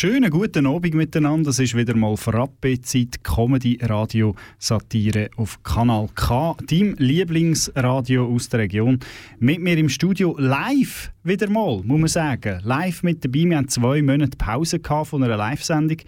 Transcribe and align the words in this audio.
Schönen 0.00 0.30
guten 0.30 0.66
Abend 0.66 0.94
miteinander. 0.94 1.50
Es 1.50 1.58
ist 1.58 1.76
wieder 1.76 1.94
mal 1.94 2.16
Frappe-Zeit, 2.16 3.22
Comedy-Radio-Satire 3.22 5.28
auf 5.36 5.62
Kanal 5.62 6.08
K, 6.14 6.56
deinem 6.66 6.94
Lieblingsradio 6.96 8.26
aus 8.26 8.48
der 8.48 8.60
Region. 8.60 8.98
Mit 9.40 9.60
mir 9.60 9.76
im 9.76 9.90
Studio 9.90 10.34
live 10.38 11.12
wieder 11.22 11.50
mal, 11.50 11.82
muss 11.84 12.00
man 12.00 12.08
sagen. 12.08 12.62
Live 12.64 13.02
mit 13.02 13.22
dabei. 13.22 13.44
Wir 13.44 13.58
haben 13.58 13.68
zwei 13.68 14.00
Monate 14.00 14.38
Pause 14.38 14.80
von 15.04 15.22
einer 15.22 15.36
Live-Sendung. 15.36 15.98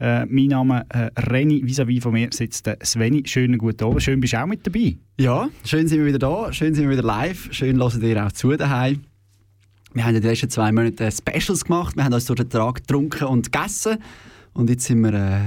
Äh, 0.00 0.24
mein 0.24 0.46
Name 0.46 0.86
äh, 0.88 1.10
Reni, 1.30 1.62
vis-à-vis 1.66 2.02
von 2.02 2.14
mir 2.14 2.30
sitzt 2.32 2.64
der 2.64 2.78
Sveni. 2.82 3.24
Schönen 3.26 3.58
guten 3.58 3.84
Abend. 3.84 4.02
Schön, 4.02 4.20
bist 4.20 4.32
du 4.32 4.42
auch 4.42 4.46
mit 4.46 4.66
dabei. 4.66 4.96
Ja, 5.20 5.50
schön 5.66 5.86
sind 5.86 5.98
wir 5.98 6.06
wieder 6.06 6.18
da. 6.18 6.50
Schön 6.50 6.74
sind 6.74 6.84
wir 6.84 6.92
wieder 6.96 7.06
live. 7.06 7.48
Schön 7.50 7.78
hören 7.78 8.02
ihr 8.02 8.24
auch 8.24 8.32
zu 8.32 8.56
daheim. 8.56 9.02
Wir 9.94 10.04
haben 10.04 10.16
in 10.16 10.22
den 10.22 10.30
letzten 10.30 10.50
zwei 10.50 10.72
Monaten 10.72 11.08
Specials 11.10 11.64
gemacht. 11.64 11.94
Wir 11.96 12.04
haben 12.04 12.12
uns 12.12 12.24
durch 12.24 12.40
den 12.40 12.50
Tag 12.50 12.74
getrunken 12.74 13.24
und 13.26 13.52
gegessen. 13.52 13.98
Und 14.52 14.68
jetzt 14.68 14.86
sind 14.86 15.02
wir 15.02 15.14
äh, 15.14 15.40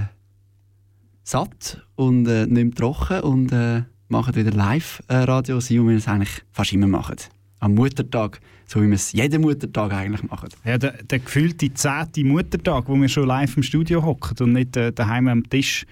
satt 1.23 1.85
und 1.95 2.25
äh, 2.27 2.45
nicht 2.47 2.63
mehr 2.63 2.71
trocken 2.73 3.19
und 3.21 3.51
äh, 3.51 3.83
machen 4.07 4.35
wieder 4.35 4.51
Live-Radio, 4.51 5.59
wie 5.59 5.87
wir 5.89 5.97
es 5.97 6.07
eigentlich 6.07 6.43
fast 6.53 6.71
immer 6.71 6.87
machen. 6.87 7.17
Am 7.59 7.73
Muttertag, 7.73 8.39
so 8.65 8.81
wie 8.81 8.87
wir 8.87 8.95
es 8.95 9.11
jeden 9.11 9.41
Muttertag 9.41 9.91
eigentlich 9.91 10.23
machen. 10.23 10.47
Ja, 10.63 10.77
der, 10.77 11.03
der 11.03 11.19
gefühlte 11.19 11.73
zehnte 11.73 12.23
Muttertag, 12.23 12.87
wo 12.87 12.95
wir 12.95 13.09
schon 13.09 13.27
live 13.27 13.57
im 13.57 13.63
Studio 13.63 14.01
hocken 14.01 14.37
und 14.39 14.53
nicht 14.53 14.77
äh, 14.77 14.93
daheim 14.93 15.27
am 15.27 15.49
Tisch 15.49 15.85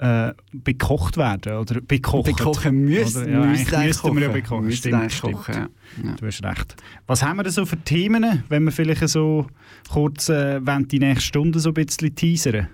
äh, 0.00 0.32
bekocht 0.52 1.16
werden 1.18 1.58
oder 1.58 1.80
bekocht. 1.82 2.24
Bekochen 2.24 2.84
müssen, 2.86 3.24
oder, 3.24 3.30
ja, 3.30 3.44
müssen 3.44 3.74
eigentlich 3.74 3.86
müssten 4.02 4.14
wir 4.16 4.22
ja 4.22 4.28
kochen. 4.28 4.42
bekochen. 4.42 4.64
Müssen 4.64 4.78
Stimmt, 4.78 5.12
stimmt. 5.12 5.34
kochen, 5.34 5.54
ja. 5.54 5.68
Ja. 6.04 6.16
Du 6.18 6.26
hast 6.26 6.42
recht. 6.42 6.76
Was 7.06 7.22
haben 7.22 7.36
wir 7.36 7.42
denn 7.42 7.52
so 7.52 7.66
für 7.66 7.76
Themen, 7.76 8.42
wenn 8.48 8.64
wir 8.64 8.72
vielleicht 8.72 9.06
so 9.08 9.46
kurz 9.90 10.30
äh, 10.30 10.60
die 10.90 10.98
nächste 10.98 11.24
Stunde 11.26 11.60
so 11.60 11.70
ein 11.70 11.74
bisschen 11.74 12.14
teasern? 12.14 12.68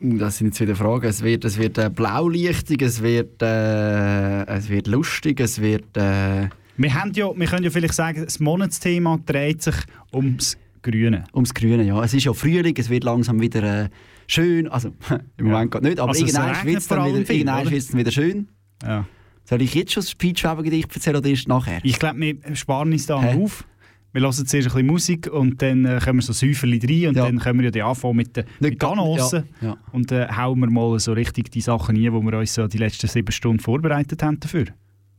Uh, 0.00 0.18
Das 0.18 0.38
sind 0.38 0.48
jetzt 0.48 0.60
wieder 0.60 0.76
Fragen. 0.76 1.06
Es 1.06 1.22
wird, 1.24 1.44
es 1.44 1.58
wird 1.58 1.78
äh, 1.78 1.90
blaulichtig, 1.90 2.80
es 2.82 3.02
wird, 3.02 3.42
äh, 3.42 4.44
es 4.46 4.68
wird 4.68 4.86
lustig, 4.86 5.40
es 5.40 5.60
wird... 5.60 5.96
Äh, 5.96 6.48
Wir, 6.76 6.94
haben 6.94 7.12
ja, 7.14 7.28
wir 7.34 7.46
können 7.48 7.64
ja 7.64 7.70
vielleicht 7.70 7.94
sagen, 7.94 8.24
das 8.24 8.38
Monatsthema 8.38 9.18
dreht 9.26 9.62
sich 9.62 9.74
ums 10.12 10.56
Grüne. 10.90 11.24
ums 11.34 11.52
Grüne, 11.54 11.82
ja. 11.84 12.02
Es 12.02 12.14
ist 12.14 12.24
ja 12.24 12.32
Frühling, 12.32 12.74
es 12.78 12.88
wird 12.90 13.04
langsam 13.04 13.40
wieder 13.40 13.84
äh, 13.84 13.88
schön. 14.26 14.68
Also 14.68 14.92
im 15.36 15.46
Moment 15.46 15.70
gerade 15.70 15.86
nicht, 15.86 16.00
aber 16.00 16.10
Also 16.10 16.24
irgendwann 16.24 16.66
wird 16.66 16.76
es 16.78 16.88
dann, 16.88 17.04
wieder, 17.06 17.30
irgendwann 17.30 17.62
oder? 17.62 17.70
wird's 17.70 17.88
dann 17.88 17.98
wieder 18.00 18.10
schön. 18.10 18.48
Ja. 18.82 19.06
Soll 19.44 19.62
ich 19.62 19.74
jetzt 19.74 19.92
schon 19.92 20.02
das 20.02 20.14
Peachweber-Gedicht 20.14 20.94
erzählen 20.94 21.16
oder 21.16 21.28
erst 21.28 21.48
nachher? 21.48 21.80
Ich 21.82 21.98
glaube, 21.98 22.20
wir 22.20 22.36
sparen 22.56 22.92
uns 22.92 23.06
da 23.06 23.20
Hä? 23.22 23.42
auf. 23.42 23.64
Wir 24.12 24.22
hören 24.22 24.32
zuerst 24.32 24.52
ein 24.54 24.62
bisschen 24.64 24.86
Musik 24.86 25.26
und 25.30 25.60
dann 25.60 25.84
äh, 25.84 26.00
kommen 26.02 26.18
wir 26.18 26.22
so 26.22 26.32
Säuferli 26.32 26.78
rein 26.78 27.08
und 27.10 27.16
Ja. 27.16 27.26
dann 27.26 27.38
können 27.38 27.60
wir 27.62 27.70
ja 27.70 27.88
anfangen 27.88 28.16
mit 28.16 28.36
den 28.36 28.44
mit 28.58 28.78
ga- 28.78 28.88
Ganossen. 28.88 29.44
Ja, 29.60 29.68
ja. 29.68 29.76
Und 29.92 30.10
dann 30.10 30.34
hauen 30.36 30.58
wir 30.60 30.70
mal 30.70 30.98
so 30.98 31.12
richtig 31.12 31.50
die 31.50 31.60
Sachen 31.60 31.94
rein, 31.96 32.04
die 32.04 32.10
wir 32.10 32.38
uns 32.38 32.54
so 32.54 32.66
die 32.66 32.78
letzten 32.78 33.06
sieben 33.06 33.30
Stunden 33.32 33.60
vorbereitet 33.60 34.22
haben 34.22 34.40
dafür. 34.40 34.64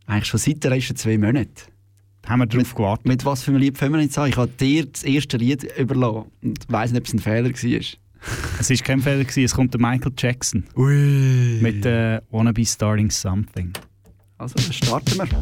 Eigentlich 0.07 0.25
schon 0.25 0.39
seit 0.39 0.63
den 0.63 0.71
letzten 0.71 0.95
zwei 0.95 1.17
Monaten. 1.19 1.49
Haben 2.29 2.41
wir 2.41 2.45
darauf 2.45 2.75
gewartet. 2.75 3.07
Mit 3.07 3.25
was 3.25 3.41
für 3.41 3.49
einem 3.49 3.59
Lied 3.59 3.75
fangen 3.75 3.93
wir 3.93 4.01
jetzt 4.01 4.15
an? 4.19 4.29
Ich 4.29 4.37
habe 4.37 4.49
dir 4.49 4.85
das 4.85 5.01
erste 5.03 5.37
Lied 5.37 5.63
überlassen 5.79 6.31
und 6.43 6.59
weiss 6.67 6.91
nicht, 6.91 7.01
ob 7.01 7.07
es 7.07 7.13
ein 7.13 7.19
Fehler 7.19 7.49
war. 7.49 7.81
Es 8.59 8.69
war 8.69 8.77
kein 8.77 9.01
Fehler, 9.01 9.23
gewesen, 9.23 9.43
es 9.45 9.55
kommt 9.55 9.73
der 9.73 9.81
Michael 9.81 10.11
Jackson 10.15 10.63
Ui. 10.75 11.59
mit 11.59 11.85
äh, 11.87 12.21
«Wanna 12.29 12.51
be 12.51 12.63
starting 12.63 13.09
something». 13.09 13.73
Also, 14.37 14.59
starten 14.71 15.17
wir. 15.17 15.23
Ein 15.23 15.39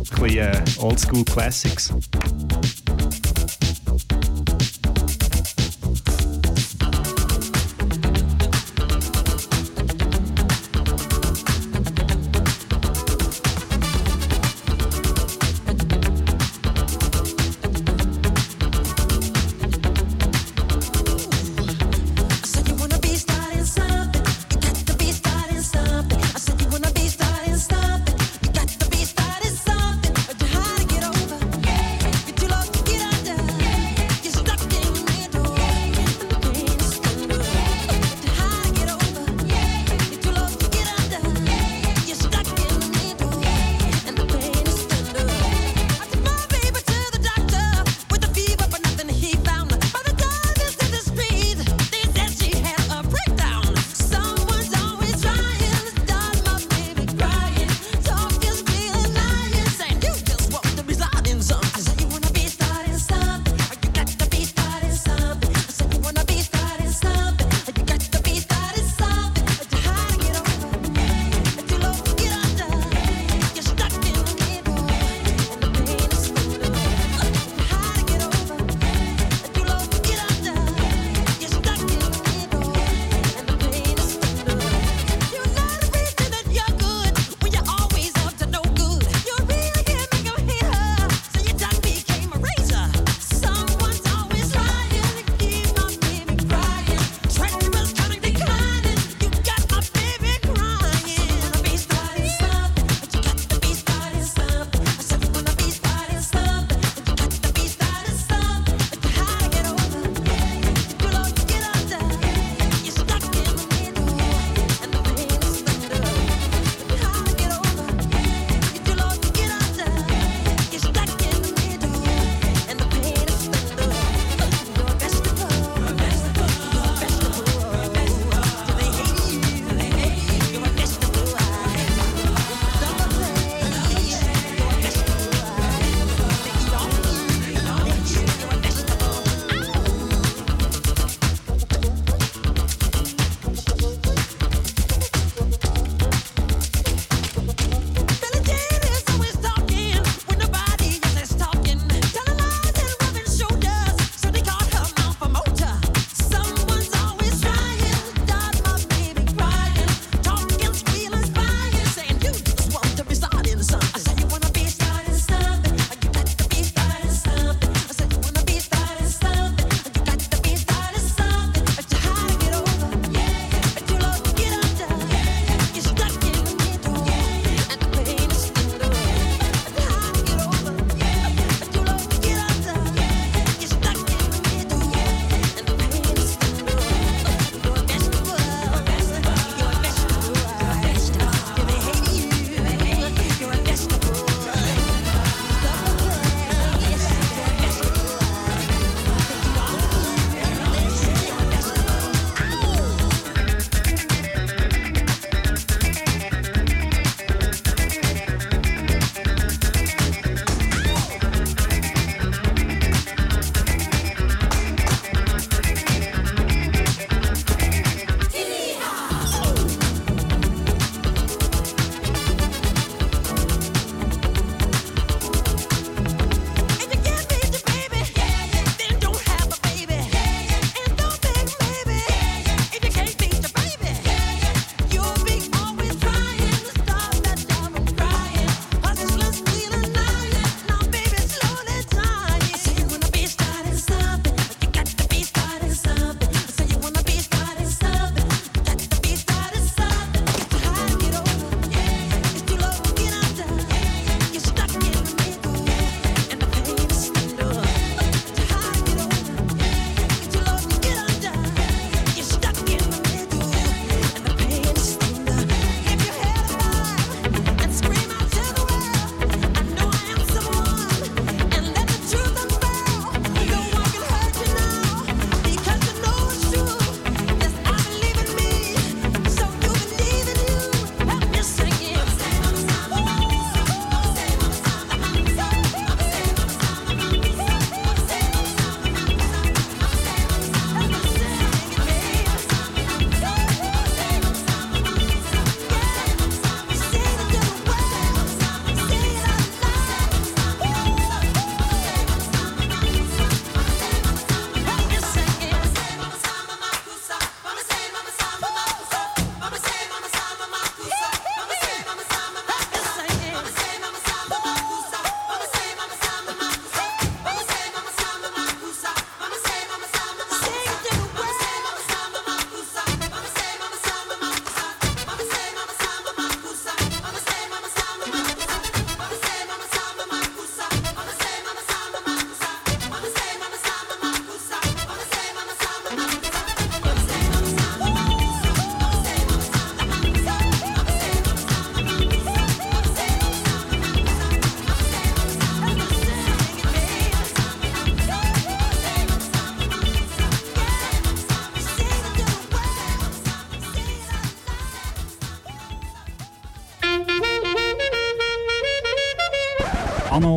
bisschen 0.00 0.38
äh, 0.38 0.62
Oldschool 0.78 1.24
Classics. 1.24 1.92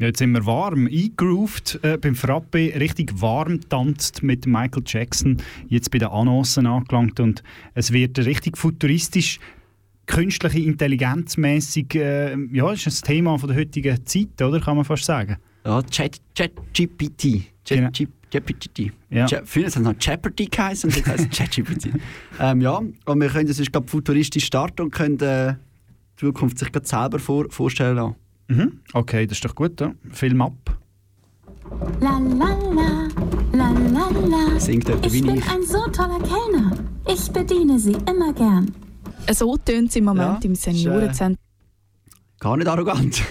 Ja, 0.00 0.06
Jetzt 0.06 0.18
sind 0.18 0.32
wir 0.32 0.46
warm 0.46 0.86
eingegroovt 0.86 1.78
äh, 1.82 1.98
beim 1.98 2.14
Frappe, 2.14 2.72
richtig 2.80 3.20
warm 3.20 3.60
tanzt 3.68 4.22
mit 4.22 4.46
Michael 4.46 4.82
Jackson, 4.86 5.36
jetzt 5.68 5.90
bei 5.90 5.98
den 5.98 6.08
Annoncen 6.08 6.66
angelangt 6.66 7.20
und 7.20 7.42
es 7.74 7.92
wird 7.92 8.18
richtig 8.18 8.56
futuristisch, 8.56 9.38
künstliche 10.06 10.60
Intelligenz 10.60 11.36
mäßig, 11.36 11.94
äh, 11.96 12.34
ja, 12.50 12.72
ist 12.72 12.86
ein 12.86 13.06
Thema 13.06 13.38
von 13.38 13.50
der 13.50 13.58
heutigen 13.58 14.06
Zeit, 14.06 14.40
oder, 14.40 14.58
kann 14.58 14.76
man 14.76 14.86
fast 14.86 15.04
sagen. 15.04 15.36
Ja, 15.66 15.82
Chat, 15.82 16.18
ChatGPT. 16.34 17.50
Genau. 17.68 17.90
Chat- 17.90 18.08
ChatGPT. 18.30 18.92
Ja. 19.10 19.26
Früher 19.44 19.66
hat 19.66 19.76
es 19.76 19.78
noch 19.80 19.94
Jeopardy 20.00 20.46
geheißen 20.46 20.88
und 20.88 20.96
jetzt 20.96 21.08
heißt 21.08 21.28
es 21.30 21.38
ChatGPT. 21.38 21.90
ähm, 22.40 22.60
ja, 22.62 22.80
und 23.04 23.20
wir 23.20 23.28
können 23.28 23.48
das 23.48 23.58
ist 23.58 23.70
gerade 23.70 23.86
futuristisch 23.86 24.46
starten 24.46 24.82
und 24.82 24.92
können 24.92 25.20
äh, 25.20 25.56
die 26.14 26.20
Zukunft 26.20 26.58
sich 26.58 26.72
gerade 26.72 26.86
selber 26.86 27.18
vor, 27.18 27.50
vorstellen 27.50 27.96
lassen. 27.96 28.14
Mhm. 28.50 28.80
Okay, 28.92 29.26
das 29.26 29.38
ist 29.38 29.44
doch 29.44 29.54
gut, 29.54 29.80
ja. 29.80 29.92
Film 30.10 30.42
ab. 30.42 30.76
La 32.00 32.18
la 32.18 32.48
la, 32.74 33.08
la 33.52 33.70
la 33.70 34.08
la. 34.26 34.58
Singt 34.58 34.88
Ich 34.88 35.12
bin 35.12 35.36
ich. 35.36 35.48
ein 35.48 35.62
so 35.62 35.86
toller 35.92 36.18
Kellner. 36.18 36.76
Ich 37.08 37.30
bediene 37.30 37.78
Sie 37.78 37.96
immer 38.10 38.32
gern. 38.32 38.74
So 39.32 39.56
tönt 39.56 39.90
es 39.90 39.96
im 39.96 40.04
Moment 40.04 40.42
Ja, 40.42 40.48
im 40.48 40.52
äh, 40.52 40.56
Seniorenzentrum. 40.56 41.38
Gar 42.40 42.56
nicht 42.56 42.66
arrogant. 42.66 43.22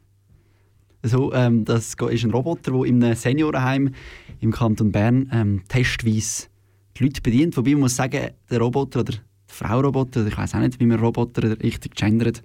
so, 1.04 1.32
ähm, 1.32 1.64
das 1.64 1.94
ist 1.94 2.24
ein 2.24 2.30
Roboter, 2.32 2.72
der 2.72 2.84
in 2.84 3.04
einem 3.04 3.14
Seniorenheim 3.14 3.94
im 4.40 4.50
Kanton 4.50 4.90
Bern 4.90 5.30
ähm, 5.32 5.62
testweise 5.68 6.48
die 6.96 7.04
Leute 7.04 7.20
bedient. 7.20 7.56
Wobei 7.56 7.72
man 7.72 7.82
muss 7.82 7.94
sagen, 7.94 8.30
der 8.50 8.58
Roboter 8.58 9.00
oder 9.00 9.12
die 9.12 9.18
Frau 9.46 9.80
Roboter, 9.80 10.20
oder 10.22 10.30
ich 10.30 10.36
weiß 10.36 10.54
auch 10.56 10.60
nicht, 10.60 10.80
wie 10.80 10.86
man 10.86 10.98
Roboter 10.98 11.60
richtig 11.62 11.94
gendert, 11.94 12.42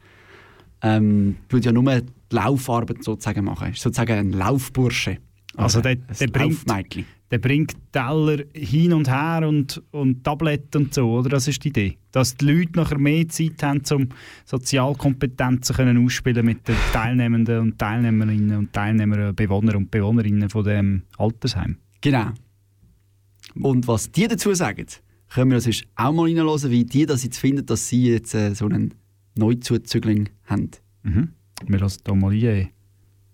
ähm, 0.82 1.36
tut 1.50 1.66
ja 1.66 1.72
nur 1.72 1.84
die 2.02 2.08
Laufarbeit 2.36 3.04
sozusagen 3.04 3.46
machen. 3.46 3.72
Ist 3.72 3.82
sozusagen 3.82 4.14
ein 4.18 4.32
Laufbursche. 4.32 5.18
Also 5.56 5.80
Oder 5.80 5.96
der- 5.96 6.06
ein 6.08 6.16
der 6.20 6.28
bringt-. 6.28 7.06
Der 7.32 7.38
bringt 7.38 7.76
Teller 7.94 8.44
hin 8.54 8.92
und 8.92 9.10
her 9.10 9.48
und, 9.48 9.82
und 9.92 10.22
Tabletten 10.22 10.84
und 10.84 10.94
so, 10.94 11.10
oder? 11.12 11.30
Das 11.30 11.48
ist 11.48 11.64
die 11.64 11.70
Idee. 11.70 11.98
Dass 12.12 12.36
die 12.36 12.44
Leute 12.46 12.72
nachher 12.76 12.98
mehr 12.98 13.26
Zeit 13.30 13.64
haben, 13.64 13.82
um 13.92 14.10
Sozialkompetenzen 14.44 15.76
können 15.76 16.06
ausspielen 16.06 16.46
mit 16.46 16.68
den 16.68 16.76
Teilnehmenden 16.92 17.60
und 17.60 17.80
Teilnehmerinnen 17.80 18.58
und 18.58 18.74
Teilnehmer, 18.74 19.32
Bewohner 19.34 19.76
und 19.78 19.90
Bewohnerinnen 19.92 20.50
von 20.50 20.64
dem 20.66 21.04
Altersheim. 21.18 21.78
Genau. 22.02 22.32
Und 23.62 23.88
was 23.88 24.12
die 24.12 24.28
dazu 24.28 24.54
sagen, 24.54 24.86
können 25.30 25.52
wir 25.52 25.62
sonst 25.62 25.86
auch 25.96 26.12
mal 26.12 26.24
reinhören, 26.24 26.70
wie 26.72 26.84
die 26.84 27.06
das 27.06 27.24
jetzt 27.24 27.38
finden, 27.38 27.66
dass 27.66 27.88
sie 27.88 28.10
jetzt 28.10 28.34
äh, 28.34 28.54
so 28.54 28.66
einen 28.66 28.94
Neuzuzügling 29.36 30.30
haben. 30.46 30.72
Mhm. 31.04 31.30
Wir 31.68 31.80
lassen 31.80 32.02
hier 32.06 32.16
mal 32.16 32.32
ein. 32.32 32.70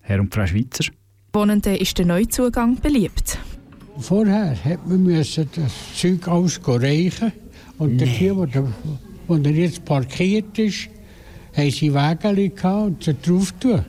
Herr 0.01 0.19
und 0.19 0.33
Frau 0.33 0.45
Schweizer. 0.45 0.85
Wohnenden 1.33 1.75
ist 1.75 1.97
der 1.97 2.05
Neuzugang 2.05 2.79
beliebt. 2.79 3.37
Vorher 3.99 4.55
hat 4.63 4.87
man 4.87 5.03
müssen 5.03 5.49
das 5.55 5.73
Zeug 5.95 6.27
alles 6.27 6.59
reichen 6.65 7.31
und 7.77 7.99
dafür, 7.99 8.37
wo, 8.37 8.45
der, 8.45 8.67
wo 9.27 9.35
er 9.35 9.51
jetzt 9.51 9.83
parkiert 9.85 10.57
ist, 10.59 10.89
haben 11.55 11.71
sie 11.71 11.93
Wägel 11.93 12.51
und 12.63 13.03
sie 13.03 13.15
drauf 13.15 13.51
tun. 13.59 13.85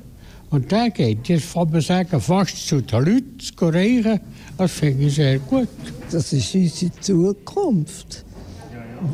Und 0.51 0.73
der 0.73 0.91
geht, 0.91 1.29
jetzt 1.29 1.53
kann 1.53 1.71
man 1.71 1.83
sagen, 1.83 2.21
fast 2.21 2.67
zu 2.67 2.81
den 2.81 3.05
Leuten 3.05 3.39
zu 3.39 3.67
reichen. 3.67 4.21
Das 4.57 4.73
finde 4.73 5.07
ich 5.07 5.15
sehr 5.15 5.39
gut. 5.41 5.69
Das 6.11 6.33
ist 6.33 6.55
unsere 6.55 7.01
Zukunft. 7.01 8.25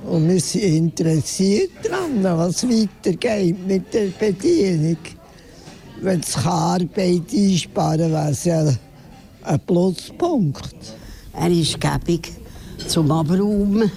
Und 0.07 0.29
wir 0.29 0.41
sind 0.41 0.63
interessiert 0.63 1.71
daran, 1.83 2.23
was 2.23 2.65
weitergeht 2.65 3.67
mit 3.67 3.93
der 3.93 4.09
Bedienung. 4.19 4.97
Wenn 6.01 6.21
es 6.21 6.37
Arbeit 6.37 7.33
einsparen 7.33 8.13
wäre 8.13 8.31
es 8.31 8.45
ja 8.45 8.65
ein 9.43 9.61
Pluspunkt. 9.61 10.75
Er 11.33 11.51
ist 11.51 11.81
gäbig 11.81 12.33
zum 12.87 13.11
Abräumen. 13.11 13.91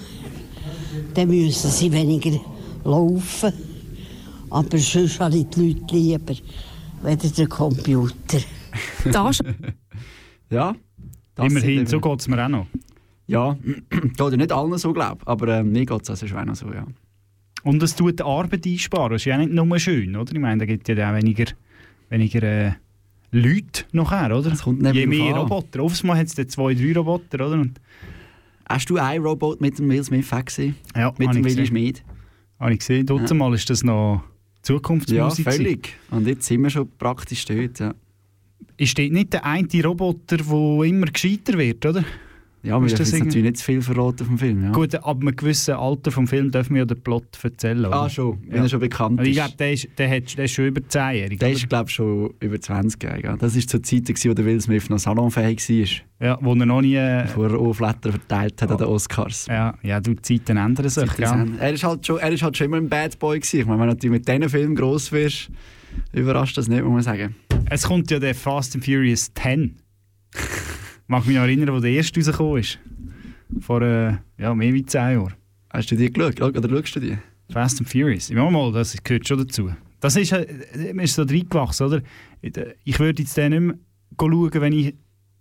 Dann 1.14 1.28
müssen 1.28 1.70
sie 1.70 1.92
weniger 1.92 2.38
laufen. 2.84 3.52
Aber 4.50 4.78
sonst 4.78 5.20
habe 5.20 5.36
ich 5.38 5.46
die 5.48 5.72
Leute 5.72 5.94
lieber, 5.94 6.34
weder 7.02 7.28
der 7.28 7.48
Computer. 7.48 8.38
Das 9.12 9.38
Ja. 10.50 10.74
das 11.34 11.46
Immerhin, 11.46 11.86
so 11.86 12.00
geht 12.00 12.20
es 12.20 12.28
mir 12.28 12.44
auch 12.44 12.48
noch. 12.48 12.66
Ja, 13.28 13.56
geht 13.90 14.18
ja 14.18 14.36
nicht 14.36 14.52
allen 14.52 14.76
so, 14.78 14.92
glaube 14.92 15.18
ich. 15.22 15.28
Aber 15.28 15.48
ähm, 15.58 15.70
mir 15.72 15.86
geht 15.86 16.02
es 16.02 16.10
also 16.10 16.26
schon 16.26 16.54
so, 16.54 16.72
ja. 16.72 16.84
Und 17.62 17.82
es 17.82 17.94
tut 17.94 18.18
die 18.18 18.24
Arbeit 18.24 18.66
einsparen. 18.66 19.12
Das 19.12 19.22
ist 19.22 19.26
ja 19.26 19.36
nicht 19.38 19.52
nur 19.52 19.78
schön, 19.78 20.16
oder? 20.16 20.32
Ich 20.32 20.40
meine, 20.40 20.58
da 20.60 20.64
gibt 20.66 20.88
es 20.88 20.96
ja 20.96 21.10
auch 21.10 21.14
weniger, 21.14 21.44
weniger 22.08 22.42
äh, 22.42 22.72
Leute 23.30 23.84
nachher, 23.92 24.36
oder? 24.36 24.52
Je 24.92 25.06
mehr 25.06 25.34
an. 25.34 25.40
Roboter. 25.42 25.82
Oftmals 25.82 26.18
hat 26.20 26.26
es 26.28 26.34
dann 26.34 26.48
zwei, 26.48 26.74
drei 26.74 26.92
Roboter, 26.94 27.46
oder? 27.46 27.60
Und, 27.60 27.80
Hast 28.70 28.90
du 28.90 28.96
einen 28.98 29.24
Robot 29.24 29.62
mit 29.62 29.78
dem 29.78 29.88
Will 29.88 30.04
Smith 30.04 30.30
gesehen? 30.44 30.74
ja, 30.94 31.12
Mit 31.18 31.34
dem 31.34 31.42
gesehen. 31.42 31.64
Schmid? 31.66 32.02
Habe 32.60 32.72
ich 32.74 32.80
gesehen. 32.80 33.06
Dort 33.06 33.28
Ja. 33.30 33.34
mal 33.34 33.54
ist 33.54 33.70
das 33.70 33.82
noch 33.82 34.22
Ja, 34.22 34.62
Zukunftsmusik. 34.62 35.44
gewesen. 35.46 35.62
völlig. 35.64 35.96
Und 36.10 36.26
jetzt 36.26 36.46
sind 36.46 36.62
wir 36.62 36.68
schon 36.70 36.88
praktisch 36.98 37.44
dort, 37.46 37.78
ja. 37.78 37.94
Ist 38.76 38.98
dort 38.98 39.10
nicht 39.12 39.32
der 39.32 39.44
eine 39.46 39.66
Roboter, 39.84 40.36
der 40.36 40.82
immer 40.84 41.06
gescheiter 41.06 41.56
wird, 41.56 41.84
oder? 41.86 42.04
Ja, 42.62 42.80
wir 42.80 42.88
dürfen 42.88 42.98
das 42.98 43.10
jetzt 43.12 43.24
natürlich 43.24 43.42
nicht 43.44 43.56
zu 43.58 43.64
viel 43.64 43.80
verraten 43.82 44.26
vom 44.26 44.36
Film, 44.36 44.64
ja. 44.64 44.72
Gut, 44.72 44.94
ab 44.94 45.20
einem 45.20 45.34
gewissen 45.36 45.74
Alter 45.74 46.10
vom 46.10 46.26
Film 46.26 46.50
dürfen 46.50 46.74
wir 46.74 46.80
ja 46.80 46.84
den 46.86 47.00
Plot 47.00 47.24
erzählen. 47.42 47.86
Oder? 47.86 47.94
Ah, 48.02 48.08
schon, 48.10 48.38
wenn 48.48 48.56
Ja. 48.56 48.62
er 48.64 48.68
schon 48.68 48.80
bekannt 48.80 49.20
ich 49.22 49.28
ist. 49.30 49.34
glaube, 49.36 49.54
der 49.58 49.72
ist, 49.72 49.88
der, 49.96 50.10
hat, 50.10 50.36
der 50.36 50.44
ist 50.46 50.50
schon 50.52 50.66
über 50.66 50.80
10-jährig. 50.80 51.38
Der 51.38 51.48
oder? 51.48 51.56
ist, 51.56 51.68
glaube 51.68 51.88
ich, 51.88 51.94
schon 51.94 52.34
über 52.40 52.60
20 52.60 53.02
Jahre. 53.02 53.22
Ja. 53.22 53.36
Das 53.36 53.54
war 53.54 53.62
zur 53.62 53.82
Zeit, 53.82 54.06
gewesen, 54.06 54.30
wo 54.30 54.34
der 54.34 54.44
Will 54.44 54.60
Smith 54.60 54.90
noch 54.90 54.98
salonfähig 54.98 55.68
war. 56.20 56.26
Ja, 56.26 56.38
wo 56.40 56.52
er 56.54 56.66
noch 56.66 56.80
nie... 56.80 56.96
Äh, 56.96 57.22
Bevor 57.26 57.48
er 57.50 57.58
Aufletter 57.60 58.10
verteilt 58.10 58.60
hat 58.60 58.70
an 58.72 58.76
den 58.78 58.86
Oscars. 58.88 59.46
ja, 59.46 59.74
ja, 59.82 60.00
du, 60.00 60.14
die 60.14 60.22
Zeiten 60.22 60.56
ändern 60.56 60.88
sich. 60.88 61.08
Zeiten 61.12 61.22
Ja. 61.22 61.46
Er 61.60 61.72
ist, 61.72 61.84
halt 61.84 62.04
schon, 62.04 62.18
er 62.18 62.32
ist 62.32 62.42
halt 62.42 62.56
schon 62.56 62.66
immer 62.66 62.78
ein 62.78 62.88
Bad 62.88 63.18
Boy 63.20 63.38
gewesen. 63.38 63.60
Ich 63.60 63.66
meine, 63.66 63.86
wenn 63.86 63.96
du 63.96 64.08
mit 64.10 64.26
diesen 64.26 64.48
Filmen 64.48 64.74
gross 64.74 65.12
wirst, 65.12 65.48
überrascht 66.12 66.58
das 66.58 66.66
nicht, 66.66 66.82
muss 66.82 66.92
man 66.92 67.02
sagen. 67.02 67.36
Es 67.70 67.84
kommt 67.86 68.10
ja 68.10 68.18
der 68.18 68.34
Fast 68.34 68.74
and 68.74 68.84
Furious 68.84 69.32
10. 69.34 69.76
Mag 71.08 71.26
mich 71.26 71.36
noch 71.36 71.42
erinnern, 71.42 71.74
wo 71.74 71.80
der 71.80 71.90
erste 71.90 72.20
rausgekommen 72.20 72.58
ist. 72.60 72.78
Vor 73.60 73.80
äh, 73.82 74.18
ja, 74.38 74.54
mehr 74.54 74.74
als 74.74 74.86
10 74.92 75.00
Jahren. 75.12 75.34
Hast 75.70 75.90
du 75.90 75.96
die 75.96 76.12
geschaut? 76.12 76.40
Oder 76.40 76.68
schaust 76.68 76.96
du 76.96 77.00
die? 77.00 77.18
Fast 77.50 77.80
and 77.80 77.88
Furious. 77.90 78.28
Ja, 78.28 78.48
mal, 78.50 78.70
das 78.72 78.94
gehört 79.02 79.26
schon 79.26 79.38
dazu. 79.38 79.70
Das 80.00 80.16
ist, 80.16 80.32
äh, 80.32 80.46
ist 81.02 81.14
so 81.14 81.22
reingewachsen, 81.22 81.86
oder? 81.86 82.02
Ich 82.84 82.98
würde 83.00 83.22
jetzt 83.22 83.36
den 83.38 83.50
nicht 83.52 83.60
mehr 83.60 83.74
schauen, 84.20 84.52
wenn 84.60 84.72
ich... 84.74 84.94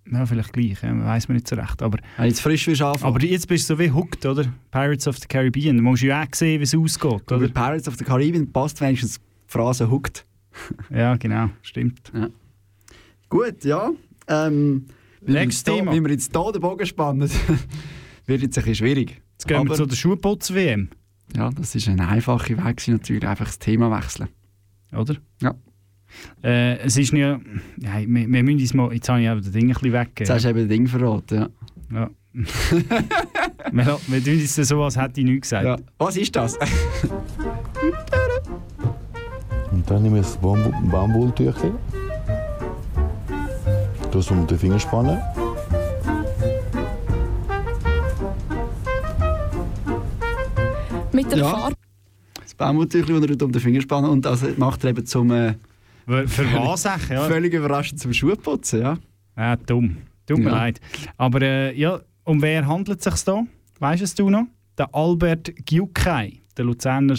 Ja, 0.10 0.26
vielleicht 0.26 0.54
gleich, 0.54 0.82
ja, 0.82 1.06
weiß 1.06 1.28
man 1.28 1.36
nicht 1.36 1.50
so 1.50 1.58
recht. 1.58 1.82
Aber, 1.82 1.98
Wenn 2.16 2.28
jetzt 2.28 2.40
frisch 2.40 2.66
willst 2.66 2.82
anfangen. 2.82 3.14
aber 3.14 3.26
jetzt 3.26 3.46
bist 3.46 3.70
du 3.70 3.74
so 3.76 3.80
wie 3.80 3.92
hooked, 3.92 4.26
oder? 4.26 4.46
Pirates 4.72 5.06
of 5.06 5.18
the 5.18 5.28
Caribbean. 5.28 5.76
Da 5.76 5.84
musst 5.84 6.02
du 6.02 6.08
ja 6.08 6.24
auch 6.24 6.34
sehen, 6.34 6.62
wie 6.62 6.64
es 6.64 6.74
ausgeht, 6.74 7.30
oder? 7.30 7.50
Pirates 7.50 7.90
of 7.90 7.96
the 7.98 8.06
Caribbean 8.06 8.50
passt 8.50 8.80
wenigstens 8.80 9.16
die 9.16 9.22
Phrase 9.48 9.92
«hooked». 9.92 10.26
Ja, 10.90 11.18
genau, 11.18 11.50
stimmt. 11.62 12.10
Gut, 13.28 13.66
ja. 13.66 13.92
Ähm, 14.30 14.86
Nächstes 15.34 15.60
jetzt 15.60 15.68
da- 15.68 15.76
Thema. 15.76 15.94
Wie 15.94 16.02
wir 16.04 16.12
jetzt 16.12 16.36
hier 16.36 16.52
den 16.52 16.62
Bogen 16.62 16.86
spannen, 16.86 17.30
wird 18.26 18.42
jetzt 18.42 18.58
ein 18.58 18.64
bisschen 18.64 18.76
schwierig. 18.76 19.22
Jetzt 19.34 19.48
gehen 19.48 19.58
wir 19.58 19.62
Aber- 19.62 19.76
zu 19.76 19.86
der 19.86 19.96
Schuhputz-WM, 19.96 20.90
Ja, 21.36 21.50
das 21.52 21.76
ist 21.76 21.88
ein 21.88 22.00
einfacher 22.00 22.58
Weg, 22.66 22.88
natürlich 22.88 23.28
einfach 23.28 23.46
das 23.46 23.60
Thema 23.60 23.92
wechseln. 23.96 24.30
oder? 24.96 25.16
Ja. 25.42 25.54
Äh, 26.44 26.78
es 26.80 26.96
ist 26.98 27.12
ja... 27.14 27.40
ja 27.78 28.00
wir, 28.00 28.08
wir 28.08 28.44
müssen 28.44 28.60
uns 28.60 28.74
mal... 28.74 28.94
Jetzt 28.94 29.10
habe 29.10 29.22
ich 29.22 29.30
aber 29.30 29.42
das 29.42 29.52
Ding 29.52 29.66
ein 29.70 29.74
bisschen 29.74 29.94
Jetzt 29.94 30.00
weggegeben. 30.08 30.34
hast 30.36 30.46
du 30.46 30.50
eben 30.50 30.60
das 30.60 30.68
Ding 30.70 30.88
verraten. 30.88 31.36
Ja. 31.40 31.50
Ja. 32.00 32.10
wir, 33.72 34.00
wir 34.08 34.24
tun 34.24 34.34
es 34.40 34.56
so, 34.56 34.84
als 34.84 34.96
hätte 34.98 35.20
ich 35.22 35.26
nichts 35.26 35.50
gesagt. 35.50 35.66
Ja. 35.66 35.78
Was 35.98 36.16
ist 36.18 36.36
das? 36.36 36.58
Und 39.72 39.90
dann 39.90 40.04
nehme 40.04 40.20
ich 40.20 40.26
das 40.26 40.38
Bambu 40.38 40.72
Bambultüchchen. 40.90 41.74
Das 41.92 41.97
um 44.32 44.48
den 44.48 44.58
Finger 44.60 44.80
spannen. 44.80 45.20
Mit 51.14 51.32
der 51.32 51.40
Ja. 51.40 51.50
Farbe 51.50 51.76
Das 52.42 52.54
Baumwolltüchchen, 52.56 53.22
das 53.22 53.30
er 53.38 53.46
um 53.46 53.52
den 53.52 53.62
Finger 53.62 53.82
spannen 53.82 54.10
und 54.10 54.26
das 54.26 54.44
macht 54.58 54.84
er 54.84 54.92
eben 54.92 55.06
zum 55.06 55.32
äh, 55.32 55.54
Für, 56.06 56.28
für 56.28 56.46
was 56.54 56.84
ja? 56.84 57.00
völlig 57.26 57.54
überraschend 57.54 58.00
zum 58.00 58.14
Schuhputzen. 58.14 58.82
Ja. 58.82 58.98
Ja, 59.36 59.56
dumm. 59.56 59.98
Tut 60.26 60.40
mir 60.40 60.46
Ja. 60.46 60.52
leid. 60.52 60.80
Aber 61.18 61.42
äh, 61.42 61.78
ja, 61.78 62.00
um 62.24 62.42
wer 62.42 62.68
handelt 62.68 63.00
es 63.00 63.14
sich 63.14 63.24
da? 63.24 63.44
Weißt 63.80 64.02
es 64.04 64.16
du 64.16 64.30
noch? 64.30 64.46
Der 64.78 64.94
Albert 64.94 65.52
Giukai, 65.66 66.42
der 66.56 66.66
Luzerner 66.66 67.16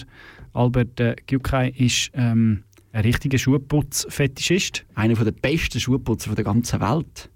Albert 0.52 1.00
äh, 1.00 1.16
Giukai, 1.26 1.70
ist 1.76 2.10
ähm, 2.14 2.64
ein 2.98 3.04
richtiger 3.04 3.38
Schuhputzfetischist. 3.38 4.84
Einer 4.96 5.14
der 5.14 5.30
besten 5.30 5.78
Schuhputzer 5.78 6.34
der 6.34 6.44
ganzen 6.44 6.80
Welt. 6.80 7.30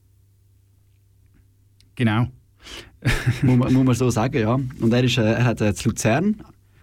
Genau. 1.95 2.27
muss, 3.43 3.57
man, 3.57 3.73
muss 3.73 3.85
man 3.85 3.95
so 3.95 4.11
sagen, 4.11 4.41
ja. 4.41 4.55
Und 4.55 4.93
er, 4.93 5.05
ist, 5.05 5.19
äh, 5.19 5.23
er 5.23 5.45
hat 5.45 5.61
äh, 5.61 5.73
zu 5.73 5.91
Luzern 5.91 6.43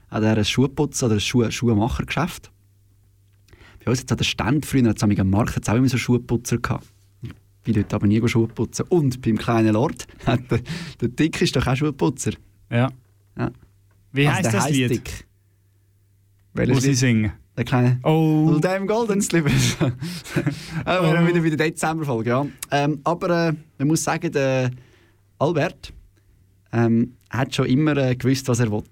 hat 0.10 0.24
er 0.24 0.38
ein 0.38 0.46
Schuhputzer 0.46 1.08
oder 1.08 1.16
ein 1.16 1.20
Schuh, 1.20 1.52
Schuhmachergeschäft. 1.52 2.52
Bei 3.84 3.92
uns 3.92 4.06
hat 4.10 4.18
der 4.18 4.24
Stand 4.24 4.66
früher 4.66 4.94
am 5.02 5.30
Markt 5.30 5.58
hat's 5.58 5.68
auch 5.68 5.76
immer 5.76 5.90
so 5.90 5.98
Schuhputzer 5.98 6.58
gehabt. 6.60 6.88
Ich 7.22 7.32
bin 7.64 7.74
dort 7.74 7.94
aber 7.94 8.08
nie 8.08 8.26
Schuhe 8.30 8.48
putzen. 8.48 8.86
Und 8.88 9.22
beim 9.22 9.38
kleinen 9.38 9.74
Lord 9.74 10.08
hat 10.26 10.50
der, 10.50 10.62
der 11.02 11.10
Dick 11.10 11.42
ist 11.42 11.54
doch 11.54 11.68
auch 11.68 11.76
Schuhputzer. 11.76 12.32
Ja. 12.72 12.90
ja. 13.38 13.52
Wie 14.14 14.26
Also 14.26 14.44
der 14.44 14.52
das 14.54 14.70
Lied? 14.70 14.90
Dick. 14.90 15.28
Welches 16.54 16.82
sie 16.82 16.90
Lied? 16.90 16.98
singen? 16.98 17.32
Der 17.60 17.66
kleine 17.66 18.00
Oh. 18.04 18.46
Little 18.46 18.62
Damn 18.62 18.88
Golden 18.88 19.22
Slipper. 19.22 19.51
Aber 20.86 21.12
wir 21.12 21.25
sind 21.25 21.44
wieder 21.44 21.58
bei 21.58 21.58
der 21.58 21.72
Dezemberfolge, 21.72 22.30
ja. 22.30 22.46
Ähm, 22.72 23.01
aber 23.04 23.50
äh, 23.50 23.54
man 23.78 23.88
muss 23.89 24.01
sagen, 24.01 24.32
der 24.32 24.72
Albert 25.39 25.92
ähm, 26.72 27.18
hat 27.30 27.54
schon 27.54 27.66
immer 27.66 27.98
äh, 27.98 28.16
gewusst, 28.16 28.48
was 28.48 28.62
er 28.62 28.72
will. 28.72 28.84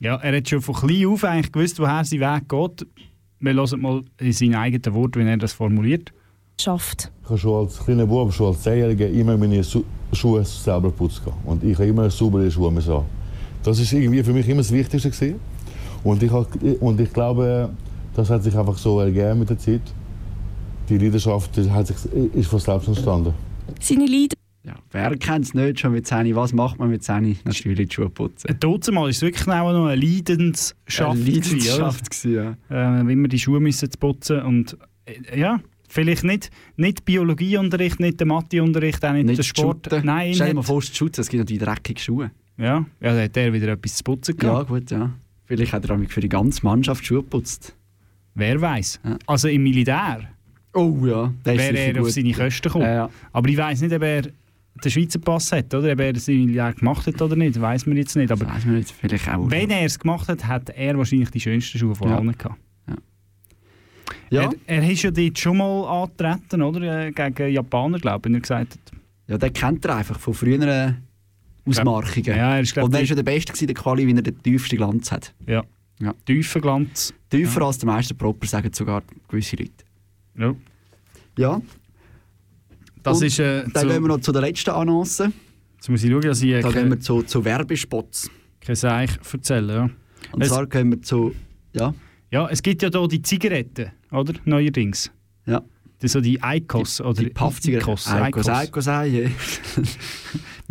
Ja, 0.00 0.14
er 0.14 0.36
hat 0.36 0.48
schon 0.48 0.60
von 0.62 0.76
klein 0.76 1.06
auf 1.06 1.24
eigentlich 1.24 1.50
gewusst, 1.50 1.80
woher 1.80 2.04
sein 2.04 2.20
Weg 2.20 2.48
geht. 2.48 2.86
Wir 3.40 3.52
hören 3.54 3.80
mal 3.80 4.04
in 4.20 4.32
seinen 4.32 4.54
eigenen 4.54 4.94
Worten, 4.94 5.26
wie 5.26 5.28
er 5.28 5.36
das 5.36 5.52
formuliert. 5.52 6.12
Schafft. 6.60 7.10
Ich 7.24 7.30
habe 7.30 7.38
schon 7.38 7.64
als 7.66 7.84
kleiner 7.84 8.06
Bub, 8.06 8.32
schon 8.32 8.46
als 8.46 8.62
Zehnjähriger 8.62 9.08
immer 9.08 9.36
meine 9.36 9.64
Su 9.64 9.82
Schuhe 10.12 10.44
selber 10.44 10.92
putzt. 10.92 11.22
Und 11.44 11.64
ich 11.64 11.74
habe 11.74 11.86
immer 11.88 12.08
saubere 12.10 12.48
Schuhe 12.48 12.70
müssen. 12.70 13.00
Das 13.64 13.80
ist 13.80 13.92
irgendwie 13.92 14.22
für 14.22 14.32
mich 14.32 14.48
immer 14.48 14.60
das 14.60 14.70
Wichtigste 14.70 15.10
gewesen. 15.10 15.40
Und 16.04 16.22
ich, 16.22 16.32
und 16.80 17.00
ich 17.00 17.12
glaube, 17.12 17.70
das 18.14 18.30
hat 18.30 18.42
sich 18.42 18.56
einfach 18.56 18.76
so 18.78 19.00
ergeben 19.00 19.38
mit 19.40 19.50
der 19.50 19.58
Zeit. 19.58 19.82
Die 20.88 20.98
Leidenschaft 20.98 21.56
die 21.56 21.70
hat 21.70 21.86
sich, 21.86 21.96
ist 22.34 22.48
von 22.48 22.58
selbst 22.58 22.88
entstanden. 22.88 23.34
Seine 23.80 24.06
Lieder. 24.06 24.36
Ja, 24.64 24.74
wer 24.92 25.16
kennt 25.16 25.44
es 25.46 25.54
nicht 25.54 25.80
schon 25.80 25.92
mit 25.92 26.06
10? 26.06 26.36
Was 26.36 26.52
macht 26.52 26.78
man 26.78 26.88
mit 26.90 27.02
10? 27.02 27.38
Natürlich 27.44 27.88
die 27.88 27.94
Schuhe 27.94 28.08
putzen. 28.10 28.56
Trotzdem 28.60 28.94
mal 28.94 29.08
ist 29.10 29.16
es 29.16 29.22
wirklich 29.22 29.46
auch 29.48 29.72
noch 29.72 29.86
eine 29.86 30.00
Leidenschaft. 30.00 31.00
Eine 31.00 31.20
Leidenschaft 31.20 32.10
gewesen, 32.10 32.56
oder? 32.70 33.00
Äh, 33.08 33.12
immer 33.12 33.28
die 33.28 33.38
Schuhe 33.40 33.58
müssen 33.60 33.90
zu 33.90 33.98
putzen 33.98 34.40
und 34.42 34.76
äh, 35.06 35.40
ja, 35.40 35.60
vielleicht 35.88 36.22
nicht, 36.22 36.50
nicht 36.76 37.04
Biologieunterricht, 37.04 37.98
nicht 37.98 38.20
der 38.20 38.26
Matheunterricht, 38.28 39.04
auch 39.04 39.12
nicht, 39.12 39.26
Nicht 39.26 39.38
der 39.38 39.42
Sport. 39.42 39.86
shooten. 39.90 40.06
Nein, 40.06 40.34
Stell 40.34 40.48
dir 40.50 40.54
mal 40.54 40.62
vor, 40.62 40.80
zu 40.80 40.94
shooten, 40.94 41.20
es 41.22 41.28
gibt 41.28 41.40
natürlich 41.40 41.62
dreckige 41.62 42.00
Schuhe. 42.00 42.30
Ja, 42.56 42.86
ja, 43.00 43.14
da 43.16 43.20
hat 43.22 43.36
er 43.36 43.52
wieder 43.52 43.68
etwas 43.68 43.96
zu 43.96 44.04
putzen 44.04 44.36
Ja, 44.40 44.48
gehabt. 44.48 44.68
gut, 44.68 44.90
ja. 44.92 45.10
Vielleicht 45.44 45.72
hat 45.72 45.84
er 45.88 45.94
auch 45.96 46.00
für 46.08 46.20
die 46.20 46.28
ganze 46.28 46.64
Mannschaft 46.64 47.04
Schuhe 47.04 47.22
geputzt. 47.22 47.74
Wer 48.34 48.60
weiß? 48.60 49.00
Also 49.26 49.48
im 49.48 49.62
Militär 49.62 50.28
Oh 50.74 50.96
ja, 51.04 51.26
ist 51.26 51.44
wäre 51.44 51.76
er 51.76 51.98
auf 52.00 52.04
gut. 52.06 52.12
seine 52.12 52.32
Kosten 52.32 52.62
gekommen. 52.62 52.84
Ja, 52.86 52.94
ja. 52.94 53.10
Aber 53.32 53.48
ich 53.48 53.56
weiß 53.58 53.82
nicht, 53.82 53.92
ob 53.94 54.02
er 54.02 54.22
den 54.22 54.90
Schweizer 54.90 55.18
Pass 55.18 55.52
hat, 55.52 55.74
oder? 55.74 55.92
Ob 55.92 56.00
er 56.00 56.14
das 56.14 56.28
im 56.28 56.46
Militär 56.46 56.72
gemacht 56.72 57.06
hat 57.06 57.20
oder 57.20 57.36
nicht, 57.36 57.60
weiß 57.60 57.84
man 57.86 57.98
jetzt 57.98 58.16
nicht. 58.16 58.32
Aber 58.32 58.46
weiß 58.46 58.64
man 58.64 58.76
nicht, 58.76 58.90
vielleicht 58.90 59.28
auch. 59.28 59.50
wenn 59.50 59.68
er 59.70 59.84
es 59.84 59.98
gemacht 59.98 60.28
hat, 60.28 60.46
hat 60.46 60.70
er 60.70 60.96
wahrscheinlich 60.96 61.30
die 61.30 61.40
schönsten 61.40 61.78
Schuhe 61.78 61.94
von 61.94 62.08
Ja. 62.08 62.16
allen 62.16 62.32
gehabt. 62.38 62.56
Ja. 64.30 64.44
Er, 64.44 64.50
er 64.66 64.90
ist 64.90 65.02
ja 65.02 65.10
dort 65.10 65.38
schon 65.38 65.58
mal 65.58 65.84
angetreten, 66.04 66.62
oder? 66.62 67.06
Äh, 67.06 67.12
Gegen 67.12 67.52
Japaner, 67.52 67.98
glaube 67.98 68.20
ich, 68.20 68.24
wenn 68.24 68.34
er 68.34 68.40
gesagt 68.40 68.72
hat. 68.72 68.80
Ja, 69.28 69.36
den 69.36 69.52
kennt 69.52 69.84
er 69.84 69.96
einfach 69.96 70.18
von 70.18 70.32
früheren 70.32 71.02
Ausmarkungen. 71.64 72.26
Ja, 72.26 72.56
er 72.56 72.60
ist, 72.60 72.72
glaub 72.74 72.86
Und 72.86 72.94
er 72.94 73.02
ich- 73.02 73.10
war 73.10 73.16
ja 73.16 73.22
der 73.22 73.30
Beste 73.32 73.52
gewesen, 73.52 73.66
der 73.66 73.74
Quali, 73.76 74.06
wie 74.06 74.14
er 74.14 74.22
den 74.22 74.42
tiefsten 74.42 74.76
Glanz 74.76 75.12
hat. 75.12 75.32
Ja. 75.46 75.62
Ja. 76.00 76.14
Tiefer 76.26 76.60
Glanz. 76.60 77.14
Tiefer 77.30 77.62
als 77.62 77.78
der 77.78 77.86
Meister 77.86 78.14
Proper, 78.14 78.46
sagen 78.46 78.72
sogar 78.72 79.02
gewisse 79.28 79.56
Leute. 79.56 79.72
Ja. 80.36 80.54
Ja. 81.38 81.60
Das 83.02 83.20
Und 83.20 83.26
ist, 83.26 83.38
äh, 83.38 83.62
dann 83.64 83.82
zu- 83.82 83.88
gehen 83.88 84.02
wir 84.02 84.08
noch 84.08 84.20
zu 84.20 84.32
der 84.32 84.42
letzten 84.42 84.70
Annonce. 84.70 85.28
Jetzt 85.76 85.88
muss 85.88 86.02
ich 86.04 86.10
schauen, 86.10 86.20
dass 86.22 86.42
ich 86.42 86.50
äh, 86.50 86.60
Da 86.60 86.70
gehen 86.70 86.88
wir 86.90 87.00
zu, 87.00 87.22
zu 87.22 87.44
Werbespots. 87.44 88.30
kein 88.60 88.76
Seich 88.76 89.10
erzähle. 89.32 89.74
Ja. 89.74 89.90
Und 90.32 90.42
Es- 90.42 90.48
zwar 90.48 90.66
gehen 90.66 90.90
wir 90.90 91.02
zu... 91.02 91.34
Ja, 91.74 91.94
Ja, 92.30 92.48
es 92.48 92.62
gibt 92.62 92.82
ja 92.82 92.88
hier 92.92 93.08
die 93.08 93.22
Zigaretten, 93.22 93.90
oder? 94.10 94.34
Neuerdings. 94.44 95.10
Ja. 95.46 95.62
Das 96.00 96.12
so 96.12 96.20
die 96.20 96.40
Icos 96.42 97.00
oder 97.00 97.22
die 97.22 97.30
Puffzigaretten. 97.30 97.90
Eikos, 97.92 98.46
Icos. 98.46 98.48
Eikos, 98.48 98.88
Eie. 98.88 99.30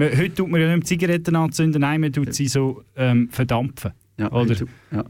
Man- 0.09 0.17
Heute 0.17 0.33
tut 0.33 0.49
man 0.49 0.59
ja 0.61 0.75
nicht 0.75 0.87
Zigaretten 0.87 1.35
anzünden, 1.35 1.81
nein, 1.81 2.01
man 2.01 2.11
tut 2.13 2.33
sie 2.33 2.47
so 2.47 2.83
ähm, 2.95 3.29
verdampfen. 3.29 3.91
Ja, 4.19 4.31
oder? 4.31 4.49
heute- 4.51 4.67
ja. 4.91 5.03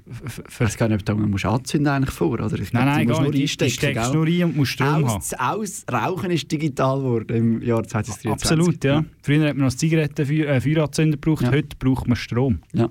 Ich 0.48 0.60
weiß 0.62 0.77
gar 0.77 0.88
nicht, 0.88 1.10
ob 1.10 1.17
du 1.17 1.27
musst 1.27 1.45
anzünden 1.45 1.91
eigentlich 1.91 2.12
vor, 2.15 2.31
oder? 2.31 2.45
Ich 2.53 2.71
Nein, 2.71 2.83
glaub, 2.83 2.86
nein, 2.86 3.07
gar 3.07 3.21
nur 3.24 3.31
nicht. 3.31 3.51
Steckst 3.51 4.13
nur 4.13 4.25
ein 4.25 4.43
und 4.45 4.55
musst 4.55 4.71
Strom 4.71 5.03
Aus, 5.03 5.33
aus, 5.33 5.86
Rauchen 5.91 6.31
ist 6.31 6.50
digital 6.51 7.00
geworden 7.00 7.36
im 7.36 7.62
Jahr 7.62 7.83
2023. 7.83 8.31
Absolut, 8.31 8.83
ja. 8.86 9.03
Früher 9.21 9.50
hat 9.50 9.57
man 9.57 9.65
noch 9.67 9.74
Zigaretten, 9.74 10.25
Feu- 10.25 10.45
äh, 10.45 10.62
Feueranzünder 10.62 11.17
gebraucht, 11.17 11.43
Ja. 11.43 11.51
heute 11.51 11.75
braucht 11.77 12.07
man 12.07 12.15
Strom. 12.15 12.60
Ja. 12.74 12.89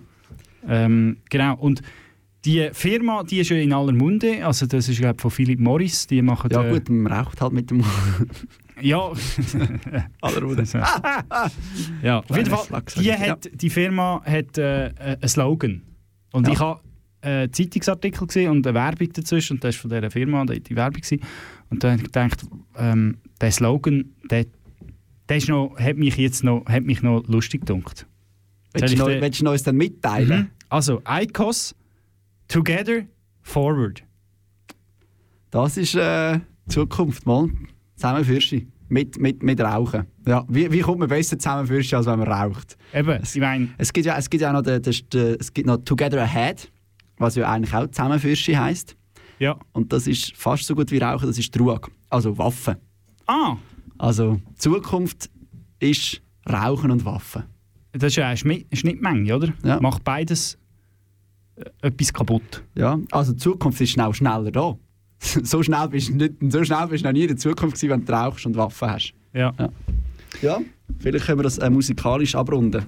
Ähm, 0.69 1.17
genau, 1.31 1.57
und 1.57 1.81
die 2.45 2.69
Firma, 2.73 3.23
die 3.23 3.41
ist 3.41 3.51
ja 3.51 3.57
in 3.57 3.73
aller 3.73 3.93
Munde, 3.93 4.45
also 4.45 4.67
das 4.67 4.89
ist 4.89 4.99
glaube 4.99 5.15
ich 5.17 5.23
von 5.23 5.31
Philip 5.31 5.61
Morris, 5.61 6.07
die 6.07 6.21
machen... 6.23 6.51
Ja 6.53 6.65
äh, 6.65 6.73
gut, 6.73 6.89
man 6.91 7.13
raucht 7.13 7.41
halt 7.41 7.53
mit 7.53 7.71
dem... 7.71 7.83
Ja. 8.83 9.13
Aller 10.21 10.55
Das- 10.57 10.73
ja, 12.03 12.19
auf 12.21 12.37
jeden 12.37 12.51
Fall, 12.51 12.83
die, 12.99 13.13
hat, 13.13 13.49
die 13.53 13.71
Firma 13.71 14.23
hat 14.25 14.59
äh, 14.59 14.89
äh, 14.89 14.93
einen 15.21 15.29
Slogan. 15.29 15.83
Und 16.33 16.47
Ja. 16.47 16.53
ich 16.53 16.59
habe 16.61 16.81
einen 17.23 17.53
Zeitungsartikel 17.53 18.27
gesehen 18.27 18.51
und 18.51 18.67
eine 18.67 18.75
Werbung 18.75 19.13
dazwischen 19.13 19.55
und 19.57 19.65
das 19.65 19.77
war 19.77 19.81
von 19.83 19.91
dieser 19.91 20.11
Firma, 20.11 20.45
die, 20.47 20.61
die 20.61 20.77
Werbung 20.77 21.01
gewesen. 21.03 21.21
Und 21.71 21.85
dann 21.85 21.93
habe 21.93 22.01
ich 22.03 22.07
gedacht, 22.07 22.43
ähm, 22.77 23.19
der 23.41 23.53
Slogan, 23.53 24.11
der, 24.31 24.47
der 25.29 25.37
ist 25.37 25.49
noch, 25.49 25.79
hat 25.79 25.97
mich 25.97 26.17
jetzt 26.17 26.45
noch, 26.45 26.65
hat 26.67 26.85
mich 26.85 27.03
noch 27.03 27.27
lustig 27.29 27.61
gedunkt. 27.63 28.07
Willst 28.73 28.97
willst 28.99 29.41
du 29.43 29.51
uns 29.51 29.63
dann 29.65 29.77
mitteilen? 29.77 30.39
Mhm. 30.41 30.47
Also, 30.69 31.03
ICOS, 31.09 31.75
Together, 32.49 33.03
Forward. 33.43 34.05
Das 35.51 35.77
ist 35.77 35.95
äh, 35.97 36.39
Zukunft, 36.69 37.27
mal. 37.27 37.49
Zusammen 38.01 38.25
Fürschi. 38.25 38.67
Mit, 38.89 39.21
mit, 39.21 39.43
mit 39.43 39.61
Rauchen. 39.61 40.07
Ja, 40.27 40.45
wie, 40.49 40.73
wie 40.73 40.81
kommt 40.81 40.99
man 40.99 41.09
besser 41.09 41.39
zusammen 41.39 41.67
Fürschi, 41.67 41.95
als 41.95 42.07
wenn 42.07 42.19
man 42.19 42.27
raucht? 42.29 42.77
Eben, 42.93 43.23
ich 43.23 43.37
meine... 43.41 43.69
Es 43.79 43.93
gibt 43.93 44.07
ja, 44.07 44.17
es 44.19 44.29
gibt 44.29 44.43
ja 44.43 44.53
noch, 44.53 44.63
den, 44.63 44.83
den, 44.83 44.95
den, 45.13 45.37
es 45.39 45.53
gibt 45.53 45.67
noch 45.69 45.77
Together 45.85 46.21
Ahead, 46.23 46.73
was 47.19 47.37
ja 47.37 47.49
eigentlich 47.49 47.73
auch 47.75 47.87
zusammen 47.89 48.19
Fürschi 48.19 48.55
heisst. 48.55 48.97
Ja. 49.39 49.57
Und 49.73 49.93
das 49.93 50.07
ist 50.09 50.35
fast 50.37 50.65
so 50.65 50.75
gut 50.75 50.91
wie 50.91 50.99
Rauchen, 50.99 51.27
das 51.29 51.39
ist 51.39 51.55
Truag. 51.55 51.89
Also 52.09 52.37
Waffen. 52.37 52.77
Ah, 53.27 53.57
Also 53.99 54.41
Zukunft 54.57 55.31
ist 55.79 56.21
Rauchen 56.51 56.91
und 56.91 57.05
Waffen. 57.05 57.45
das 57.93 58.05
ist 58.05 58.17
ja 58.17 58.27
eine 58.29 58.37
Schnittmenge, 58.37 59.37
oder? 59.37 59.53
Ja. 59.63 59.79
Macht 59.81 60.03
beides 60.03 60.59
äh, 61.57 61.87
etwas 61.87 62.13
kaputt. 62.13 62.65
Ja, 62.75 62.99
also 63.13 63.33
die 63.33 63.39
Zukunft 63.39 63.81
ist 63.81 63.91
schnell 63.91 64.13
schneller 64.15 64.51
da. 64.51 64.77
so 65.43 65.63
schnell 65.63 65.89
bist 65.89 66.09
du 66.09 66.15
nicht, 66.15 66.35
so 66.49 66.65
schnell 66.65 66.87
bist 66.89 67.05
du 67.05 67.09
noch 67.09 67.13
nie 67.13 67.23
in 67.23 67.29
der 67.29 67.37
Zukunft 67.37 67.77
gewesen, 67.77 67.91
wenn 67.91 68.05
du 68.05 68.13
rauchst 68.13 68.47
und 68.47 68.57
Waffen 68.57 68.91
hast. 68.91 69.13
Ja. 69.33 69.53
Ja, 69.59 69.69
ja 70.41 70.61
vielleicht 70.99 71.27
können 71.27 71.39
wir 71.39 71.45
das 71.45 71.59
äh, 71.59 71.69
musikalisch 71.69 72.35
abrunden. 72.35 72.87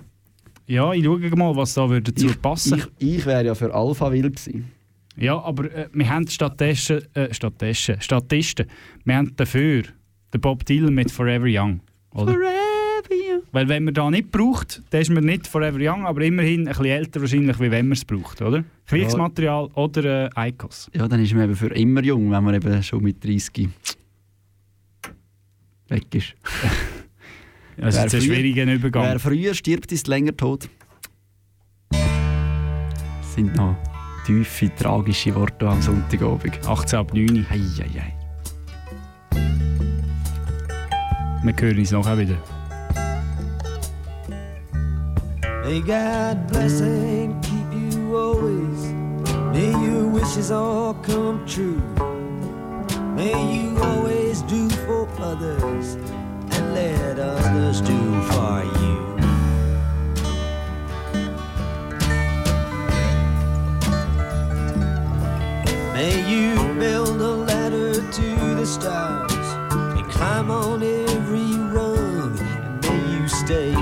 Ja, 0.66 0.92
ich 0.92 1.04
schaue 1.04 1.18
mal, 1.36 1.54
was 1.54 1.74
da 1.74 1.88
würde 1.88 2.12
dazu 2.12 2.26
Ich, 2.26 2.40
passen 2.40 2.82
ich, 2.98 3.16
ich 3.16 3.26
wäre 3.26 3.44
ja 3.44 3.54
für 3.54 3.74
Alpha 3.74 4.10
Wild 4.10 4.36
gewesen. 4.36 4.70
Ja, 5.16 5.38
aber 5.42 5.70
äh, 5.70 5.88
wir 5.92 6.08
haben 6.08 6.26
stattdessen, 6.26 7.02
äh, 7.14 7.32
stattdessen, 7.34 8.00
Statisten, 8.00 8.66
wir 9.04 9.16
haben 9.16 9.36
dafür 9.36 9.82
den 10.32 10.40
Bob 10.40 10.64
Dylan 10.64 10.94
mit 10.94 11.10
Forever 11.10 11.46
Young. 11.46 11.80
Oder? 12.14 12.32
Forever 12.32 12.46
Young. 12.46 12.71
Weil 13.52 13.68
wenn 13.68 13.84
man 13.84 13.92
da 13.92 14.10
nicht 14.10 14.30
braucht, 14.30 14.82
dann 14.90 15.02
ist 15.02 15.10
man 15.10 15.24
nicht 15.24 15.46
Forever 15.46 15.78
Young, 15.78 16.06
aber 16.06 16.22
immerhin 16.22 16.62
ein 16.62 16.68
bisschen 16.68 16.86
älter 16.86 17.20
wahrscheinlich, 17.20 17.60
wie 17.60 17.70
wenn 17.70 17.86
man 17.86 17.92
es 17.92 18.04
braucht, 18.04 18.40
oder? 18.40 18.64
Kriegsmaterial 18.86 19.66
oder 19.74 20.30
äh, 20.36 20.48
Icos. 20.48 20.90
Ja, 20.94 21.06
dann 21.06 21.20
ist 21.20 21.34
man 21.34 21.44
eben 21.44 21.54
für 21.54 21.68
immer 21.68 22.02
jung, 22.02 22.30
wenn 22.30 22.42
man 22.42 22.54
eben 22.54 22.82
schon 22.82 23.02
mit 23.02 23.22
30 23.22 23.68
weg 25.88 26.14
ist. 26.14 26.34
Also 27.80 27.96
Wer 27.96 28.04
jetzt 28.04 28.14
ein 28.14 28.20
schwieriger 28.20 28.70
Übergang. 28.70 29.04
Wer 29.04 29.18
früher 29.18 29.54
stirbt, 29.54 29.90
ist 29.92 30.06
länger 30.06 30.36
tot. 30.36 30.68
Das 31.90 33.34
sind 33.34 33.56
noch 33.56 33.76
tiefe, 34.26 34.70
tragische 34.76 35.34
Worte 35.34 35.66
am 35.66 35.80
Sonntagabend. 35.80 36.60
18 36.68 36.98
ab 36.98 37.14
9. 37.14 37.46
Hei, 37.48 37.58
hei, 37.58 37.88
hei. 37.98 38.14
Wir 41.42 41.54
hören 41.58 41.78
uns 41.78 41.90
nachher 41.90 42.18
wieder. 42.18 42.36
May 45.64 45.80
God 45.80 46.48
bless 46.48 46.80
and 46.80 47.40
keep 47.40 47.72
you 47.72 48.16
always. 48.16 48.82
May 49.52 49.70
your 49.70 50.08
wishes 50.08 50.50
all 50.50 50.94
come 50.94 51.46
true. 51.46 51.80
May 53.14 53.32
you 53.54 53.78
always 53.78 54.42
do 54.42 54.68
for 54.68 55.08
others 55.20 55.94
and 56.50 56.74
let 56.74 57.20
others 57.20 57.80
do 57.80 58.22
for 58.32 58.64
you. 58.82 59.12
May 65.94 66.14
you 66.28 66.74
build 66.74 67.20
a 67.20 67.34
ladder 67.46 67.94
to 67.94 68.54
the 68.56 68.66
stars 68.66 69.32
and 69.96 70.10
climb 70.10 70.50
on 70.50 70.82
every 70.82 71.54
rung. 71.70 72.36
And 72.40 72.80
may 72.82 73.16
you 73.16 73.28
stay 73.28 73.81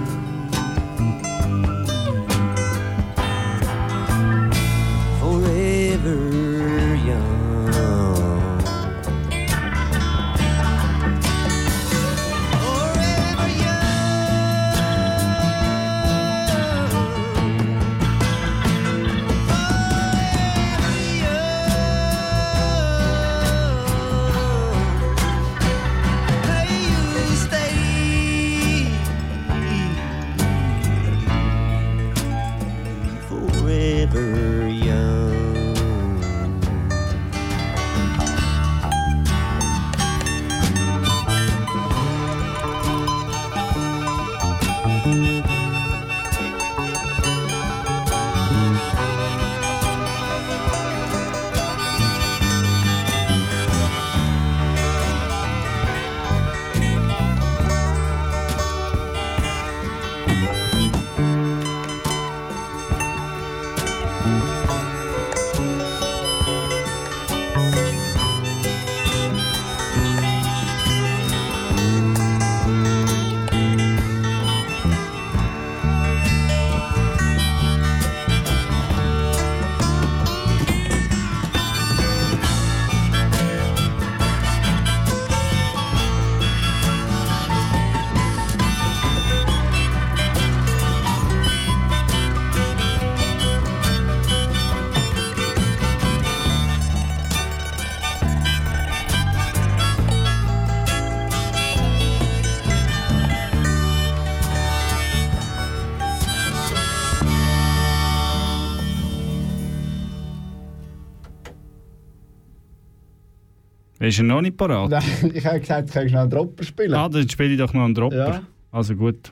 Ist 114.11 114.19
er 114.19 114.25
noch 114.25 114.41
nicht 114.41 114.57
parat? 114.57 114.89
Nein, 114.89 115.03
ich 115.33 115.45
habe 115.45 115.61
gesagt, 115.61 115.87
ich 115.87 115.93
kann 115.93 116.09
schnell 116.09 116.21
einen 116.23 116.29
Dropper 116.29 116.65
spielen. 116.65 116.93
Ah, 116.95 117.07
dann 117.07 117.29
spiele 117.29 117.53
ich 117.53 117.57
doch 117.57 117.71
noch 117.71 117.85
einen 117.85 117.95
Dropper. 117.95 118.17
Ja. 118.17 118.41
Also 118.69 118.93
gut. 118.93 119.31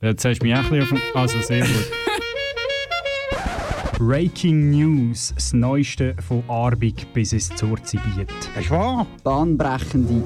Jetzt 0.00 0.24
hast 0.24 0.40
du 0.40 0.46
mich 0.46 0.56
auch 0.56 0.58
ein 0.58 0.70
bisschen 0.70 0.82
auf 0.82 0.88
dem... 0.88 0.98
Also 1.14 1.40
sehr 1.40 1.60
gut. 1.60 1.92
Breaking 4.00 4.70
News, 4.70 5.32
das 5.36 5.52
Neueste 5.52 6.16
von 6.18 6.42
Arbig 6.48 7.06
bis 7.14 7.32
ins 7.32 7.50
Zurzibiet. 7.50 8.28
Ist 8.58 8.70
wahr? 8.72 9.06
Bahnbrechende 9.22 10.24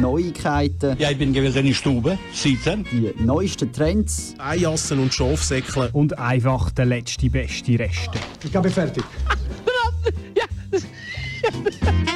Neuigkeiten. 0.00 0.96
Ja, 0.98 1.10
ich 1.10 1.18
bin 1.18 1.34
gewesen 1.34 1.66
in 1.66 1.74
Stube, 1.74 2.18
sitzen. 2.32 2.86
Die 2.90 3.12
neuesten 3.22 3.70
Trends. 3.70 4.36
Eijassen 4.38 5.00
und 5.00 5.12
Schafsäckle. 5.12 5.90
Und 5.92 6.18
einfach 6.18 6.70
der 6.70 6.86
letzte 6.86 7.28
beste 7.28 7.78
Reste. 7.78 8.18
Ich 8.42 8.50
glaube, 8.50 8.68
ich 8.68 8.74
bin 8.74 8.84
fertig. 8.84 9.04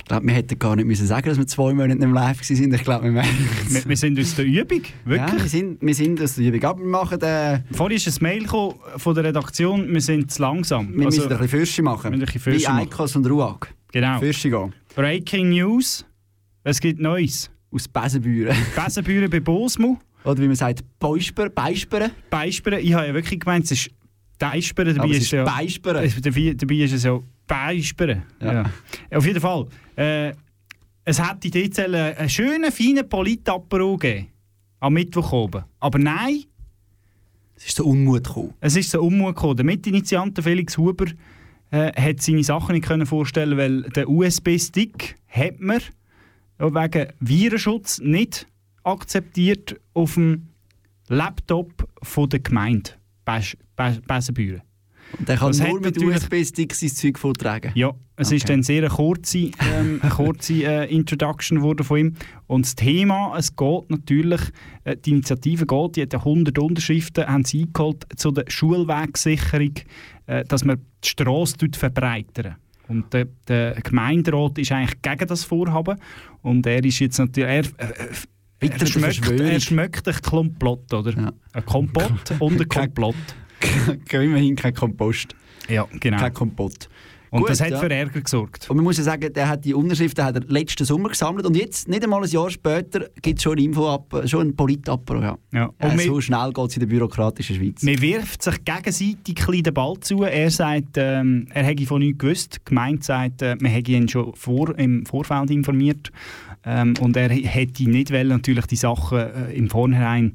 Ich 0.05 0.09
glaube, 0.09 0.27
wir 0.27 0.35
hätten 0.35 0.59
gar 0.59 0.77
nicht 0.77 0.85
müssen 0.85 1.07
sagen, 1.07 1.27
dass 1.27 1.39
wir 1.39 1.47
zwei 1.47 1.73
Monate 1.73 1.95
nicht 1.95 2.03
im 2.05 2.13
Live 2.13 2.39
waren. 2.39 2.75
Ich 2.75 2.83
glaube, 2.83 3.05
wir 3.05 3.13
merken 3.13 3.49
Wir, 3.69 3.85
wir 3.87 3.97
sind 3.97 4.21
aus 4.21 4.35
der 4.35 4.45
Übung, 4.45 4.83
wirklich. 5.07 5.33
Ja, 5.33 5.33
wir 5.33 5.49
sind, 5.49 5.81
wir 5.81 5.95
sind 5.95 6.21
aus 6.21 6.35
der 6.35 6.45
Übung. 6.45 6.63
Aber 6.63 6.79
wir 6.79 6.87
machen 6.87 7.19
den... 7.19 7.65
Vorhin 7.73 7.97
ist 7.97 8.07
ein 8.09 8.23
Mail 8.23 8.43
gekommen 8.43 8.75
von 8.99 9.15
der 9.15 9.25
Redaktion, 9.25 9.91
wir 9.91 10.01
sind 10.03 10.31
zu 10.31 10.43
langsam. 10.43 10.91
Wir 10.95 11.07
müssen 11.07 11.23
ein 11.23 11.29
bisschen 11.31 11.49
Fürsche 11.49 11.83
machen. 11.83 12.05
Wir 12.05 12.11
müssen 12.11 12.23
ein 12.23 12.27
bisschen 12.27 12.41
Fürsche 12.43 12.69
Wie 12.69 12.73
machen. 12.73 12.81
Eikos 12.81 13.17
und 13.17 13.27
Ruag. 13.27 13.75
Genau. 13.93 14.19
Fürsche 14.19 14.51
gehen. 14.51 14.75
Breaking 14.95 15.49
News, 15.49 16.05
es 16.65 16.81
gibt 16.81 17.01
Neues. 17.01 17.51
Aus 17.71 17.89
Besenbüren. 17.89 18.55
Besenbüren 18.77 19.31
bei 19.31 19.41
Bosmo. 19.41 19.99
Oder 20.23 20.43
wie 20.43 20.49
man 20.49 20.57
sagt, 20.57 20.85
Beisper, 20.99 21.49
Beisperen. 21.49 22.11
Beisperen, 22.29 22.81
ich 22.81 22.93
habe 22.93 23.07
ja 23.07 23.15
wirklich 23.15 23.41
gemeint, 23.41 23.65
es 23.65 23.71
ist 23.73 23.91
Deisperen, 24.39 24.95
dabei 24.97 25.05
Aber 25.05 25.13
es 25.13 25.19
ist 25.19 25.25
ist 25.25 25.33
ja... 25.33 25.45
Beisperen. 25.45 26.57
dabei 26.59 26.75
ist 26.75 26.93
es 26.93 27.05
ja 27.05 27.19
Beisperen. 27.47 28.23
Ja. 28.41 28.53
Ja. 29.11 29.17
Auf 29.19 29.27
jeden 29.27 29.41
Fall, 29.41 29.67
äh, 29.97 30.33
es 31.05 31.21
hätte 31.23 31.51
dort 31.51 31.75
sollen 31.75 31.95
einen 32.17 32.29
schönen, 32.29 32.73
feinen 32.73 33.09
Politapero 33.09 33.97
geben 33.97 34.29
am 34.81 34.95
Mittwoch 34.95 35.33
oben. 35.33 35.65
Aber 35.81 35.99
nein, 35.99 36.45
Es 37.57 37.67
ist 37.67 37.77
so 37.77 37.85
Unmut 37.87 38.25
gekommen. 38.25 38.55
es 38.61 38.77
ist 38.77 38.91
so 38.91 39.03
Unmut 39.03 39.35
gekommen. 39.37 39.57
Der 39.57 39.65
Mitinitiant 39.67 40.39
Felix 40.43 40.77
Huber 40.79 41.07
äh, 41.71 41.93
hat 42.01 42.21
seine 42.23 42.43
Sachen 42.45 42.75
nicht 42.75 42.87
können 42.87 43.07
vorstellen, 43.07 43.57
weil 43.59 43.83
der 43.83 44.09
USB-Stick 44.09 45.17
hat 45.29 45.61
man 45.61 45.81
wegen 46.59 47.09
Virenschutz 47.21 47.99
nicht 48.01 48.47
akzeptiert 48.83 49.81
auf 49.95 50.15
dem 50.15 50.49
Laptop 51.09 51.89
von 52.03 52.29
der 52.29 52.41
Gemeinde 52.41 52.91
Bes- 53.27 53.57
Bes- 53.77 54.01
Besenbüren. 54.07 54.61
Und 54.61 54.74
der 55.19 55.37
kann 55.37 55.49
Das 55.49 55.61
nur 55.61 55.81
mit 55.81 56.03
USB-Sticks 56.03 56.81
sein 56.81 56.91
Zeug 56.91 57.19
vortragen. 57.19 57.73
Ja, 57.75 57.93
es 58.17 58.33
ist 58.33 58.49
dann 58.49 58.63
sehr 58.63 58.83
eine 58.83 58.89
kurze, 58.89 59.39
ähm, 59.39 60.01
eine 60.03 60.11
kurze 60.11 60.65
äh, 60.65 60.95
Introduction 60.95 61.59
geworden 61.59 61.85
von 61.85 61.99
ihm. 61.99 62.15
Und 62.47 62.67
das 62.67 62.75
Thema, 62.75 63.35
es 63.37 63.55
geht 63.55 63.91
natürlich, 63.91 64.41
äh, 64.85 64.97
die 64.97 65.11
Initiative 65.11 65.67
geht, 65.67 65.97
die 65.97 66.03
hat 66.03 66.13
ja 66.13 66.19
100 66.21 66.59
Unterschriften, 66.59 67.27
haben 67.27 67.45
sie 67.45 67.63
eingeholt 67.65 68.07
zu 68.17 68.31
der 68.31 68.45
Schulwegsicherung, 68.49 69.75
äh, 70.27 70.45
dass 70.45 70.65
man 70.65 70.79
die 71.03 71.09
Strasse 71.09 71.57
verbreitern. 71.73 72.57
Und 72.89 73.13
der, 73.13 73.27
der 73.49 73.75
Gemeinderat 73.83 74.59
ist 74.59 74.73
eigentlich 74.73 75.01
gegen 75.01 75.27
das 75.27 75.45
Vorhaben. 75.45 75.99
Und 76.43 76.67
er 76.67 76.85
ist 76.85 76.99
jetzt 76.99 77.19
natürlich... 77.19 77.73
Er, 77.79 77.89
äh, 77.89 77.93
äh, 78.61 78.69
er, 78.69 78.87
schmeckt, 78.87 79.29
er 79.29 79.61
schmeckt 79.61 80.09
ein 80.09 80.23
Komplott, 80.23 80.93
oder? 80.93 81.33
Ein 81.53 81.67
Kompott 81.67 82.35
und 82.39 82.61
ein 82.61 82.69
Komplott. 82.69 83.15
Immerhin 84.13 84.57
kein 84.57 84.75
Kompost. 84.75 85.35
Ja, 85.69 85.87
genau. 86.01 86.19
Kein 86.19 86.33
Kompott. 86.35 86.89
Und 87.35 87.41
Gut, 87.41 87.51
das 87.51 87.61
hat 87.61 87.71
ja. 87.71 87.79
für 87.81 87.91
Ärger 87.91 88.21
gesorgt. 88.21 88.71
Und 88.71 88.77
man 88.77 88.85
muss 88.85 88.97
ja 88.97 89.03
sagen, 89.03 89.33
der 89.33 89.49
hat 89.49 89.65
die 89.65 89.75
Unterschriften 89.75 90.25
hat 90.25 90.37
er 90.37 90.43
letzten 90.47 90.85
Sommer 90.85 91.09
gesammelt 91.09 91.45
und 91.45 91.57
jetzt, 91.57 91.89
nicht 91.89 92.05
einmal 92.05 92.23
ein 92.23 92.31
Jahr 92.31 92.49
später, 92.49 93.09
gibt 93.23 93.39
es 93.39 93.43
schon, 93.43 93.59
ein 93.59 93.65
Info 93.65 93.89
-App, 93.89 94.29
schon 94.29 94.47
ein 94.47 94.55
Politapro. 94.55 95.21
Ja. 95.21 95.37
Ja. 95.53 95.65
Und 95.81 96.01
so 96.01 96.15
wir- 96.15 96.23
schnell 96.23 96.53
geht 96.53 96.69
es 96.69 96.77
in 96.77 96.81
der 96.81 96.87
bürokratischen 96.87 97.57
Schweiz. 97.57 97.83
Man 97.83 98.01
wirft 98.01 98.41
sich 98.41 98.65
gegenseitig 98.65 99.35
den 99.65 99.75
Ball 99.75 99.99
zu. 99.99 100.23
Er 100.23 100.49
sagt, 100.49 100.97
ähm, 100.97 101.49
er 101.53 101.65
hätte 101.65 101.87
von 101.87 101.99
nichts 101.99 102.19
gewusst. 102.19 102.55
Die 102.61 102.65
Gemeinde 102.67 103.03
sagt, 103.03 103.43
äh, 103.43 103.57
man 103.59 103.73
hätte 103.73 103.91
ihn 103.91 104.09
schon 104.09 104.33
vor, 104.37 104.79
im 104.79 105.05
Vorfeld 105.05 105.51
informiert. 105.51 106.13
Ähm, 106.65 106.95
und 107.01 107.17
er 107.17 107.31
hätte 107.31 107.91
nicht 107.91 108.13
wollen, 108.13 108.29
natürlich 108.29 108.67
die 108.67 108.77
Sachen 108.77 109.19
äh, 109.19 109.53
im 109.53 109.69
Vornherein 109.69 110.35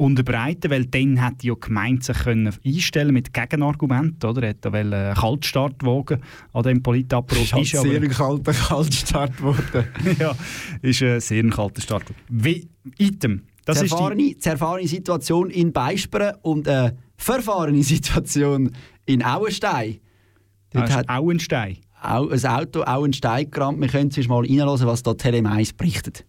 unterbreiten, 0.00 0.70
weil 0.70 0.86
dann 0.86 1.16
hätte 1.18 1.46
ja 1.46 1.54
die 1.54 1.60
Gemeinde 1.60 2.02
sich 2.04 2.18
können 2.18 2.52
einstellen 2.64 3.12
mit 3.12 3.34
Gegenargumenten. 3.34 4.28
Oder? 4.30 4.42
Er 4.42 4.72
wollen 4.72 4.92
einen 4.94 5.14
Kaltstart 5.14 5.84
wagen 5.84 6.20
an 6.52 6.62
dem 6.62 6.82
Politapparat. 6.82 7.42
ist 7.42 7.52
halt 7.52 7.64
Ist 7.64 7.74
aber- 7.76 7.88
sehr 7.88 8.00
ein 8.02 8.08
kalter 8.10 8.52
Kaltstart 8.52 9.36
geworden. 9.36 9.84
ja, 10.18 10.34
ist 10.82 11.02
ein 11.02 11.20
sehr 11.20 11.44
ein 11.44 11.50
kalter 11.50 11.82
Start. 11.82 12.04
Wie, 12.28 12.68
Item. 12.98 13.42
Das 13.66 13.76
Das 13.76 13.84
ist 13.84 13.92
die, 13.92 13.96
zerfahrene, 13.96 14.38
zerfahrene 14.38 14.88
Situation 14.88 15.50
in 15.50 15.72
Beisperen 15.72 16.34
und 16.42 16.66
eine 16.66 16.96
verfahrene 17.16 17.82
Situation 17.82 18.70
in 19.06 19.22
Auenstein. 19.22 19.98
Dort 20.72 20.90
Ah, 20.90 20.94
hat 20.94 21.08
Auenstein. 21.10 21.76
Au, 22.02 22.28
ein 22.30 22.46
Auto 22.46 22.82
Auenstein 22.84 23.50
gerammt. 23.50 23.80
Wir 23.80 23.88
können 23.88 24.10
zuerst 24.10 24.30
mal 24.30 24.38
reinhören, 24.44 24.86
was 24.86 25.02
da 25.02 25.12
Tele 25.12 25.46
1 25.46 25.74
berichtet. 25.74 26.24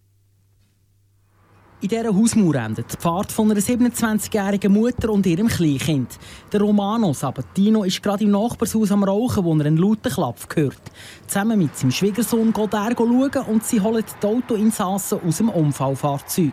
In 1.82 1.88
dieser 1.88 2.14
Hausmauer 2.14 2.54
endet 2.54 2.92
die 2.92 2.96
Fahrt 2.96 3.32
von 3.32 3.50
einer 3.50 3.58
27-jährigen 3.58 4.72
Mutter 4.72 5.10
und 5.10 5.26
ihrem 5.26 5.48
Kleinkind. 5.48 6.16
Der 6.52 6.60
Romano 6.60 7.12
Sabatino 7.12 7.82
ist 7.82 8.00
gerade 8.00 8.22
im 8.22 8.30
Nachbarshaus 8.30 8.92
am 8.92 9.02
Rauchen, 9.02 9.44
wo 9.44 9.52
er 9.56 9.66
einen 9.66 9.78
lauten 9.78 10.12
Klapp 10.12 10.36
hört. 10.54 10.80
Zusammen 11.26 11.58
mit 11.58 11.76
seinem 11.76 11.90
Schwiegersohn 11.90 12.52
geht 12.52 12.72
er 12.72 12.94
schauen 12.96 13.46
und 13.48 13.64
sie 13.64 13.80
holen 13.80 14.04
die 14.22 14.26
Autoinsassen 14.26 15.22
aus 15.26 15.38
dem 15.38 15.48
Unfallfahrzeug. 15.48 16.52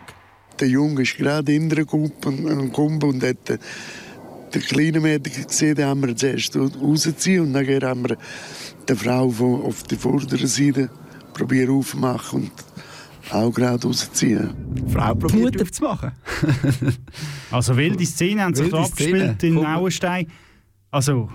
Der 0.58 0.66
Junge 0.66 1.02
ist 1.02 1.16
gerade 1.16 1.54
in 1.54 1.68
der 1.68 1.84
gekommen 1.84 2.12
und 3.00 3.22
hat 3.22 3.48
den, 3.48 4.62
kleinen 4.62 5.00
Mädchen 5.00 5.46
gesehen, 5.46 5.76
den 5.76 5.86
haben 5.86 6.08
wir 6.08 6.16
zuerst 6.16 6.56
rausziehen 6.56 7.42
und 7.42 7.52
dann 7.52 7.82
haben 7.84 8.08
wir 8.08 8.16
die 8.88 8.96
Frau 8.96 9.32
auf 9.64 9.84
der 9.84 9.96
vorderen 9.96 10.48
Seite 10.48 10.90
probieren 11.34 11.70
aufzumachen 11.70 12.42
und 12.42 12.69
auch 13.30 13.50
gerade 13.52 13.86
rausziehen. 13.86 14.54
Die 14.74 14.92
Frau 14.92 15.14
probiert 15.14 15.60
aufzumachen. 15.60 16.12
Also 17.50 17.76
wilde 17.76 18.06
Szenen 18.06 18.40
haben 18.40 18.54
sich 18.54 18.66
Wilde 18.66 18.76
da 18.76 18.84
abgespielt 18.84 19.38
Szene. 19.40 19.60
in. 19.60 19.66
Auenstein. 19.66 20.26
Also, 20.90 21.28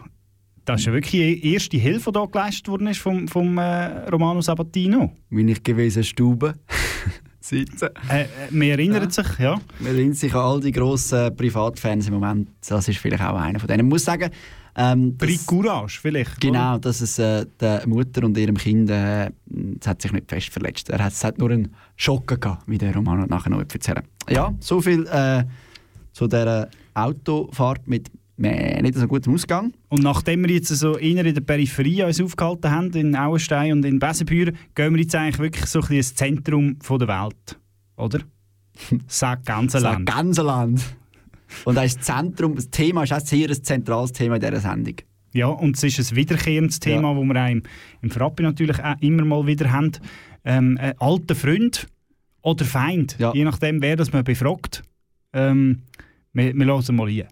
das 0.63 0.82
ist 0.82 0.88
ja 0.88 0.93
wirklich 0.93 1.12
die 1.12 1.54
erste 1.54 1.78
Hilfe, 1.78 2.12
die 2.12 2.19
da 2.19 2.26
geleistet 2.26 2.67
worden 2.67 2.88
ist 2.88 3.00
vom, 3.00 3.28
vom 3.28 3.58
äh, 3.58 4.08
Romano 4.10 4.41
Sabatino. 4.41 5.12
Bin 5.30 5.48
ich 5.48 5.62
gewesen, 5.63 6.04
Stube. 6.04 6.54
Sitzen. 7.45 7.89
Äh, 8.10 8.23
äh, 8.23 8.27
man 8.51 8.67
erinnert 8.69 9.13
sich, 9.13 9.27
ja. 9.39 9.60
Man 9.79 9.95
erinnert 9.95 10.17
sich 10.17 10.34
an 10.34 10.41
all 10.41 10.60
die 10.60 10.71
grossen 10.71 11.36
Privatfans 11.36 12.08
im 12.08 12.15
Moment. 12.15 12.49
Das 12.67 12.88
ist 12.88 12.99
vielleicht 12.99 13.23
auch 13.23 13.36
einer 13.36 13.60
von 13.60 13.67
denen. 13.67 13.88
Ich 13.88 13.91
muss 13.91 14.05
sagen, 14.05 14.31
ähm, 14.77 15.15
Brit 15.15 15.45
Courage 15.45 15.99
vielleicht. 16.01 16.41
Genau, 16.41 16.77
dass 16.77 16.99
es 16.99 17.17
äh, 17.17 17.45
der 17.60 17.88
Mutter 17.88 18.25
und 18.25 18.38
ihrem 18.38 18.58
Kind 18.58 18.89
äh, 18.89 19.31
hat 19.86 20.01
sich 20.01 20.12
nicht 20.12 20.29
fest 20.29 20.49
verletzt. 20.49 20.89
Er 20.89 21.03
hat, 21.03 21.13
es 21.13 21.23
hat 21.23 21.38
nur 21.38 21.49
einen 21.49 21.73
Schock 21.95 22.39
gehabt, 22.41 22.63
wie 22.67 22.77
der 22.77 22.93
Roman 22.93 23.25
nachher 23.29 23.51
noch 23.51 23.60
erzählen. 23.60 24.03
Ja, 24.29 24.53
so 24.60 24.81
viel 24.81 25.08
äh, 25.08 25.43
zu 26.12 26.27
dieser 26.27 26.69
Autofahrt 26.93 27.88
mit 27.88 28.12
äh, 28.41 28.82
nicht 28.82 28.95
so 28.95 29.08
gutem 29.08 29.34
Ausgang. 29.34 29.74
Und 29.88 30.04
nachdem 30.04 30.43
wir 30.43 30.54
jetzt 30.54 30.67
so 30.67 30.98
eher 30.98 31.26
in 31.26 31.34
der 31.34 31.41
Peripherie 31.41 32.04
uns 32.04 32.21
aufgehalten 32.21 32.71
haben, 32.71 32.91
in 32.93 33.15
Auenstein 33.15 33.74
und 33.74 33.86
in 33.86 34.00
Besenbüren, 34.00 34.58
gehen 34.74 34.93
wir 34.93 35.02
jetzt 35.02 35.15
eigentlich 35.15 35.39
wirklich 35.39 35.65
so 35.67 35.80
ein 35.80 35.82
bisschen 35.82 35.98
ins 35.98 36.15
Zentrum 36.15 36.78
von 36.82 37.00
der 37.00 37.08
Welt. 37.08 37.60
Oder? 37.98 38.19
Sag 39.08 39.45
ganze 39.45 39.80
Land. 39.80 40.06
ganze 40.06 40.41
Land. 40.41 40.82
Und 41.63 41.76
das, 41.76 41.98
Zentrum, 42.00 42.56
das 42.56 42.69
Thema 42.69 43.04
ist 43.04 43.13
auch 43.13 43.19
sehr 43.19 43.50
ein 43.50 43.63
zentrales 43.63 44.12
Thema 44.12 44.36
in 44.36 44.41
dieser 44.41 44.60
Sendung. 44.60 44.95
Ja, 45.34 45.48
und 45.48 45.76
es 45.78 45.84
ist 45.84 46.12
ein 46.12 46.15
wiederkehrendes 46.15 46.80
Thema, 46.80 47.13
das 47.13 47.24
wir 47.24 47.43
auch 47.43 47.50
im, 47.50 47.63
im 48.02 48.10
Frappi 48.10 48.43
natürlich 48.43 48.82
auch 48.82 48.95
immer 49.02 49.26
mal 49.26 49.45
wieder 49.45 49.71
haben. 49.71 49.91
Ähm, 50.43 50.78
ein 50.80 50.93
alter 51.00 51.36
Freund 51.36 51.88
oder 52.41 52.63
Feind, 52.63 53.17
je 53.34 53.43
nachdem, 53.43 53.82
wer 53.82 53.95
das 53.95 54.13
man 54.13 54.24
befragt. 54.24 54.84
Ähm, 55.34 55.82
wir, 56.34 56.54
wir 56.54 56.65
hören 56.65 56.95
mal 56.95 57.10
hier. 57.10 57.28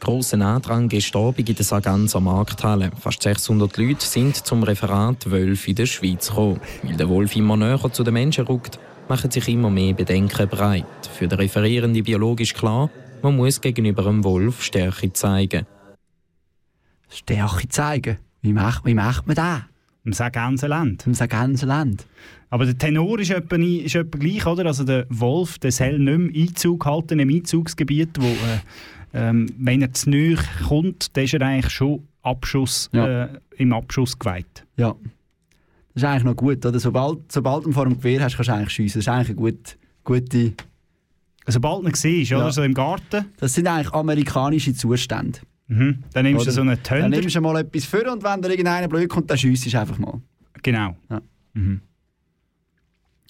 Grossen 0.00 0.40
Andrang 0.40 0.88
gestern 0.88 1.26
Abend 1.26 1.48
in 1.48 1.54
der 1.54 1.64
Sarganser 1.64 2.20
Markthalle. 2.20 2.90
Fast 2.98 3.22
600 3.22 3.76
Leute 3.76 4.04
sind 4.04 4.34
zum 4.34 4.62
Referat 4.62 5.30
Wölfe 5.30 5.70
in 5.70 5.76
der 5.76 5.84
Schweiz 5.84 6.28
gekommen. 6.28 6.58
Weil 6.82 6.96
der 6.96 7.08
Wolf 7.10 7.36
immer 7.36 7.58
näher 7.58 7.92
zu 7.92 8.02
den 8.02 8.14
Menschen 8.14 8.46
rückt, 8.46 8.78
machen 9.10 9.30
sich 9.30 9.46
immer 9.48 9.68
mehr 9.68 9.92
Bedenken 9.92 10.48
breit. 10.48 10.86
Für 11.14 11.28
den 11.28 11.38
referierenden 11.38 12.02
biologisch 12.02 12.54
klar, 12.54 12.88
man 13.22 13.36
muss 13.36 13.60
gegenüber 13.60 14.04
dem 14.04 14.24
Wolf 14.24 14.62
Stärke 14.62 15.12
zeigen. 15.12 15.66
Stärke 17.10 17.68
zeigen? 17.68 18.16
Wie 18.40 18.54
macht, 18.54 18.86
wie 18.86 18.94
macht 18.94 19.26
man 19.26 19.36
das? 19.36 19.60
Im 20.04 20.14
Sarganserland. 20.14 21.06
Im 21.06 21.12
Sarganserland. 21.12 22.06
Aber 22.48 22.64
der 22.64 22.78
Tenor 22.78 23.18
ist 23.18 23.30
etwa, 23.30 23.56
ist 23.56 23.94
etwa 23.94 24.18
gleich, 24.18 24.46
oder? 24.46 24.64
Also 24.64 24.84
der 24.84 25.04
Wolf, 25.10 25.58
der 25.58 25.72
soll 25.72 25.98
nicht 25.98 26.18
mehr 26.18 26.42
Einzug 26.42 26.86
halten 26.86 27.18
im 27.18 27.28
Einzugsgebiet, 27.28 28.16
wo, 28.18 28.26
äh, 28.26 28.60
ähm, 29.12 29.46
wenn 29.58 29.82
er 29.82 29.92
zu 29.92 30.10
nahe 30.10 30.36
kommt, 30.66 31.16
dann 31.16 31.24
ist 31.24 31.34
er 31.34 31.42
eigentlich 31.42 31.72
schon 31.72 32.06
Abschuss, 32.22 32.88
Ja. 32.92 33.24
äh, 33.24 33.28
im 33.56 33.72
Abschuss 33.72 34.18
geweiht. 34.18 34.64
Ja. 34.76 34.94
Das 35.94 36.02
ist 36.02 36.04
eigentlich 36.04 36.24
noch 36.24 36.36
gut, 36.36 36.64
oder? 36.64 36.78
Sobald, 36.78 37.32
sobald 37.32 37.64
du 37.66 37.72
vor 37.72 37.84
dem 37.84 37.96
Gewehr 37.96 38.22
hast, 38.22 38.36
kannst 38.36 38.48
du 38.48 38.54
eigentlich 38.54 38.70
schiessen. 38.70 38.98
Das 39.00 39.04
ist 39.06 39.08
eigentlich 39.08 39.28
eine 39.30 39.36
gute... 39.36 39.74
gute 40.04 40.52
Sobald 41.46 41.82
du 41.84 41.88
ihn 41.88 41.94
siehst, 41.94 42.32
oder? 42.32 42.52
So 42.52 42.62
im 42.62 42.74
Garten. 42.74 43.24
Das 43.38 43.54
sind 43.54 43.66
eigentlich 43.66 43.92
amerikanische 43.92 44.72
Zustände. 44.74 45.40
Mhm. 45.66 46.04
Dann 46.12 46.24
nimmst 46.24 46.40
du 46.40 46.48
Oder? 46.48 46.52
so 46.52 46.60
einen 46.60 46.82
Tönder. 46.82 47.08
Dann 47.08 47.20
nimmst 47.20 47.34
du 47.34 47.40
mal 47.40 47.56
etwas 47.60 47.84
vor 47.86 48.12
und 48.12 48.22
wenn 48.22 48.42
da 48.42 48.48
irgendeiner 48.48 48.88
blöd 48.88 49.08
kommt, 49.08 49.30
dann 49.30 49.38
schiessest 49.38 49.74
du 49.74 49.80
einfach 49.80 49.98
mal. 49.98 50.20
Genau. 50.62 50.96
Ja. 51.08 51.22
Mhm. 51.54 51.80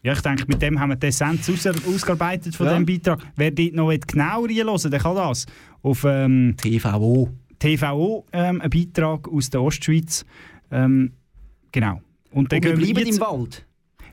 Ja, 0.03 0.15
ich 0.15 0.21
denke, 0.23 0.45
mit 0.49 0.63
dem 0.63 0.81
haben 0.81 0.91
wir 0.91 0.97
die 0.97 1.09
Essenz 1.09 1.49
aus 1.51 1.67
ausgearbeitet 1.67 2.57
von 2.57 2.67
Ja. 2.67 2.73
diesem 2.73 2.87
Beitrag. 2.87 3.21
Wer 3.37 3.51
dort 3.51 3.75
noch 3.75 3.93
genauer 4.07 4.49
reinhören 4.49 4.91
der 4.91 5.01
kann 5.01 5.17
das. 5.17 5.47
Auf 5.83 6.05
ähm, 6.05 6.55
TVO. 6.57 7.29
TVO, 7.59 8.25
ähm, 8.33 8.61
ein 8.63 8.71
Beitrag 8.71 9.29
aus 9.29 9.51
der 9.51 9.63
Ostschweiz. 9.63 10.25
Ähm, 10.71 11.13
genau. 11.73 12.01
Und, 12.31 12.51
dann 12.53 12.59
Und 12.59 12.65
wir 12.65 12.77
bleiben 12.77 12.99
jetzt, 13.07 13.19
im 13.19 13.21
Wald. 13.21 13.67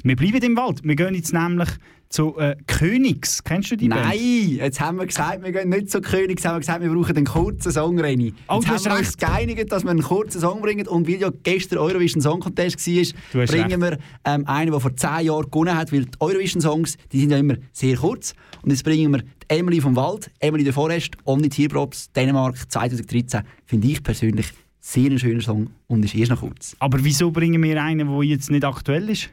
Wir 0.04 0.15
bleiben 0.15 0.43
im 0.43 0.58
Wald. 0.58 0.84
Wir 0.84 0.95
gehen 0.95 1.15
jetzt 1.15 1.34
nämlich 1.34 1.69
zu 2.10 2.38
äh, 2.38 2.56
Königs. 2.67 3.43
Kennst 3.43 3.72
du 3.72 3.76
die 3.76 3.89
Band? 3.89 4.06
Nein, 4.06 4.56
jetzt 4.58 4.80
haben 4.80 4.98
wir 4.98 5.06
gesagt, 5.06 5.43
wir 5.43 5.52
gehen 5.52 5.70
nicht 5.70 5.89
zu 5.91 6.02
Königs, 6.02 6.46
haben 6.46 6.56
wir 6.56 6.60
gesagt, 6.60 6.82
wir 6.82 6.89
brauchen 6.89 7.15
einen 7.17 7.26
kurzen 7.26 7.72
Song, 7.72 8.00
Reni. 8.00 8.28
Jetzt 8.28 8.36
Oh, 8.48 8.60
du 8.62 8.67
haben 8.67 8.86
wir 8.86 8.91
uns 8.93 9.00
recht. 9.00 9.17
geeinigt, 9.20 9.72
dass 9.72 9.84
wir 9.84 9.91
einen 9.91 10.02
kurzen 10.02 10.39
Song 10.41 10.62
bringen 10.62 10.88
und 10.88 11.08
weil 11.08 11.15
ja 11.15 11.30
gestern 11.43 11.80
Eurovision 11.80 12.22
Song 12.22 12.39
Contest 12.39 12.86
war, 12.88 13.46
bringen 13.46 13.82
wir 13.82 13.98
ähm, 14.26 14.46
einen, 14.48 14.72
der 14.72 14.80
vor 14.80 14.96
10 14.96 15.26
Jahren 15.26 15.50
gewonnen 15.52 15.76
hat, 15.76 15.91
weil 15.91 16.06
die 16.06 16.12
Eurovision 16.20 16.62
Songs, 16.62 16.98
die 17.12 17.20
sind 17.20 17.32
ja 17.32 17.38
immer 17.38 17.56
sehr 17.74 17.98
kurz. 17.98 18.34
Und 18.62 18.72
jetzt 18.72 18.84
bringen 18.84 19.12
wir 19.12 19.20
die 19.22 19.28
Emily 19.50 19.82
vom 19.82 19.96
Wald, 19.96 20.32
Emily 20.39 20.63
de 20.63 20.74
Forest, 20.74 21.15
Omni 21.26 21.50
Tierprops, 21.50 22.12
Dänemark 22.13 22.56
2013. 22.72 23.41
Finde 23.65 23.88
ich 23.88 24.02
persönlich 24.04 24.48
sehr 24.80 25.12
ein 25.12 25.20
schöner 25.20 25.41
Song 25.41 25.70
und 25.88 26.06
ist 26.06 26.15
erst 26.15 26.32
noch 26.32 26.39
kurz. 26.39 26.76
Aber 26.80 27.04
wieso 27.04 27.32
bringen 27.32 27.62
wir 27.62 27.82
einen, 27.84 28.08
der 28.08 28.24
jetzt 28.24 28.50
nicht 28.50 28.63
aktuell 28.63 29.10
ist? 29.10 29.30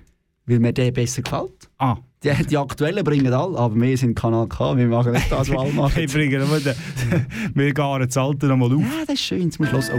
Weil 0.46 0.58
mir 0.58 0.72
der 0.72 0.90
besser 0.90 1.22
gefällt. 1.22 1.70
Ah. 1.78 1.96
Die, 2.24 2.46
die 2.46 2.56
aktuellen 2.56 3.04
bringen 3.04 3.32
alle, 3.32 3.58
aber 3.58 3.74
wir 3.76 3.98
sind 3.98 4.14
Kanal 4.14 4.46
K, 4.48 4.76
wir 4.76 4.86
machen 4.86 5.12
nicht 5.12 5.30
das, 5.30 5.50
was 5.50 5.58
alle 5.58 5.72
machen. 5.72 5.96
Wir 5.96 6.08
bringen 6.08 6.48
nur 6.48 6.58
den, 6.58 6.74
wir 7.54 7.74
garen 7.74 8.06
das 8.06 8.16
Alte 8.16 8.46
nochmal 8.46 8.72
auf. 8.72 8.80
Ja, 8.80 9.04
das 9.06 9.14
ist 9.14 9.20
schön, 9.20 9.50
zum 9.50 9.66
Schluss. 9.66 9.90
Oh. 9.94 9.98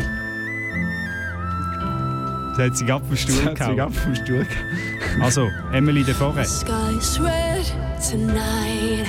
Das 2.58 2.68
hat 2.68 2.78
sich 2.78 2.92
ab 2.92 3.04
vom 3.06 3.16
Stuhl 3.16 3.36
Das 3.36 3.46
hat 3.46 3.58
sich 3.58 3.68
gehauen. 3.68 3.80
ab 3.80 3.94
vom 3.94 4.16
Stuhl 4.16 4.46
gehauen. 4.46 5.22
Also, 5.22 5.48
Emily 5.72 6.04
de 6.04 6.14
Forest. 6.14 6.62
Sky's 6.62 7.20
red 7.20 7.66
tonight. 8.10 9.06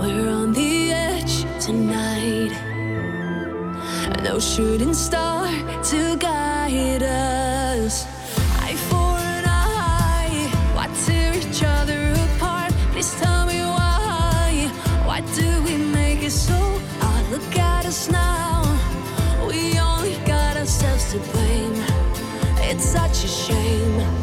We're 0.00 0.30
on 0.30 0.54
the 0.54 0.92
edge 0.92 1.44
tonight. 1.64 2.52
shooting 4.40 4.92
star 4.92 5.46
to 5.84 6.16
guide 6.16 7.02
us. 7.02 8.21
Please 13.02 13.20
tell 13.20 13.46
me 13.46 13.58
why. 13.58 14.70
Why 15.04 15.22
do 15.34 15.62
we 15.64 15.76
make 15.76 16.22
it 16.22 16.30
so 16.30 16.54
hard? 17.00 17.28
Look 17.32 17.58
at 17.58 17.84
us 17.84 18.08
now. 18.08 18.62
We 19.44 19.76
only 19.76 20.14
got 20.24 20.56
ourselves 20.56 21.10
to 21.10 21.18
blame. 21.32 21.74
It's 22.58 22.84
such 22.84 23.24
a 23.24 23.26
shame. 23.26 24.21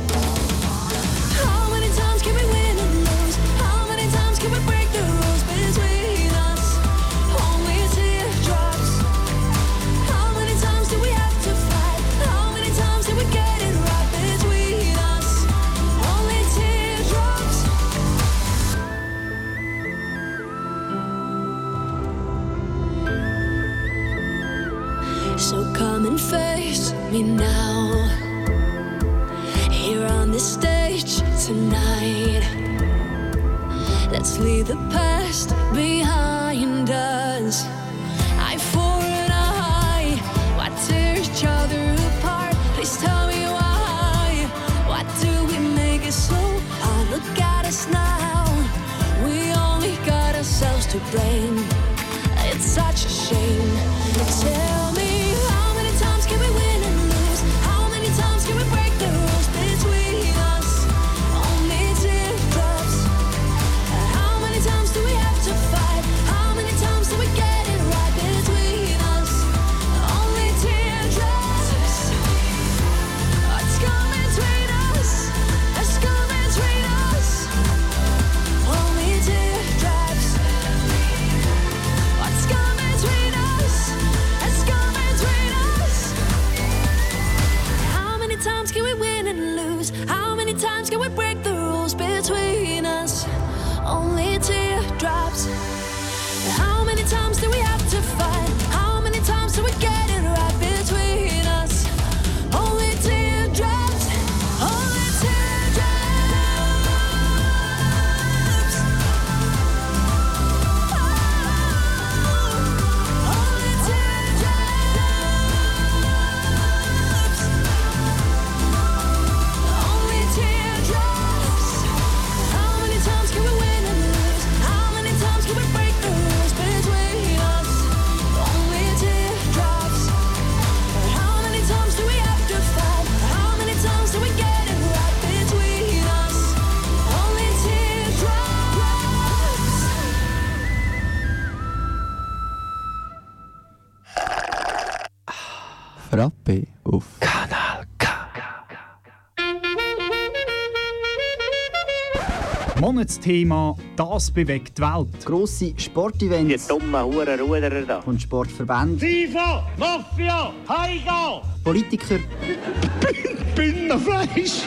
Monatsthema 153.20 153.76
«Das 153.96 154.32
bewegt 154.32 154.78
die 154.78 154.82
Welt». 154.82 155.26
Grosse 155.26 155.74
Sportevents. 155.78 156.68
Die 156.68 156.74
dummen 156.74 157.04
Hurenruderer 157.04 157.82
da. 157.82 158.00
Und 158.00 158.22
Sportverbände. 158.22 159.06
FIFA, 159.06 159.68
Mafia, 159.78 160.54
Heiga! 160.68 161.42
Politiker. 161.64 162.20
Bündnerfleisch! 163.56 164.64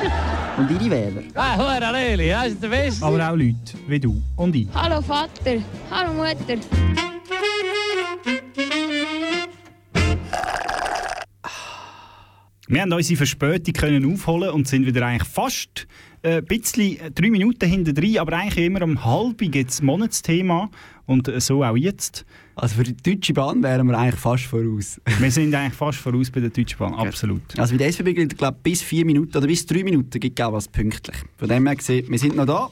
Und 0.58 0.70
ihre 0.70 0.90
Wähler. 0.90 1.22
Ah, 1.34 1.90
Leli, 1.92 2.28
das 2.28 2.48
ist 2.48 2.62
der 2.62 2.68
Beste. 2.68 3.04
Aber 3.04 3.30
auch 3.30 3.36
Leute 3.36 3.56
wie 3.86 4.00
du 4.00 4.20
und 4.36 4.54
ich. 4.54 4.68
Hallo 4.74 5.00
Vater, 5.00 5.62
hallo 5.90 6.12
Mutter. 6.12 7.12
Wir 12.72 12.80
haben 12.80 12.92
unsere 12.94 13.18
Verspätung 13.18 13.74
können 13.74 14.11
aufholen 14.11 14.48
und 14.48 14.66
sind 14.66 14.87
wieder 14.87 15.04
eigentlich 15.04 15.28
fast 15.28 15.87
äh, 16.22 16.38
ein 16.38 16.44
bisschen 16.46 16.98
äh, 17.00 17.11
drei 17.11 17.28
Minuten 17.28 17.68
hinter 17.68 17.92
drin, 17.92 18.18
aber 18.18 18.32
eigentlich 18.32 18.64
immer 18.64 18.80
um 18.80 19.04
halb 19.04 19.37
gibt 19.37 19.68
es 19.68 19.82
Monatsthema 19.82 20.70
und 21.04 21.28
äh, 21.28 21.38
so 21.38 21.62
auch 21.62 21.76
jetzt. 21.76 22.24
Also 22.54 22.76
für 22.76 22.85
die 22.85 22.96
Deutsche 22.96 23.35
Bahn 23.35 23.62
wären 23.62 23.88
wir 23.88 23.98
eigentlich 23.98 24.18
fast 24.18 24.44
voraus. 24.44 24.98
Wir 25.20 25.30
sind 25.30 25.54
eigentlich 25.54 25.74
fast 25.74 25.98
voraus 25.98 26.30
bei 26.30 26.40
der 26.40 26.48
Deutschen 26.48 26.78
Bahn, 26.78 26.94
absolut. 26.94 27.42
Also 27.58 27.74
bei 27.74 27.78
der 27.78 27.88
SBB 27.88 28.14
gilt, 28.14 28.38
glaube 28.38 28.56
bis 28.62 28.80
vier 28.80 29.04
Minuten 29.04 29.37
oder 29.37 29.46
bis 29.46 29.66
drei 29.66 29.85
Minuten 29.85 30.18
gibt 30.18 30.40
es 30.40 30.46
was 30.46 30.66
pünktlich. 30.66 31.16
Von 31.37 31.48
dem 31.50 31.66
her 31.66 31.76
gesehen, 31.76 32.06
wir 32.08 32.18
sind 32.18 32.37
noch 32.37 32.46
da 32.46 32.70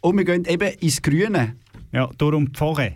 und 0.00 0.16
wir 0.16 0.24
gehen 0.24 0.46
eben 0.46 0.72
ins 0.78 1.02
Grüne. 1.02 1.56
Ja, 1.92 2.08
darum 2.16 2.46
die 2.46 2.52
Pfarre. 2.52 2.94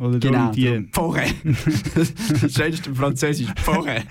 Oder 0.00 0.18
Genau, 0.18 0.50
darum 0.52 0.88
Pfarre. 0.92 1.24
das 2.40 2.54
schönste 2.54 2.94
Französisch, 2.94 3.48
Pfarre. 3.56 4.02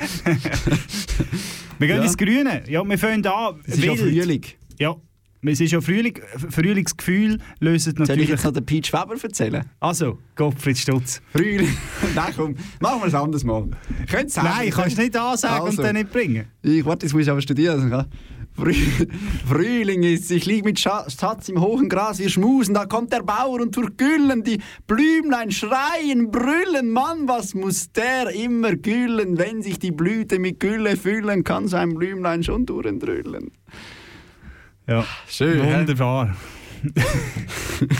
Wir 1.79 1.87
gehen 1.87 1.97
Ja. 1.97 2.03
ins 2.03 2.15
Grüne. 2.17 2.63
Ja, 2.67 2.83
wir 2.87 2.97
fangen 2.97 3.25
an. 3.25 3.55
Es 3.65 3.75
ist 3.77 3.83
ja. 3.83 3.95
Frühling. 3.95 4.43
Ja, 4.77 4.95
es 5.41 5.59
ist 5.61 5.71
ja 5.71 5.81
Frühling. 5.81 6.19
Frühlingsgefühl 6.49 7.39
löst 7.59 7.85
Soll 7.85 7.93
ich 7.93 7.99
natürlich... 7.99 8.29
jetzt 8.29 8.43
noch 8.45 8.51
den 8.53 8.65
Peach 8.65 8.93
Weber 8.93 9.15
erzählen? 9.21 9.65
Also, 9.79 10.19
Gottfried 10.35 10.77
Stutz. 10.77 11.21
Frühling. 11.31 11.75
Nein, 12.15 12.33
komm, 12.35 12.55
machen 12.79 13.01
wir 13.01 13.07
es 13.07 13.15
anders 13.15 13.43
mal. 13.43 13.67
Könnt's 14.07 14.35
sagen, 14.35 14.49
Nein, 14.49 14.69
kannst 14.69 14.95
du 14.97 15.01
nicht 15.01 15.17
ansagen 15.17 15.65
Also. 15.65 15.81
und 15.81 15.85
dann 15.87 15.95
nicht 15.95 16.11
bringen. 16.11 16.45
Ich 16.61 16.85
warte, 16.85 17.07
jetzt 17.07 17.13
muss 17.13 17.23
ich 17.23 17.29
aber 17.31 17.41
studieren. 17.41 18.05
Frühling 19.47 20.03
ist, 20.03 20.29
ich 20.31 20.45
lieg 20.45 20.63
mit 20.65 20.77
Scha- 20.77 21.09
Schatz 21.09 21.49
im 21.49 21.59
hohen 21.61 21.89
Gras, 21.89 22.19
wir 22.19 22.29
schmusen, 22.29 22.73
da 22.73 22.85
kommt 22.85 23.11
der 23.13 23.23
Bauer 23.23 23.61
und 23.61 23.75
durch 23.75 23.95
Güllen, 23.97 24.43
die 24.43 24.59
Blümlein 24.87 25.51
schreien, 25.51 26.31
brüllen, 26.31 26.91
Mann, 26.91 27.27
was 27.27 27.53
muss 27.55 27.91
der 27.91 28.29
immer 28.33 28.75
güllen, 28.75 29.37
wenn 29.37 29.61
sich 29.61 29.79
die 29.79 29.91
Blüte 29.91 30.39
mit 30.39 30.59
Gülle 30.59 30.97
füllen, 30.97 31.43
kann 31.43 31.67
sein 31.67 31.93
Blümlein 31.95 32.43
schon 32.43 32.65
durchdrüllen. 32.65 33.51
Ja, 34.87 35.05
Schön? 35.27 35.61
Wunderbar. 35.63 36.35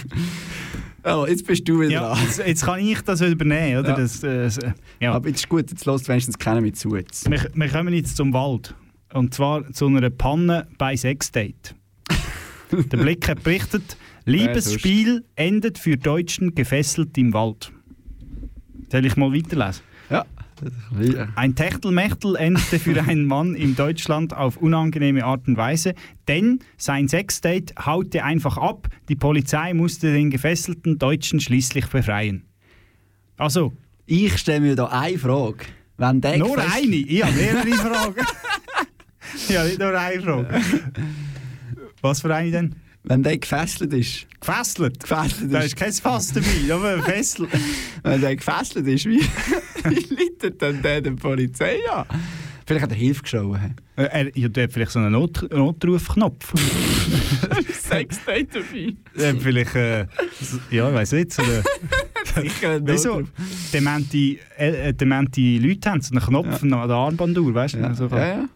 Oh, 1.06 1.26
jetzt 1.28 1.46
bist 1.48 1.66
du 1.68 1.80
wieder 1.80 1.92
Ja, 1.92 2.18
jetzt, 2.18 2.40
jetzt 2.46 2.66
kann 2.66 2.80
ich 2.80 3.02
das 3.02 3.22
übernehmen, 3.22 3.80
oder? 3.80 3.90
Ja. 3.92 3.96
Das, 3.96 4.22
äh, 4.22 4.44
das, 4.44 4.58
äh, 4.58 4.74
ja. 5.00 5.14
Aber 5.14 5.30
jetzt 5.30 5.38
ist 5.40 5.50
gut, 5.50 5.72
jetzt 5.72 5.86
lässt 5.86 6.10
wenigstens 6.10 6.38
keiner 6.38 6.60
mit 6.60 6.78
zu. 6.78 6.94
Jetzt. 6.96 7.30
Wir, 7.32 7.50
wir 7.54 7.70
kommen 7.70 7.94
jetzt 7.94 8.18
zum 8.18 8.34
Wald. 8.34 8.76
Und 9.14 9.34
zwar 9.34 9.72
zu 9.72 9.88
einer 9.88 10.10
Panne 10.10 10.68
bei 10.78 10.96
Sexdate. 10.96 11.76
Der 12.72 12.98
Blick 12.98 13.28
hat 13.28 13.44
berichtet, 13.44 13.98
Liebesspiel 14.26 15.26
endet 15.36 15.80
für 15.80 15.98
Deutschen 15.98 16.54
gefesselt 16.54 17.18
im 17.18 17.34
Wald. 17.34 17.72
Soll 18.92 19.06
ich 19.06 19.16
mal 19.18 19.34
weiterlesen? 19.34 19.82
Ja. 20.10 20.26
Ein 21.36 21.56
Techtelmechtel 21.56 22.36
endete 22.36 22.80
für 22.80 23.02
einen 23.02 23.26
Mann 23.26 23.56
in 23.56 23.76
Deutschland 23.76 24.36
auf 24.36 24.58
unangenehme 24.58 25.24
Art 25.24 25.48
und 25.48 25.56
Weise, 25.58 25.94
denn 26.28 26.60
sein 26.78 27.08
Sexdate 27.08 27.74
haute 27.86 28.24
einfach 28.24 28.58
ab. 28.58 28.90
Die 29.08 29.16
Polizei 29.16 29.74
musste 29.74 30.12
den 30.12 30.30
gefesselten 30.30 31.00
Deutschen 31.00 31.40
schließlich 31.40 31.88
befreien. 31.88 32.44
Also, 33.38 33.72
Ich 34.06 34.38
stelle 34.38 34.62
mir 34.62 34.76
da 34.76 34.88
eine 34.88 35.18
Frage. 35.18 35.66
Wenn 35.98 36.20
der 36.22 36.38
Nur 36.40 36.58
eine? 36.58 36.96
Ich 36.96 37.24
habe 37.24 37.34
mehrere 37.34 37.72
Fragen. 37.72 38.16
ja, 39.50 39.64
nicht 39.64 39.80
nur 39.80 39.98
eine 39.98 40.22
Frage. 40.22 40.62
Was 42.02 42.22
für 42.22 42.34
eine 42.34 42.52
denn? 42.52 42.76
Wenn 43.04 43.24
der 43.24 43.38
gefesselt 43.38 43.94
ist. 43.94 44.28
Gefesselt? 44.40 45.00
Gefesselt 45.02 45.54
Da 45.54 45.60
ist. 45.60 45.68
ist 45.68 45.76
kein 45.78 45.92
Fass 45.94 46.34
dabei, 46.34 46.48
nur 46.68 46.84
ein 46.86 47.02
Fessel. 47.04 47.48
Wenn 48.04 48.22
der 48.22 48.36
gefesselt 48.36 48.88
ist, 48.88 49.06
wie, 49.06 49.22
wie 49.90 50.16
leitet 50.16 50.62
dann 50.62 50.82
der 50.82 51.02
die 51.02 51.12
Polizei 51.12 51.78
an? 51.90 52.06
Vielleicht 52.66 52.84
hat 52.84 52.92
er 52.92 52.98
Hilfe. 52.98 53.24
Äh, 53.96 54.04
Er, 54.04 54.38
ja, 54.38 54.48
der 54.48 54.66
hat 54.66 54.74
vielleicht 54.74 54.92
so 54.92 55.00
einen 55.00 55.14
Not 55.14 55.52
Notrufknopf. 55.52 56.54
Sexdate 57.74 58.48
dabei. 58.54 58.94
Der 59.18 59.30
hat 59.34 59.42
vielleicht, 59.42 59.76
äh, 59.76 60.06
ja, 60.70 60.90
ich 60.90 60.96
weiß 60.96 61.12
nicht, 61.14 61.34
so 61.34 61.42
eine, 61.42 61.64
Sicher 62.44 62.72
ein 62.74 62.88
Wieso? 62.88 63.24
Demente, 63.74 64.38
äh, 64.58 64.94
demente 64.94 65.42
Leute 65.58 65.90
haben 65.90 66.02
so 66.02 66.14
einen 66.14 66.24
Knopf 66.24 66.62
an 66.62 66.70
der 66.70 66.78
Armbanduhr, 66.80 67.54
weißt 67.56 67.76
du? 67.76 67.96
So 67.96 68.08
Ja, 68.08 68.28
ja. 68.28 68.50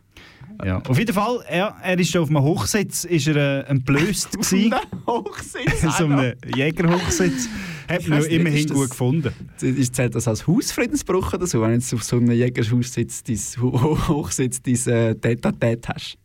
Ja. 0.64 0.80
Auf 0.80 0.98
jeden 0.98 1.14
Fall, 1.14 1.44
er, 1.48 1.76
er 1.82 2.00
ist 2.00 2.16
auf 2.18 2.30
einem 2.30 2.42
Hochsitz, 2.42 3.04
ist 3.06 3.28
er 3.28 3.36
äh, 3.36 3.70
entblößt 3.70 4.32
gewesen. 4.32 4.74
Hochsitz. 5.08 5.82
so 5.98 6.06
einem 6.06 6.34
Jägerhochsitz. 6.56 7.48
Hat 7.90 8.08
man 8.08 8.24
immerhin 8.26 8.68
das- 8.68 8.78
gut 8.78 8.90
gefunden. 8.92 9.32
Ist, 9.62 9.96
zählt 9.96 10.16
das 10.16 10.28
als 10.28 10.48
Hausfriedensbruch 10.48 11.34
oder 11.34 11.48
so, 11.48 11.62
wenn 11.62 11.80
du 11.80 11.96
auf 11.96 12.04
so 12.04 12.18
einem 12.18 12.32
Jägerhaus 12.32 12.94
sitzt, 12.94 13.28
dein 13.28 13.40
Ho- 13.62 13.98
Hochsitz, 14.08 14.62
dein 14.62 14.74
äh, 14.76 15.16
Tête-à-Tête 15.16 15.88
hast? 15.94 16.18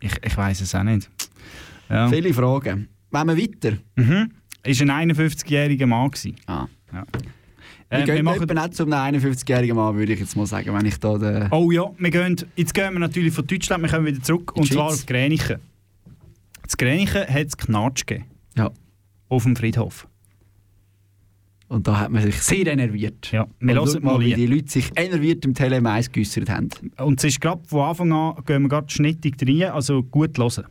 Ich, 0.00 0.12
ich 0.24 0.36
weiß 0.36 0.60
es 0.62 0.74
auch 0.74 0.82
nicht. 0.84 1.10
Ja. 1.90 2.08
Viele 2.08 2.32
Fragen. 2.32 2.88
Wollen 3.10 3.28
wir 3.28 3.36
weiter? 3.38 3.76
Mhm. 3.96 4.30
Ist 4.64 4.80
ein 4.80 4.90
51-jähriger 5.10 5.86
Mann 5.86 6.10
gewesen. 6.10 6.36
Ah. 6.46 6.66
Ja. 6.92 7.04
Wir 7.92 7.98
Äh, 8.00 8.04
gehen 8.04 8.16
wir 8.16 8.22
machen, 8.22 8.42
eben 8.44 8.58
auch 8.58 8.68
zu 8.70 8.84
einem 8.84 8.94
51-jährigen 9.16 9.76
Mann, 9.76 9.94
würde 9.96 10.14
ich 10.14 10.20
jetzt 10.20 10.34
mal 10.34 10.46
sagen, 10.46 10.72
wenn 10.72 10.86
ich 10.86 10.98
da 10.98 11.18
den... 11.18 11.48
oh 11.52 11.70
ja, 11.70 11.90
wir 11.98 12.10
gehen, 12.10 12.36
jetzt 12.56 12.72
gehen 12.72 12.90
wir 12.94 12.98
natürlich 13.00 13.34
von 13.34 13.46
Deutschland, 13.46 13.82
wir 13.82 13.90
kommen 13.90 14.06
wieder 14.06 14.22
zurück, 14.22 14.56
und 14.56 14.66
die 14.68 14.72
zwar 14.74 14.88
Schweiz. 14.88 15.00
auf 15.00 15.06
Gränichen. 15.06 15.56
In 15.56 16.78
Gränichen 16.78 17.20
hat 17.28 17.46
es 17.48 17.56
Knatsch 17.56 18.06
gegeben. 18.06 18.30
Ja. 18.56 18.70
Auf 19.28 19.42
dem 19.42 19.54
Friedhof. 19.56 20.08
Und 21.68 21.86
da 21.86 21.98
hat 22.00 22.10
man 22.10 22.22
sich 22.22 22.40
sehr 22.42 22.66
enerviert. 22.66 23.30
Ja, 23.30 23.46
wir 23.60 23.80
Und 23.80 23.88
hören 23.88 24.02
mal, 24.02 24.14
mal 24.14 24.20
wie 24.24 24.34
die 24.34 24.46
Leute 24.46 24.70
sich 24.70 24.90
enerviert 24.96 25.44
im 25.44 25.52
Tele 25.54 25.76
1 25.86 26.12
geäussert 26.12 26.48
haben. 26.48 26.68
Und 26.98 27.18
es 27.20 27.24
ist 27.24 27.40
gerade 27.42 27.60
von 27.66 27.80
Anfang 27.80 28.12
an, 28.12 28.34
gehen 28.46 28.62
wir 28.62 28.68
gerade 28.70 28.90
schnittig 28.90 29.36
rein, 29.46 29.70
also 29.72 30.02
gut 30.02 30.38
hören. 30.38 30.64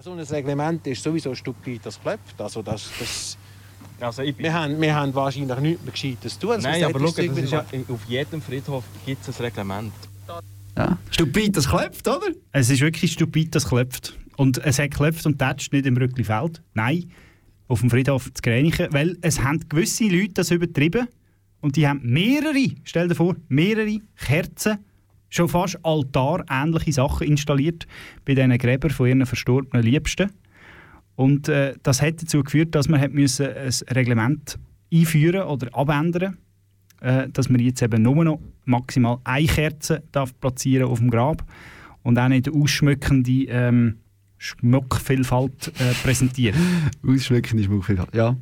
So 0.00 0.12
ein 0.12 0.18
Reglement 0.20 0.86
ist 0.86 1.02
sowieso 1.02 1.34
stupid, 1.34 1.80
das 1.84 2.00
klappt. 2.00 2.38
Also 2.40 2.62
das, 2.62 2.90
das, 2.98 3.38
wir, 4.38 4.52
haben, 4.52 4.80
wir 4.80 4.94
haben 4.94 5.14
wahrscheinlich 5.14 5.58
nichts 5.58 5.82
mehr 5.84 5.92
Gescheites 5.92 6.38
zu 6.38 6.46
tun. 6.46 6.60
Nein, 6.62 6.84
aber 6.84 6.98
schau, 6.98 7.06
das 7.06 7.14
das 7.14 7.38
ist 7.38 7.52
ja, 7.52 7.64
auf 7.88 8.04
jedem 8.08 8.42
Friedhof 8.42 8.84
gibt 9.06 9.26
es 9.26 9.40
ein 9.40 9.44
Reglement. 9.44 9.92
Ja. 10.76 10.98
Stupid, 11.10 11.56
das 11.56 11.68
klopft, 11.68 12.06
oder? 12.08 12.26
Es 12.52 12.70
ist 12.70 12.80
wirklich 12.80 13.12
stupid, 13.12 13.54
das 13.54 13.68
klopft. 13.68 14.18
Und 14.36 14.58
es 14.58 14.78
hat 14.78 14.90
geklopft 14.90 15.24
und 15.26 15.38
tätscht 15.38 15.72
nicht 15.72 15.86
im 15.86 15.96
Rücklifeld. 15.96 16.62
Nein, 16.74 17.10
auf 17.68 17.80
dem 17.80 17.90
Friedhof 17.90 18.32
zu 18.32 18.42
Gränichen. 18.42 18.88
Weil 18.92 19.16
es 19.20 19.42
haben 19.42 19.60
gewisse 19.68 20.04
Leute 20.04 20.34
das 20.34 20.50
übertrieben. 20.50 21.08
Und 21.60 21.76
die 21.76 21.88
haben 21.88 22.00
mehrere, 22.02 22.74
stell 22.82 23.08
dir 23.08 23.14
vor, 23.14 23.36
mehrere 23.48 23.98
Kerzen, 24.16 24.78
schon 25.30 25.48
fast 25.48 25.78
altarähnliche 25.82 26.92
Sachen 26.92 27.26
installiert 27.26 27.86
bei 28.24 28.34
diesen 28.34 28.56
Gräbern 28.58 28.90
von 28.90 29.06
ihren 29.06 29.26
verstorbenen 29.26 29.84
Liebsten. 29.84 30.30
Und 31.16 31.48
äh, 31.48 31.74
das 31.82 32.02
hat 32.02 32.22
dazu 32.22 32.42
geführt, 32.42 32.74
dass 32.74 32.88
man 32.88 33.00
hat 33.00 33.12
müssen 33.12 33.46
ein 33.46 33.72
Reglement 33.94 34.58
einführen 34.92 35.42
oder 35.42 35.68
abändern 35.74 36.38
äh, 37.04 37.28
dass 37.28 37.48
man 37.48 37.60
jetzt 37.60 37.82
eben 37.82 38.02
nur 38.02 38.24
noch 38.24 38.40
maximal 38.64 39.18
eine 39.24 39.46
Kerze 39.46 40.02
darf 40.10 40.38
platzieren 40.40 40.88
auf 40.88 40.98
dem 40.98 41.10
Grab 41.10 41.44
und 42.02 42.18
auch 42.18 42.28
nicht 42.28 42.48
ausschmückende 42.48 43.44
ähm, 43.48 43.98
Schmuckvielfalt 44.38 45.72
äh, 45.78 45.92
präsentieren. 46.02 46.58
Ausschmückende 47.06 47.64
Schmuckvielfalt, 47.64 48.14
ja. 48.14 48.36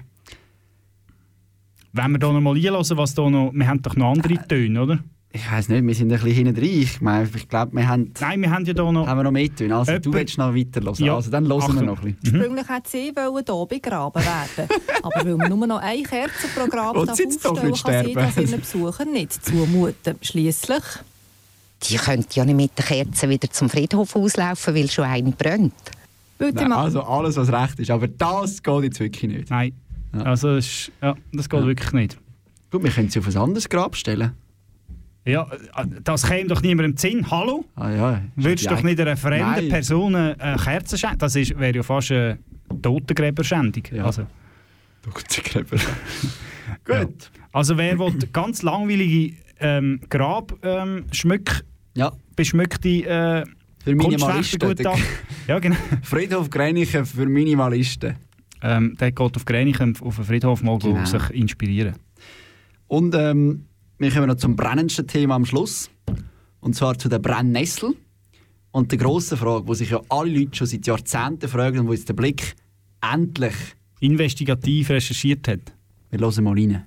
Wenn 1.92 2.12
wir 2.12 2.18
da 2.18 2.32
noch 2.32 2.40
mal 2.40 2.56
einhören, 2.56 2.84
was 2.96 3.14
da 3.14 3.28
noch... 3.28 3.52
Wir 3.52 3.68
haben 3.68 3.82
doch 3.82 3.96
noch 3.96 4.12
andere 4.12 4.46
Töne, 4.48 4.82
oder? 4.82 4.98
Ich 5.34 5.50
weiß 5.50 5.70
nicht, 5.70 5.86
wir 5.86 5.94
sind 5.94 6.12
ein 6.12 6.20
bisschen 6.20 6.34
hinten 6.34 6.54
drin. 6.54 6.82
Ich, 6.82 7.00
meine, 7.00 7.26
ich 7.34 7.48
glaube, 7.48 7.74
wir 7.74 7.88
haben... 7.88 8.12
Nein, 8.20 8.42
wir 8.42 8.50
haben 8.50 8.66
ja 8.66 8.74
da 8.74 8.92
noch... 8.92 9.06
Haben 9.06 9.18
wir 9.18 9.24
noch 9.24 9.30
mehr 9.30 9.54
Töne? 9.54 9.76
Also, 9.76 9.98
du 9.98 10.12
willst 10.12 10.36
noch 10.36 10.54
weiter 10.54 10.82
hören. 10.82 11.04
Ja. 11.04 11.14
Also, 11.14 11.30
dann 11.30 11.48
hören 11.48 11.58
wir 11.58 11.64
Achtung. 11.64 11.86
noch 11.86 12.02
ein 12.02 12.14
bisschen. 12.14 12.36
Ursprünglich 12.36 12.68
hätte 12.68 12.90
sie 12.90 13.12
wollen 13.16 13.44
hier 13.46 13.66
begraben 13.66 14.22
werden. 14.22 14.68
Aber 15.02 15.24
weil 15.24 15.36
man 15.36 15.48
nur 15.48 15.66
noch 15.66 15.80
eine 15.80 16.02
Kerze 16.02 16.48
pro 16.54 16.66
Grab 16.66 16.96
aufstellen 16.96 17.30
kann 17.40 18.04
sie 18.04 18.14
das 18.14 18.36
ihren 18.36 18.60
Besuchern 18.60 19.12
nicht 19.12 19.44
zumuten. 19.44 20.16
Schliesslich 20.20 20.84
Die 21.84 21.96
könnte 21.96 22.28
ja 22.34 22.44
nicht 22.44 22.56
mit 22.56 22.76
der 22.76 22.84
Kerze 22.84 23.28
wieder 23.30 23.50
zum 23.50 23.70
Friedhof 23.70 24.14
auslaufen, 24.14 24.74
weil 24.74 24.90
schon 24.90 25.04
eine 25.04 25.32
brennt. 25.32 25.72
Nein, 26.38 26.72
also 26.72 27.02
alles, 27.04 27.36
was 27.36 27.50
recht 27.50 27.80
ist. 27.80 27.90
Aber 27.90 28.06
das 28.06 28.62
geht 28.62 28.82
jetzt 28.84 29.00
wirklich 29.00 29.32
nicht. 29.32 29.50
Nein. 29.50 29.72
Also, 30.12 30.56
es 30.56 30.66
ist, 30.66 30.92
ja, 31.00 31.14
das 31.32 31.48
geht 31.48 31.64
wirklich 31.64 31.92
nicht. 31.92 32.18
Gut, 32.70 32.82
wir 32.84 32.90
können 32.90 33.08
sie 33.08 33.18
auf 33.18 33.26
ein 33.26 33.36
anderes 33.36 33.68
Grab 33.68 33.96
stellen. 33.96 34.32
Ja, 35.24 35.46
das 36.02 36.26
käme 36.26 36.48
doch 36.48 36.62
niemandem 36.62 36.92
im 36.92 36.96
Sinn. 36.96 37.30
Hallo? 37.30 37.64
Ah 37.76 37.90
ja. 37.90 38.22
Würdest 38.34 38.68
doch 38.70 38.82
nicht 38.82 39.00
einer 39.00 39.16
fremden 39.16 39.50
Nein. 39.50 39.68
Person 39.68 40.16
eine 40.16 40.56
Kerze 40.56 40.98
schenken? 40.98 41.18
Das 41.18 41.36
ist- 41.36 41.56
wäre 41.58 41.76
ja 41.76 41.82
fast 41.84 42.10
eine 42.10 42.38
Totengräberschändung. 42.82 43.84
Also. 44.02 44.26
Totengräber. 45.02 45.76
Gut. 46.84 47.30
Also 47.52 47.76
wer 47.76 47.98
will 47.98 48.18
ganz 48.32 48.62
langweilige 48.62 49.36
ähm, 49.60 50.00
Grab 50.08 50.54
ähm, 50.64 51.04
schmück, 51.12 51.64
ja. 51.94 52.12
beschmückte 52.34 52.88
äh, 52.88 53.44
Für 53.84 53.94
Minimalisten. 53.94 54.74
Ja, 55.46 55.58
genau. 55.60 55.76
Friedhof 56.02 56.50
Gränichen 56.50 57.04
für 57.06 57.26
Minimalisten. 57.26 58.16
Ähm, 58.62 58.96
der 58.98 59.12
geht 59.12 59.36
auf 59.36 59.44
Gränichen 59.44 59.96
auf 60.00 60.16
den 60.16 60.24
Friedhof 60.24 60.62
mal 60.62 60.78
Genau. 60.78 61.04
sich 61.04 61.30
inspirieren. 61.30 61.94
Und 62.88 63.14
ähm, 63.14 63.66
wir 63.98 64.10
kommen 64.10 64.26
noch 64.26 64.36
zum 64.36 64.56
brennendsten 64.56 65.06
Thema 65.06 65.34
am 65.34 65.44
Schluss. 65.44 65.90
Und 66.60 66.74
zwar 66.74 66.98
zu 66.98 67.08
der 67.08 67.18
Brennnessel. 67.18 67.94
Und 68.70 68.90
der 68.90 68.98
grossen 68.98 69.36
Frage, 69.36 69.66
die 69.66 69.74
sich 69.74 69.90
ja 69.90 70.00
alle 70.08 70.30
Leute 70.30 70.56
schon 70.56 70.66
seit 70.66 70.86
Jahrzehnten 70.86 71.48
fragen 71.48 71.80
und 71.80 71.88
wo 71.88 71.92
jetzt 71.92 72.08
der 72.08 72.14
Blick 72.14 72.54
endlich 73.02 73.54
investigativ 74.00 74.90
recherchiert 74.90 75.46
hat. 75.46 75.60
Wir 76.10 76.20
hören 76.20 76.44
mal 76.44 76.54
rein. 76.54 76.86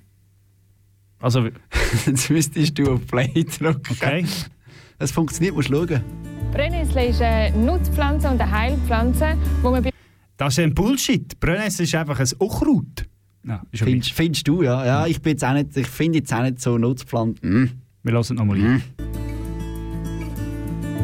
Also, 1.18 1.48
jetzt 2.06 2.30
müsstest 2.30 2.78
du 2.78 2.92
auf 2.92 3.06
Play 3.06 3.44
drücken. 3.44 3.82
Okay. 3.90 4.24
Es 4.98 5.12
funktioniert, 5.12 5.54
musst 5.54 5.68
du 5.68 5.86
schauen. 5.86 6.02
Brennnessel 6.52 7.10
ist 7.10 7.20
eine 7.20 7.56
Nutzpflanze 7.56 8.28
und 8.30 8.40
eine 8.40 8.50
Heilpflanze, 8.50 9.36
wo 9.62 9.70
man 9.70 9.82
bei 9.82 9.90
Das 10.36 10.54
ist 10.54 10.64
ein 10.64 10.74
Bullshit. 10.74 11.38
Brennnessel 11.38 11.84
ist 11.84 11.94
einfach 11.94 12.18
ein 12.18 12.28
Unkraut. 12.38 13.06
Ja, 13.46 13.62
Findest, 13.72 14.12
findest 14.12 14.48
du, 14.48 14.62
ja? 14.62 14.84
Ja, 14.84 15.06
ich, 15.06 15.22
bin 15.22 15.32
jetzt 15.32 15.44
auch 15.44 15.52
nicht, 15.52 15.76
ich 15.76 15.86
finde 15.86 16.18
jetzt 16.18 16.32
auch 16.34 16.42
nicht 16.42 16.60
so 16.60 16.78
Nutzpflanzen. 16.78 17.48
Mm. 17.48 17.70
Wir 18.02 18.12
hören 18.12 18.36
noch 18.36 18.44
mal 18.44 18.60
rein. 18.60 18.82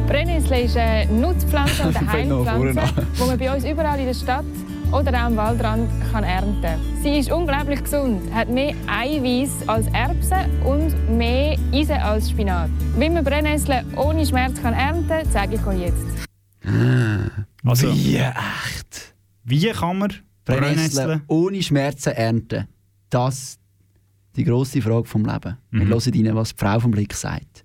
Brennnessel 0.07 0.65
ist 0.65 0.75
eine 0.75 1.11
Nutzpflanze 1.13 1.87
und 1.87 1.95
eine 2.09 2.35
an. 2.35 2.91
die 3.17 3.25
man 3.25 3.39
bei 3.39 3.55
uns 3.55 3.63
überall 3.63 3.97
in 3.97 4.07
der 4.07 4.13
Stadt 4.13 4.45
oder 4.91 5.11
auch 5.11 5.25
am 5.27 5.37
Waldrand 5.37 5.89
kann 6.11 6.25
ernten 6.25 6.79
Sie 7.01 7.17
ist 7.17 7.31
unglaublich 7.31 7.81
gesund, 7.81 8.21
hat 8.33 8.49
mehr 8.49 8.75
Eiweiß 8.87 9.67
als 9.67 9.87
Erbsen 9.87 10.61
und 10.65 11.17
mehr 11.17 11.57
Eisen 11.73 11.97
als 11.97 12.29
Spinat. 12.29 12.69
Wie 12.97 13.09
man 13.09 13.23
Brennnessel 13.23 13.83
ohne 13.95 14.25
Schmerz 14.25 14.61
kann 14.61 14.73
ernten 14.73 15.07
kann, 15.07 15.25
zeige 15.31 15.55
ich 15.55 15.65
euch 15.65 15.79
jetzt. 15.79 16.05
Also, 17.65 17.93
Wie 17.93 18.17
echt? 18.17 19.15
Wie 19.45 19.69
kann 19.71 19.97
man 19.97 20.13
Brennnessel 20.45 21.05
Brennnessel... 21.05 21.21
ohne 21.27 21.61
Schmerzen 21.63 22.13
ernten? 22.13 22.67
Das 23.09 23.57
die 24.35 24.43
grosse 24.43 24.81
Frage 24.81 25.05
vom 25.05 25.25
Leben. 25.25 25.57
Wir 25.71 25.85
Mhm. 25.85 25.89
hören 25.89 26.25
rein, 26.27 26.35
was 26.35 26.49
die 26.49 26.57
Frau 26.57 26.79
vom 26.79 26.91
Blick 26.91 27.13
sagt. 27.13 27.63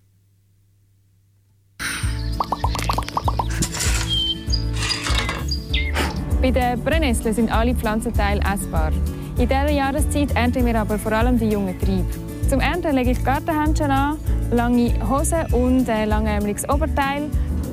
Bei 6.41 6.51
den 6.51 6.81
Brennnesseln 6.85 7.35
sind 7.35 7.53
alle 7.53 7.75
Pflanzenteile 7.75 8.41
essbar. 8.43 8.93
In 9.39 9.49
dieser 9.49 9.71
Jahreszeit 9.71 10.35
ernten 10.37 10.65
wir 10.67 10.79
aber 10.81 10.99
vor 10.99 11.13
allem 11.13 11.39
die 11.39 11.47
jungen 11.49 11.79
Triebe. 11.81 12.07
Zum 12.49 12.61
Ernten 12.61 12.95
lege 12.95 13.11
ich 13.11 13.25
Gartenhändchen 13.25 13.91
an, 13.91 14.19
lange 14.51 14.93
Hosen 15.09 15.53
und 15.53 15.89
ein 15.89 16.09
langärmeliges 16.09 16.69
Oberteil. 16.69 17.29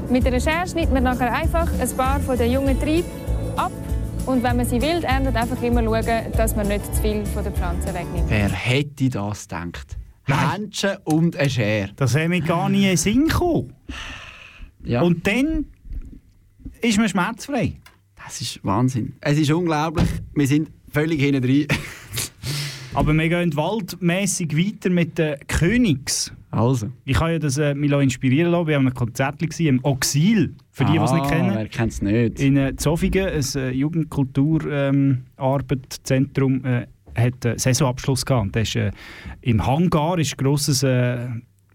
Mit 0.10 0.26
einer 0.26 0.40
Schere 0.40 0.68
schneidet 0.68 0.94
man 0.94 1.04
nachher 1.04 1.32
einfach 1.34 1.68
ein 1.80 1.90
paar 1.98 2.20
von 2.20 2.38
den 2.38 2.52
jungen 2.52 2.80
Trieben 2.80 3.08
ab. 3.56 3.72
Und 4.26 4.42
wenn 4.42 4.58
man 4.58 4.66
sie 4.66 4.82
wild 4.82 5.04
erntet, 5.04 5.36
einfach 5.36 5.62
immer 5.62 5.84
schauen, 5.84 6.32
dass 6.36 6.56
man 6.56 6.68
nicht 6.68 6.84
zu 6.96 7.02
viel 7.02 7.26
von 7.28 7.44
der 7.44 7.54
Pflanze 7.54 7.94
wegnimmt. 7.94 8.28
Wer 8.28 8.50
hätte 8.50 9.10
das 9.10 9.48
gedacht? 9.48 9.98
Händchen 10.26 10.98
und 11.04 11.38
eine 11.38 11.50
Schere. 11.50 11.92
Das 11.96 12.16
wäre 12.16 12.28
mir 12.28 12.42
gar 12.42 12.68
nie 12.68 12.90
in 12.90 12.98
Sinn 12.98 13.28
gekommen. 13.28 13.76
Ja. 14.84 15.02
Und 15.02 15.28
dann 15.28 15.66
ist 16.82 16.98
man 16.98 17.08
schmerzfrei. 17.08 17.76
Das 18.16 18.42
ist 18.42 18.64
Wahnsinn. 18.64 19.14
Es 19.22 19.38
ist 19.38 19.52
unglaublich. 19.52 20.10
Wir 20.34 20.48
sind 20.48 20.72
völlig 20.92 21.22
hinten 21.22 21.44
drin. 21.44 21.68
Aber 22.96 23.14
wir 23.14 23.30
gehen 23.30 23.56
waldmässig 23.56 24.58
weiter 24.58 24.90
mit 24.90 25.20
den 25.20 25.38
Königs. 25.48 26.32
Also. 26.56 26.88
Ich 27.04 27.20
habe 27.20 27.34
ja 27.34 27.40
das, 27.40 27.58
äh, 27.58 27.76
mich 27.76 27.92
inspirieren 27.92 28.52
lassen. 28.52 28.68
Wir 28.68 28.76
haben 28.76 28.88
ein 28.88 28.94
Konzert 28.94 29.40
gesehen, 29.40 29.78
im 29.78 29.84
Oxil, 29.84 30.56
für 30.72 30.86
die, 30.86 30.94
die 30.94 31.00
es 31.00 31.12
nicht 31.12 31.26
Ah, 31.26 31.30
kennen. 31.30 31.52
Wer 31.56 31.68
kennt 31.68 31.92
es 31.92 32.02
nicht? 32.02 32.40
In 32.40 32.56
äh, 32.58 32.76
Zofingen, 32.76 33.28
ein 33.28 33.44
äh, 33.56 33.72
Jugendkulturarbeitszentrum, 33.72 36.66
äh, 36.66 36.88
hat 37.16 37.46
äh, 37.46 37.58
Saisonabschluss 37.58 38.26
gehabt. 38.26 38.56
Das 38.56 38.70
ist, 38.70 38.76
äh, 38.76 38.92
Im 39.42 39.66
Hangar 39.66 40.20
ist 40.20 40.38
grosses 40.38 40.84
äh, 40.84 41.28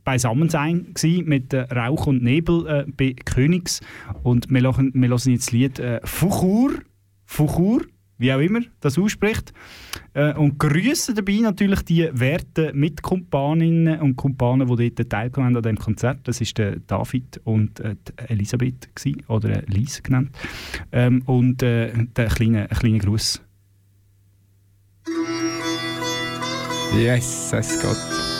Beisammensein 0.05 0.95
mit 1.25 1.53
äh, 1.53 1.61
Rauch 1.73 2.07
und 2.07 2.23
Nebel 2.23 2.67
äh, 2.67 2.85
bei 2.97 3.15
Königs. 3.25 3.81
Und 4.23 4.51
wir 4.51 4.63
hören, 4.63 4.93
wir 4.95 5.09
hören 5.09 5.31
jetzt 5.31 5.47
das 5.47 5.53
Lied 5.53 5.79
äh, 5.79 6.01
Fuchur, 6.05 6.73
Fuchur, 7.27 7.83
wie 8.21 8.33
auch 8.33 8.39
immer 8.39 8.61
das 8.81 8.99
ausspricht. 8.99 9.53
Äh, 10.13 10.35
und 10.35 10.59
grüßen 10.59 11.15
dabei 11.15 11.39
natürlich 11.41 11.83
die 11.83 12.09
werten 12.13 12.79
Mitkumpaninnen 12.79 14.01
und 14.01 14.17
Kumpanen, 14.17 14.69
die 14.77 14.95
dort 14.95 15.11
teilgenommen 15.11 15.57
haben 15.57 15.57
an 15.57 15.63
diesem 15.63 15.85
Konzert. 15.85 16.21
Das 16.25 16.41
ist 16.41 16.57
der 16.59 16.77
David 16.87 17.41
und 17.45 17.81
äh, 17.81 17.97
Elisabeth, 18.29 18.95
gsi, 18.95 19.17
oder 19.29 19.63
Lies 19.67 20.03
genannt. 20.03 20.31
Ähm, 20.93 21.23
und 21.27 21.63
äh, 21.63 21.93
der 22.17 22.27
kleine, 22.27 22.69
kleine 22.69 22.99
Gruß. 22.99 23.43
Yes, 26.97 27.53
es 27.53 27.81
geht. 27.81 28.40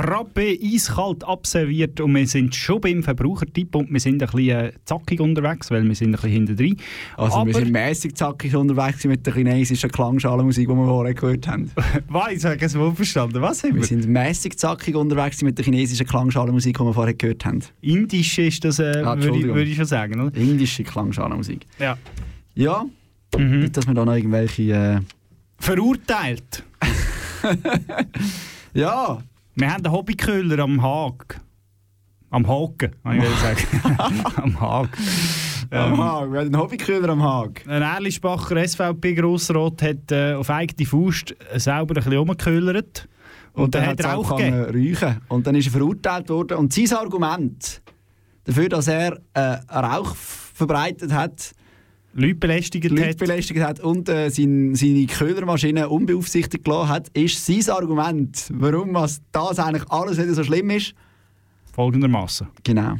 Frappe 0.00 0.58
eiskalt 0.62 1.24
abserviert 1.24 2.00
und 2.00 2.14
wir 2.14 2.26
sind 2.26 2.54
schon 2.54 2.80
beim 2.80 3.02
Verbrauchertipp 3.02 3.74
und 3.76 3.92
wir 3.92 4.00
sind 4.00 4.22
ein 4.22 4.30
bisschen 4.30 4.48
äh, 4.48 4.72
zackig 4.86 5.20
unterwegs, 5.20 5.70
weil 5.70 5.86
wir 5.86 5.94
sind 5.94 6.08
ein 6.08 6.12
bisschen 6.12 6.30
hinten 6.30 6.56
drin. 6.56 6.76
Also 7.18 7.36
Aber, 7.36 7.46
wir 7.48 7.54
sind 7.54 7.70
mäßig 7.70 8.14
zackig 8.14 8.56
unterwegs 8.56 9.04
mit 9.04 9.26
der 9.26 9.34
chinesischen 9.34 9.90
Klangschalenmusik, 9.90 10.66
die 10.66 10.74
wir 10.74 10.86
vorher 10.86 11.12
gehört 11.12 11.46
haben. 11.48 11.70
Was? 12.08 12.32
Ich 12.32 12.44
es 12.44 12.78
wohl 12.78 12.94
verstanden. 12.94 13.42
Was 13.42 13.62
haben 13.62 13.74
Wir 13.74 13.82
wir? 13.82 13.86
sind 13.86 14.08
mäßig 14.08 14.56
zackig 14.56 14.94
unterwegs 14.94 15.42
mit 15.42 15.58
der 15.58 15.66
chinesischen 15.66 16.06
Klangschalenmusik, 16.06 16.78
die 16.78 16.82
wir 16.84 16.94
vorher 16.94 17.14
gehört 17.14 17.44
haben. 17.44 17.60
Indisch 17.82 18.38
ist 18.38 18.64
das, 18.64 18.78
äh, 18.78 19.02
Ah, 19.04 19.18
würde, 19.18 19.36
ich, 19.38 19.44
würde 19.44 19.64
ich 19.64 19.76
schon 19.76 19.84
sagen, 19.84 20.18
oder? 20.18 20.34
Indische 20.34 20.82
Klangschalenmusik. 20.82 21.66
Ja. 21.78 21.98
Ja, 22.54 22.86
nicht, 23.36 23.76
dass 23.76 23.86
wir 23.86 23.92
da 23.92 24.06
noch 24.06 24.14
irgendwelche... 24.14 24.62
Äh... 24.72 25.00
Verurteilt. 25.58 26.64
ja. 28.72 29.22
Wir 29.60 29.70
haben 29.70 29.84
einen 29.84 29.92
Hobbyköhler 29.92 30.58
am 30.60 30.82
Haag. 30.82 31.38
Am 32.30 32.48
Haken, 32.48 32.92
kann 33.02 33.18
ich 33.18 33.28
sagen. 33.40 33.82
am 34.36 34.58
Haag. 34.58 34.88
Am 35.70 35.98
Haag, 35.98 36.28
wir 36.32 36.38
haben 36.38 36.46
einen 36.46 36.56
Hobbykühler 36.56 37.10
am 37.10 37.22
Haag. 37.22 37.66
Ein 37.66 37.82
Erlischbacher 37.82 38.66
SVP-Grossrat 38.66 39.82
hat 39.82 40.12
äh, 40.12 40.32
auf 40.32 40.48
eigene 40.48 40.88
Faust 40.88 41.34
selber 41.56 41.90
ein 41.90 41.94
bisschen 41.94 42.16
rumgeköhlert. 42.16 43.06
Und, 43.52 43.74
dann 43.74 43.86
hat 43.86 44.00
er 44.00 44.16
auch 44.16 44.30
räuchen. 44.30 45.20
Und 45.28 45.46
dann 45.46 45.54
ist 45.54 45.66
er 45.66 45.72
verurteilt 45.72 46.30
worden. 46.30 46.56
Und 46.56 46.72
sein 46.72 46.96
Argument 46.96 47.82
dafür, 48.44 48.70
dass 48.70 48.88
er 48.88 49.20
äh, 49.34 49.58
Rauch 49.68 50.16
verbreitet 50.16 51.12
hat, 51.12 51.52
Leute 52.12 52.34
belästigt 52.34 52.84
Leute 52.88 53.10
hat. 53.10 53.16
belästigt 53.18 53.60
hat 53.60 53.80
und 53.80 54.08
äh, 54.08 54.30
sein, 54.30 54.74
seine 54.74 55.06
Köhlermaschine 55.06 55.88
unbeaufsichtigt 55.88 56.64
gelassen 56.64 56.88
hat, 56.88 57.08
ist 57.10 57.44
sein 57.44 57.74
Argument, 57.74 58.50
warum 58.52 58.94
was 58.94 59.20
das 59.32 59.58
eigentlich 59.58 59.88
alles 59.90 60.18
nicht 60.18 60.34
so 60.34 60.42
schlimm 60.42 60.70
ist. 60.70 60.94
Folgendermaßen. 61.72 62.48
Genau. 62.64 62.96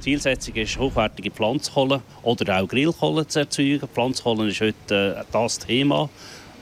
Zielsetzung 0.00 0.54
ist, 0.56 0.78
hochwertige 0.78 1.30
Pflanzkohle 1.30 2.02
oder 2.22 2.60
auch 2.60 2.68
Grillkohle 2.68 3.26
zu 3.26 3.40
erzeugen. 3.40 3.88
Pflanzkohle 3.92 4.48
ist 4.48 4.60
heute 4.60 5.16
äh, 5.18 5.24
das 5.32 5.58
Thema. 5.58 6.10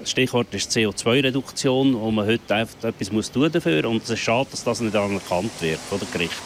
Das 0.01 0.11
Stichwort 0.11 0.53
ist 0.53 0.71
CO2-Reduktion, 0.71 1.95
wo 1.95 2.11
man 2.11 2.27
heute 2.27 2.55
einfach 2.55 2.85
etwas 2.85 3.11
muss 3.11 3.31
tun 3.33 3.51
dafür 3.51 3.89
Und 3.89 4.03
es 4.03 4.11
ist 4.11 4.21
schade, 4.21 4.49
dass 4.51 4.65
das 4.65 4.81
nicht 4.81 4.95
anerkannt 4.95 5.51
wird 5.61 5.79
von 5.79 5.99
den 5.99 6.11
Gerichten. 6.13 6.43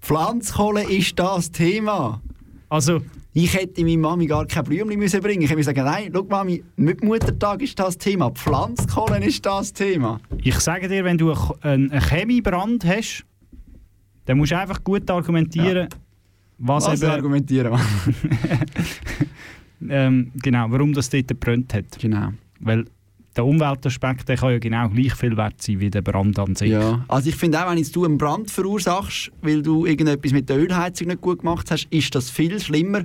Pflanzkohle 0.00 0.84
ist 0.84 1.18
das 1.18 1.50
Thema. 1.50 2.22
Also, 2.68 3.00
ich 3.32 3.54
hätte 3.54 3.84
meiner 3.84 3.98
Mami 3.98 4.26
gar 4.26 4.46
kein 4.46 4.64
Blümchen 4.64 4.98
müssen 4.98 5.20
bringen. 5.20 5.42
Ich 5.42 5.50
hätte 5.50 5.62
sagen, 5.62 5.84
nein, 5.84 6.10
schau 6.12 6.24
Mami, 6.24 6.64
mit 6.76 7.04
Muttertag 7.04 7.62
ist 7.62 7.78
das 7.78 7.98
Thema. 7.98 8.30
Pflanzkohle 8.30 9.24
ist 9.24 9.44
das 9.44 9.72
Thema. 9.72 10.20
Ich 10.42 10.58
sage 10.60 10.88
dir, 10.88 11.04
wenn 11.04 11.18
du 11.18 11.34
einen 11.60 11.90
Chemiebrand 12.00 12.84
hast, 12.84 13.24
dann 14.24 14.38
musst 14.38 14.52
du 14.52 14.58
einfach 14.58 14.82
gut 14.82 15.08
argumentieren, 15.10 15.88
was, 16.58 16.86
Was 16.86 17.02
eben, 17.02 17.12
argumentieren 17.12 17.72
ähm, 19.88 20.32
genau, 20.42 20.66
warum 20.70 20.92
das 20.92 21.08
dort 21.08 21.28
gebrannt 21.28 21.72
hat. 21.72 21.98
Genau. 21.98 22.32
Weil 22.60 22.84
der 23.38 23.46
Umweltaspekt 23.46 24.28
der 24.28 24.36
kann 24.36 24.50
ja 24.50 24.58
genau 24.58 24.88
gleich 24.88 25.14
viel 25.14 25.36
wert 25.36 25.62
sein 25.62 25.78
wie 25.78 25.88
der 25.88 26.02
Brand 26.02 26.38
an 26.38 26.56
sich. 26.56 26.70
Ja, 26.70 27.04
also 27.06 27.28
ich 27.28 27.36
finde 27.36 27.64
auch, 27.64 27.70
wenn 27.70 27.78
jetzt 27.78 27.94
du 27.94 28.04
einen 28.04 28.18
Brand 28.18 28.50
verursachst, 28.50 29.30
weil 29.42 29.62
du 29.62 29.86
irgendetwas 29.86 30.32
mit 30.32 30.48
der 30.48 30.58
Ölheizung 30.58 31.06
nicht 31.06 31.20
gut 31.20 31.38
gemacht 31.38 31.70
hast, 31.70 31.86
ist 31.90 32.12
das 32.14 32.30
viel 32.30 32.58
schlimmer, 32.60 33.04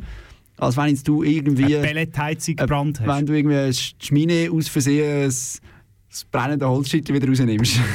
als 0.57 0.75
wenn 0.75 0.87
jetzt 0.87 1.07
du 1.07 1.21
irgendwie... 1.21 1.77
Eine 1.77 1.85
Pelletheizung 1.85 2.55
gebrannt 2.55 2.99
hast. 2.99 3.07
Wenn 3.07 3.25
du 3.27 3.33
irgendwie 3.33 3.57
eine 3.57 3.73
Schmine 3.73 4.49
aus 4.51 4.67
Versehen 4.67 5.25
das, 5.25 5.61
das 6.09 6.25
brennende 6.25 6.67
Holzschüttel 6.67 7.15
wieder 7.15 7.27
rausnimmst. 7.27 7.79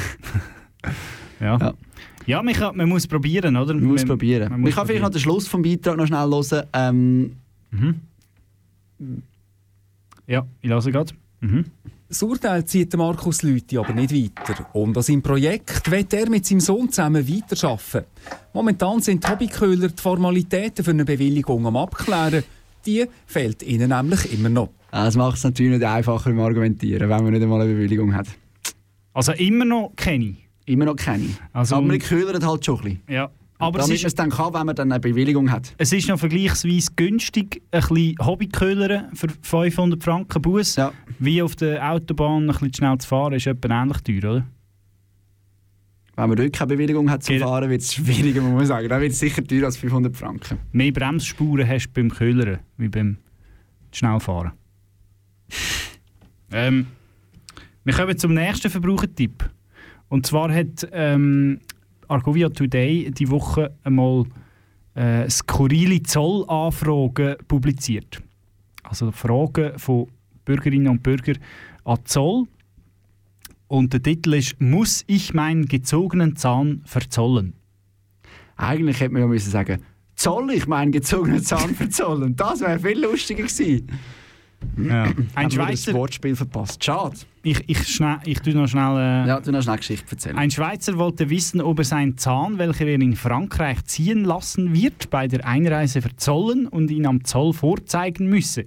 Ja. 1.41 1.57
ja. 1.57 1.73
Ja, 2.25 2.43
man, 2.43 2.53
kann, 2.53 2.75
man 2.75 2.89
muss 2.89 3.07
probieren, 3.07 3.55
oder? 3.55 3.73
Man 3.73 3.85
muss 3.85 4.03
probieren. 4.03 4.49
man 4.49 4.59
muss 4.59 4.69
ich 4.69 4.75
kann 4.75 4.85
vielleicht 4.85 5.03
noch 5.03 5.09
den 5.09 5.21
Schluss 5.21 5.47
vom 5.47 5.61
Beitrag 5.61 5.95
noch 5.95 6.05
schnell 6.05 6.29
hören. 6.29 6.65
Ähm, 6.73 7.31
Ja, 10.27 10.45
ich 10.61 10.69
lasse 10.69 10.91
gerade. 10.91 11.13
Mhm. 11.39 11.65
Das 12.09 12.23
Urteil 12.23 12.65
zieht 12.65 12.91
der 12.91 12.97
Markus 12.97 13.43
Lüthi 13.43 13.77
aber 13.77 13.93
nicht 13.93 14.11
weiter. 14.11 14.65
Und 14.73 14.97
an 14.97 15.03
seinem 15.03 15.21
Projekt 15.21 15.91
will 15.91 16.07
er 16.11 16.27
mit 16.27 16.43
seinem 16.43 16.59
Sohn 16.59 16.89
zusammen 16.89 17.29
weiterarbeiten. 17.29 18.05
Momentan 18.51 18.99
sind 18.99 19.23
die 19.23 19.31
Hobbyköhler 19.31 19.89
die 19.89 20.01
Formalitäten 20.01 20.83
für 20.83 20.89
eine 20.89 21.05
Bewilligung 21.05 21.67
am 21.67 21.77
Abklären. 21.77 22.43
Die 22.87 23.05
fehlt 23.27 23.61
ihnen 23.61 23.89
nämlich 23.89 24.33
immer 24.33 24.49
noch. 24.49 24.69
Das 24.89 25.15
macht 25.17 25.37
es 25.37 25.43
natürlich 25.43 25.73
nicht 25.73 25.83
einfacher 25.83 26.31
im 26.31 26.39
Argumentieren, 26.39 27.09
wenn 27.09 27.23
man 27.23 27.31
nicht 27.31 27.43
einmal 27.43 27.61
eine 27.61 27.73
Bewilligung 27.73 28.15
hat. 28.15 28.25
Also 29.13 29.33
immer 29.33 29.65
noch 29.65 29.93
kenne 29.95 30.25
ich. 30.25 30.49
Immer 30.65 30.85
noch 30.85 30.95
keine. 30.95 31.29
Also, 31.53 31.75
aber 31.75 31.85
man 31.85 31.99
köhlert 31.99 32.43
halt 32.43 32.65
schon 32.65 32.77
ein 32.77 32.83
bisschen. 32.83 33.01
Ja. 33.07 33.29
Aber 33.61 33.79
Damit 33.79 33.81
es 33.83 33.87
man 33.89 33.95
ist, 33.97 34.05
es 34.05 34.15
dann 34.15 34.29
kann, 34.29 34.53
wenn 34.53 34.65
man 34.67 34.75
dann 34.75 34.89
eine 34.91 35.01
Bewilligung 35.01 35.51
hat. 35.51 35.73
es 35.77 35.91
ist 35.91 36.07
noch 36.07 36.17
vergleichsweise 36.17 36.91
günstig, 36.95 37.61
ein 37.71 37.81
bisschen 37.81 38.15
Hobbyköhlern 38.25 39.13
für 39.13 39.27
500 39.41 40.01
Franken 40.01 40.41
Bus. 40.41 40.77
Wie 41.19 41.41
auf 41.41 41.57
der 41.57 41.91
Autobahn 41.91 42.43
ein 42.43 42.47
bisschen 42.47 42.73
schnell 42.73 42.97
zu 42.99 43.07
fahren, 43.09 43.33
ist 43.33 43.47
etwa 43.47 43.81
ähnlich 43.83 43.97
teuer, 43.97 44.31
oder? 44.31 44.47
Wenn 46.15 46.29
man 46.29 46.37
dort 46.37 46.53
keine 46.53 46.67
Bewilligung 46.67 47.09
hat 47.09 47.23
zum 47.23 47.35
Genau. 47.35 47.47
Fahren, 47.47 47.69
wird 47.69 47.81
es 47.81 47.93
schwieriger, 47.93 48.41
muss 48.41 48.53
man 48.53 48.65
sagen. 48.65 48.87
Dann 48.89 49.01
wird 49.01 49.11
es 49.11 49.19
sicher 49.19 49.43
teurer 49.43 49.65
als 49.65 49.77
500 49.77 50.15
Franken. 50.15 50.57
Mehr 50.71 50.91
Bremsspuren 50.93 51.67
hast 51.67 51.87
du 51.87 51.91
beim 51.93 52.09
Köhlern 52.09 52.59
wie 52.77 52.87
beim 52.89 53.17
Schnellfahren. 53.91 54.51
ähm, 56.51 56.87
wir 57.83 57.93
kommen 57.93 58.17
zum 58.17 58.33
nächsten 58.33 58.69
Verbrauchertipp. 58.69 59.49
Und 60.09 60.25
zwar 60.25 60.53
hat 60.53 60.87
ähm, 60.91 61.59
Argovia 62.09 62.49
Today 62.49 63.11
die 63.11 63.29
Woche 63.29 63.73
einmal 63.83 64.25
äh, 64.95 65.29
skurrile 65.29 66.01
Zollanfragen 66.03 67.35
publiziert. 67.47 68.21
Also 68.83 69.11
Fragen 69.11 69.77
von 69.77 70.07
Bürgerinnen 70.43 70.87
und 70.87 71.03
Bürgern 71.03 71.37
an 71.85 71.99
Zoll. 72.05 72.45
Und 73.67 73.93
der 73.93 74.01
Titel 74.01 74.33
ist 74.33 74.59
«Muss 74.59 75.03
ich 75.05 75.33
meinen 75.33 75.67
gezogenen 75.67 76.35
Zahn 76.35 76.81
verzollen?» 76.85 77.53
Eigentlich 78.57 78.99
hätte 78.99 79.13
man 79.13 79.21
ja 79.21 79.27
müssen 79.27 79.51
sagen, 79.51 79.81
zoll 80.15 80.51
ich 80.51 80.67
meinen 80.67 80.91
gezogenen 80.91 81.41
Zahn 81.41 81.75
verzollen? 81.75 82.35
Das 82.35 82.59
wäre 82.59 82.79
viel 82.79 82.99
lustiger 82.99 83.43
gewesen. 83.43 83.87
Ja. 84.77 85.11
Ein 85.35 85.51
Schweizer... 85.51 85.93
Wortspiel 85.93 86.35
verpasst. 86.35 86.83
Schade. 86.83 87.15
Ich, 87.43 87.63
ich, 87.67 87.87
schnell, 87.87 88.17
ich 88.25 88.39
tue 88.39 88.53
noch 88.53 88.67
schnell... 88.67 88.97
Äh, 88.97 89.27
Ja, 89.27 89.39
du 89.39 89.51
noch 89.51 89.61
schnell 89.61 89.77
Geschichte 89.77 90.11
erzählen. 90.11 90.37
Ein 90.37 90.51
Schweizer 90.51 90.97
wollte 90.97 91.29
wissen, 91.29 91.61
ob 91.61 91.79
er 91.79 91.85
seinen 91.85 92.17
Zahn, 92.17 92.57
welcher 92.57 92.85
er 92.85 92.95
in 92.95 93.15
Frankreich 93.15 93.83
ziehen 93.85 94.23
lassen 94.23 94.73
wird, 94.73 95.09
bei 95.09 95.27
der 95.27 95.45
Einreise 95.45 96.01
verzollen 96.01 96.67
und 96.67 96.91
ihn 96.91 97.05
am 97.05 97.23
Zoll 97.23 97.53
vorzeigen 97.53 98.29
müsse. 98.29 98.65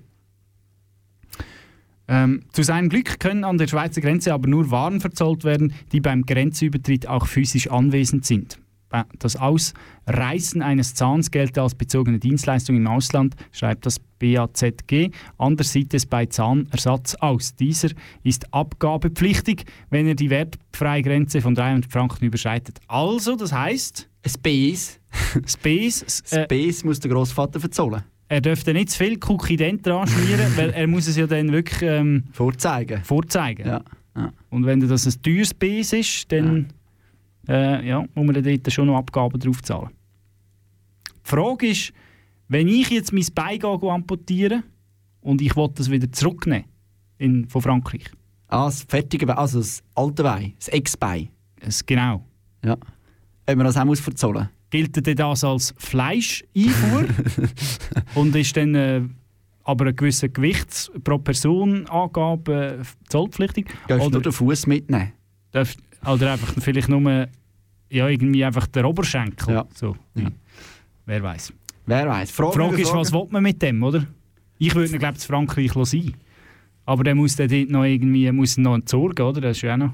Ähm, 2.09 2.43
zu 2.53 2.63
seinem 2.63 2.89
Glück 2.89 3.21
können 3.21 3.45
an 3.45 3.59
der 3.59 3.69
Schweizer 3.69 4.01
Grenze 4.01 4.35
aber 4.35 4.49
nur 4.49 4.71
Waren 4.71 5.01
verzollt 5.01 5.45
werden, 5.45 5.73
die 5.93 6.01
beim 6.01 6.27
Grenzübertritt 6.27 7.07
auch 7.07 7.27
physisch 7.27 7.71
anwesend 7.71 8.27
sind. 8.27 8.59
Äh, 8.93 9.05
Das 9.19 9.37
Ausreißen 9.37 10.63
eines 10.63 10.95
Zahns 10.95 11.31
gelte 11.31 11.63
als 11.63 11.75
bezogene 11.75 12.19
Dienstleistung 12.19 12.77
im 12.77 12.87
Ausland, 12.87 13.35
schreibt 13.51 13.87
das 13.87 13.99
BAZG. 14.19 15.11
Anders 15.39 15.73
sieht 15.73 15.93
es 15.95 16.07
bei 16.07 16.27
Zahnersatz 16.27 17.15
aus. 17.17 17.55
Dieser 17.57 17.89
ist 18.23 18.53
abgabepflichtig, 18.55 19.65
wenn 19.91 20.07
er 20.07 20.15
die 20.15 20.31
wertfreie 20.31 21.03
Grenze 21.03 21.41
von 21.41 21.55
300 21.55 21.91
Franken 21.91 22.25
überschreitet. 22.27 22.79
Also, 22.87 23.37
das 23.37 23.53
heißt... 23.53 24.09
Space. 24.25 25.01
Space. 25.47 26.23
Space 26.25 26.85
muss 26.85 27.01
der 27.01 27.11
Grossvater 27.11 27.59
verzollen. 27.59 28.03
Er 28.29 28.41
dürfte 28.41 28.73
nicht 28.73 28.91
zu 28.91 29.05
viel 29.05 29.19
Cookie-Dent 29.29 29.87
dran 29.87 30.07
schmieren, 30.07 30.53
weil 30.57 30.71
er 30.71 30.87
muss 30.87 31.09
es 31.09 31.17
ja 31.17 31.27
dann 31.27 31.51
wirklich 31.53 31.83
ähm, 31.83 32.25
vorzeigen. 32.33 33.03
vorzeigen. 33.05 33.67
Ja. 33.67 33.83
Ja. 34.17 34.33
Und 34.51 34.65
wenn 34.65 34.81
das 34.87 35.07
ein 35.07 35.23
teures 35.23 35.51
Space 35.51 35.93
ist, 35.93 36.31
dann 36.31 36.69
äh, 37.49 37.87
ja, 37.87 38.05
muss 38.15 38.27
man 38.27 38.43
dort 38.43 38.73
schon 38.73 38.87
noch 38.87 38.97
Abgaben 38.97 39.39
drauf 39.39 39.63
zahlen. 39.63 39.91
Die 41.25 41.29
Frage 41.29 41.69
ist, 41.69 41.93
wenn 42.49 42.69
ich 42.69 42.91
jetzt 42.91 43.13
mein 43.13 43.27
Bein 43.35 43.63
amputiere 43.65 44.63
und 45.21 45.41
ich 45.41 45.57
will 45.57 45.69
das 45.75 45.91
wieder 45.91 46.11
zurücknehmen 46.11 46.67
in, 47.19 47.49
von 47.49 47.63
Frankreich. 47.63 48.11
Ah, 48.49 48.67
das 48.67 48.83
fertige 48.83 49.27
Bein, 49.27 49.39
also 49.39 49.59
das 49.59 49.83
alte 49.95 50.23
Bein, 50.23 50.53
das 50.59 50.69
Ex-Bein. 50.69 51.29
Genau. 51.87 52.25
Ja. 52.65 52.75
Ob 52.75 53.57
man 53.57 53.65
das 53.65 53.77
auch 53.77 53.85
muss 53.85 54.01
verzollen 54.01 54.49
gilt 54.73 55.07
denn 55.07 55.17
das 55.17 55.45
als 55.45 55.75
Fleischeinfuhr 55.77 57.05
und 58.15 58.35
ist 58.35 58.57
dann 58.57 58.75
äh, 58.75 59.03
aber 59.65 59.85
eine 59.85 59.95
gewisse 59.95 60.31
Gewichts 60.31 60.91
pro 61.05 61.19
Person 61.19 61.87
Angabe 61.89 62.81
äh, 62.81 62.85
zollpflichtig? 63.09 63.67
Darfst 63.87 64.07
du 64.07 64.11
nur 64.11 64.23
den 64.23 64.33
Fuß 64.33 64.67
mitnehmen? 64.67 65.13
darf, 65.53 65.77
oder 66.07 66.33
einfach 66.33 66.55
vielleicht 66.59 66.89
nur 66.89 67.29
ja, 67.91 68.09
irgendwie 68.09 68.45
einfach 68.45 68.67
der 68.67 68.89
Oberschenkel? 68.89 69.55
Ja. 69.55 69.67
So. 69.75 69.97
Wer 71.07 71.23
weiß. 71.23 71.53
Wer 71.87 72.09
weiß. 72.09 72.29
Die 72.29 72.35
Frage, 72.35 72.53
Frage 72.53 72.81
ist, 72.81 72.89
Frage. 72.89 73.01
was 73.01 73.13
will 73.13 73.27
man 73.31 73.43
mit 73.43 73.61
dem, 73.61 73.83
oder? 73.83 74.07
Ich 74.59 74.75
würde 74.75 74.93
ihn, 74.93 74.99
glaube 74.99 75.17
ich, 75.19 75.25
Frankreich 75.25 75.73
sein. 75.85 76.15
Aber 76.85 77.05
der 77.05 77.15
muss 77.15 77.37
dann 77.37 77.49
noch 77.69 77.85
irgendwie 77.85 78.31
muss 78.33 78.57
noch 78.57 78.75
entsorgen, 78.75 79.27
oder? 79.27 79.41
Das 79.41 79.57
ist 79.57 79.63
ja 79.63 79.75
auch 79.75 79.79
noch... 79.79 79.93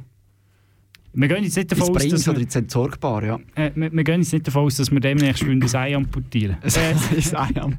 Wir 1.15 1.27
gehen 1.27 1.43
jetzt 1.43 1.57
nicht 1.57 1.73
davon 1.73 1.97
aus, 1.97 2.07
dass 2.07 2.27
wir, 2.27 2.37
Entsorgbar, 2.39 3.25
ja. 3.25 3.41
äh, 3.55 3.71
wir, 3.75 3.93
wir 3.93 4.05
gehen 4.05 4.21
jetzt 4.21 4.33
nicht 4.33 4.47
davon 4.47 4.67
aus, 4.67 4.77
dass 4.77 4.91
wir 4.91 5.01
demnächst 5.01 5.43
ein 5.45 5.63
Ei 5.75 5.97
amputieren. 5.97 6.59
Ein 6.63 7.35
Ei 7.35 7.61
Ein 7.63 7.77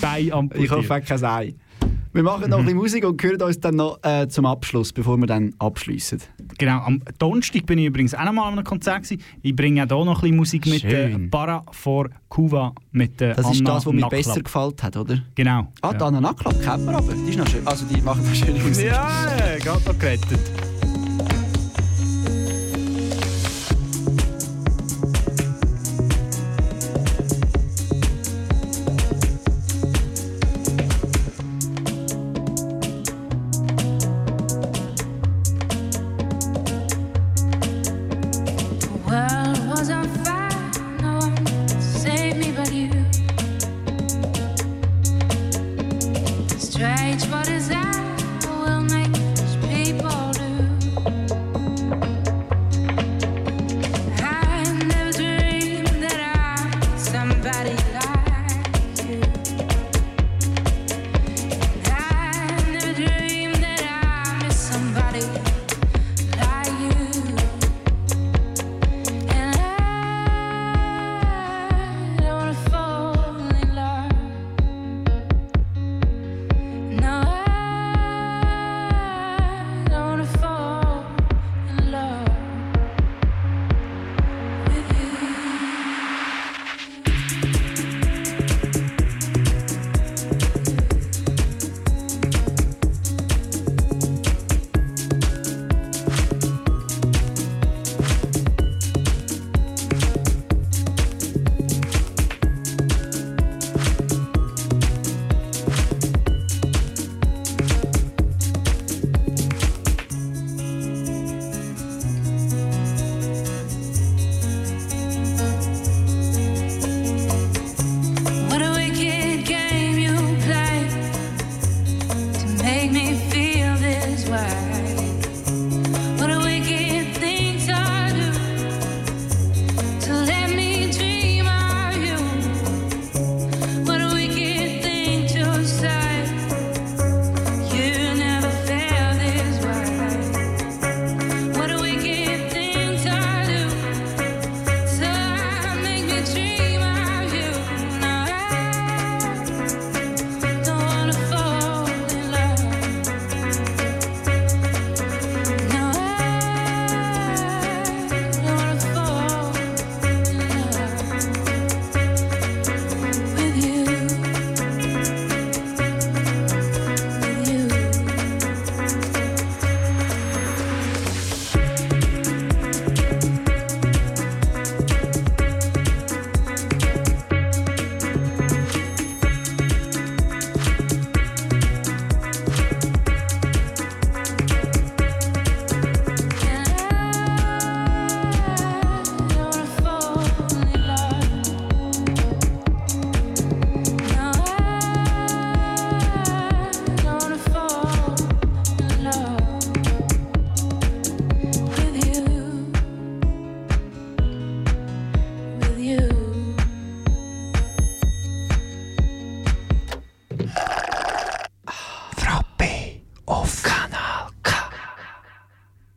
Bein 0.00 0.32
amputieren. 0.32 0.64
Ich 0.64 0.70
hoffe, 0.70 1.00
kein 1.00 1.24
Ei. 1.24 1.54
Wir 2.12 2.22
machen 2.22 2.50
noch 2.50 2.58
ein 2.58 2.64
bisschen 2.64 2.78
Musik 2.78 3.04
und 3.04 3.22
hören 3.22 3.42
uns 3.42 3.60
dann 3.60 3.76
noch 3.76 3.98
äh, 4.02 4.28
zum 4.28 4.46
Abschluss, 4.46 4.92
bevor 4.92 5.16
wir 5.16 5.26
dann 5.26 5.54
abschließen. 5.58 6.20
Genau, 6.58 6.78
am 6.80 7.02
Donnerstag 7.18 7.66
bin 7.66 7.78
ich 7.78 7.86
übrigens 7.86 8.14
auch 8.14 8.24
noch 8.24 8.32
mal 8.32 8.48
an 8.48 8.54
einem 8.54 8.64
Konzert. 8.64 9.02
Gewesen. 9.02 9.22
Ich 9.42 9.54
bringe 9.54 9.84
auch 9.84 9.88
hier 9.88 10.04
noch 10.04 10.16
ein 10.16 10.20
bisschen 10.20 10.36
Musik 10.36 10.66
mit. 10.66 10.84
Äh. 10.84 11.18
Para 11.30 11.64
for 11.70 12.08
Cuba 12.28 12.72
mit 12.92 13.20
äh, 13.20 13.34
Das 13.34 13.50
ist 13.50 13.60
Anna 13.60 13.74
das, 13.74 13.86
was 13.86 13.92
mir 13.92 14.08
besser 14.08 14.40
gefallen 14.40 14.74
hat, 14.82 14.96
oder? 14.96 15.22
Genau. 15.34 15.72
Ah, 15.82 15.90
ja. 15.92 15.94
die 15.94 16.04
Anna 16.04 16.20
Naklapp 16.20 16.62
kennt 16.62 16.84
man 16.84 16.94
aber. 16.94 17.12
Die 17.14 17.30
ist 17.30 17.38
noch 17.38 17.48
schön. 17.48 17.66
Also, 17.66 17.84
die 17.86 18.00
machen 18.00 18.24
noch 18.24 18.34
schöne 18.34 18.58
Musik. 18.60 18.86
Ja, 18.86 19.26
äh, 19.36 19.58
gerade 19.58 19.84
noch 19.84 19.98
gerettet. 19.98 20.65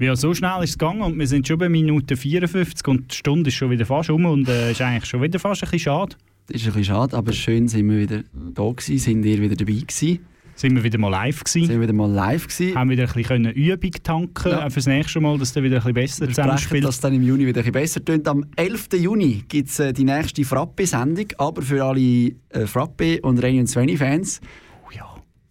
Ja, 0.09 0.15
so 0.15 0.33
schnell 0.33 0.63
ist 0.63 0.71
es 0.71 0.77
gegangen 0.79 1.03
und 1.03 1.19
wir 1.19 1.27
sind 1.27 1.47
schon 1.47 1.59
bei 1.59 1.69
Minute 1.69 2.17
54 2.17 2.87
und 2.87 3.11
die 3.11 3.15
Stunde 3.15 3.49
ist 3.49 3.53
schon 3.53 3.69
wieder 3.69 3.85
fast 3.85 4.09
um 4.09 4.25
und 4.25 4.49
äh, 4.49 4.71
ist 4.71 4.81
eigentlich 4.81 5.05
schon 5.05 5.21
wieder 5.21 5.37
fast 5.37 5.61
ein 5.61 5.65
bisschen 5.69 5.81
schade. 5.81 6.15
Das 6.47 6.55
ist 6.55 6.63
ein 6.63 6.73
bisschen 6.73 6.95
schade, 6.95 7.15
aber 7.15 7.31
schön 7.31 7.67
sind 7.67 7.87
wir 7.87 7.99
wieder 7.99 8.23
da 8.33 8.63
gewesen, 8.71 8.97
sind 8.97 9.23
ihr 9.23 9.39
wieder 9.39 9.55
dabei 9.55 9.73
gewesen. 9.73 10.25
Sind 10.55 10.75
wir 10.75 10.83
wieder 10.83 10.97
mal 10.97 11.09
live 11.09 11.43
gewesen. 11.43 11.67
Sind 11.67 11.75
wir 11.75 11.81
wieder 11.81 11.93
mal 11.93 12.09
live 12.09 12.47
gewesen. 12.47 12.73
Haben 12.75 12.89
wieder 12.89 13.03
ein 13.03 13.13
bisschen 13.13 13.45
Übung 13.51 13.91
tanken 14.01 14.51
Ja. 14.51 14.69
fürs 14.71 14.87
nächste 14.87 15.19
Mal, 15.21 15.37
dass 15.37 15.53
der 15.53 15.61
wieder 15.61 15.75
ein 15.75 15.93
bisschen 15.93 15.93
besser 15.93 16.21
Wir 16.27 16.33
zusammenspielt. 16.33 16.83
dass 16.85 16.99
dann 17.01 17.13
im 17.13 17.21
Juni 17.21 17.45
wieder 17.45 17.59
ein 17.61 17.65
bisschen 17.65 17.73
besser 17.73 18.03
tönt. 18.03 18.27
Am 18.27 18.45
11. 18.55 18.87
Juni 18.93 19.43
gibt 19.47 19.69
es 19.69 19.79
äh, 19.79 19.93
die 19.93 20.05
nächste 20.05 20.43
Frappe-Sendung, 20.43 21.27
aber 21.37 21.61
für 21.61 21.85
alle 21.85 22.31
äh, 22.49 22.65
Frappe- 22.65 23.21
und 23.21 23.37
Reini 23.43 23.59
und 23.59 23.67
Sveni-Fans 23.67 24.41
oh 24.87 24.89
ja. 24.91 25.05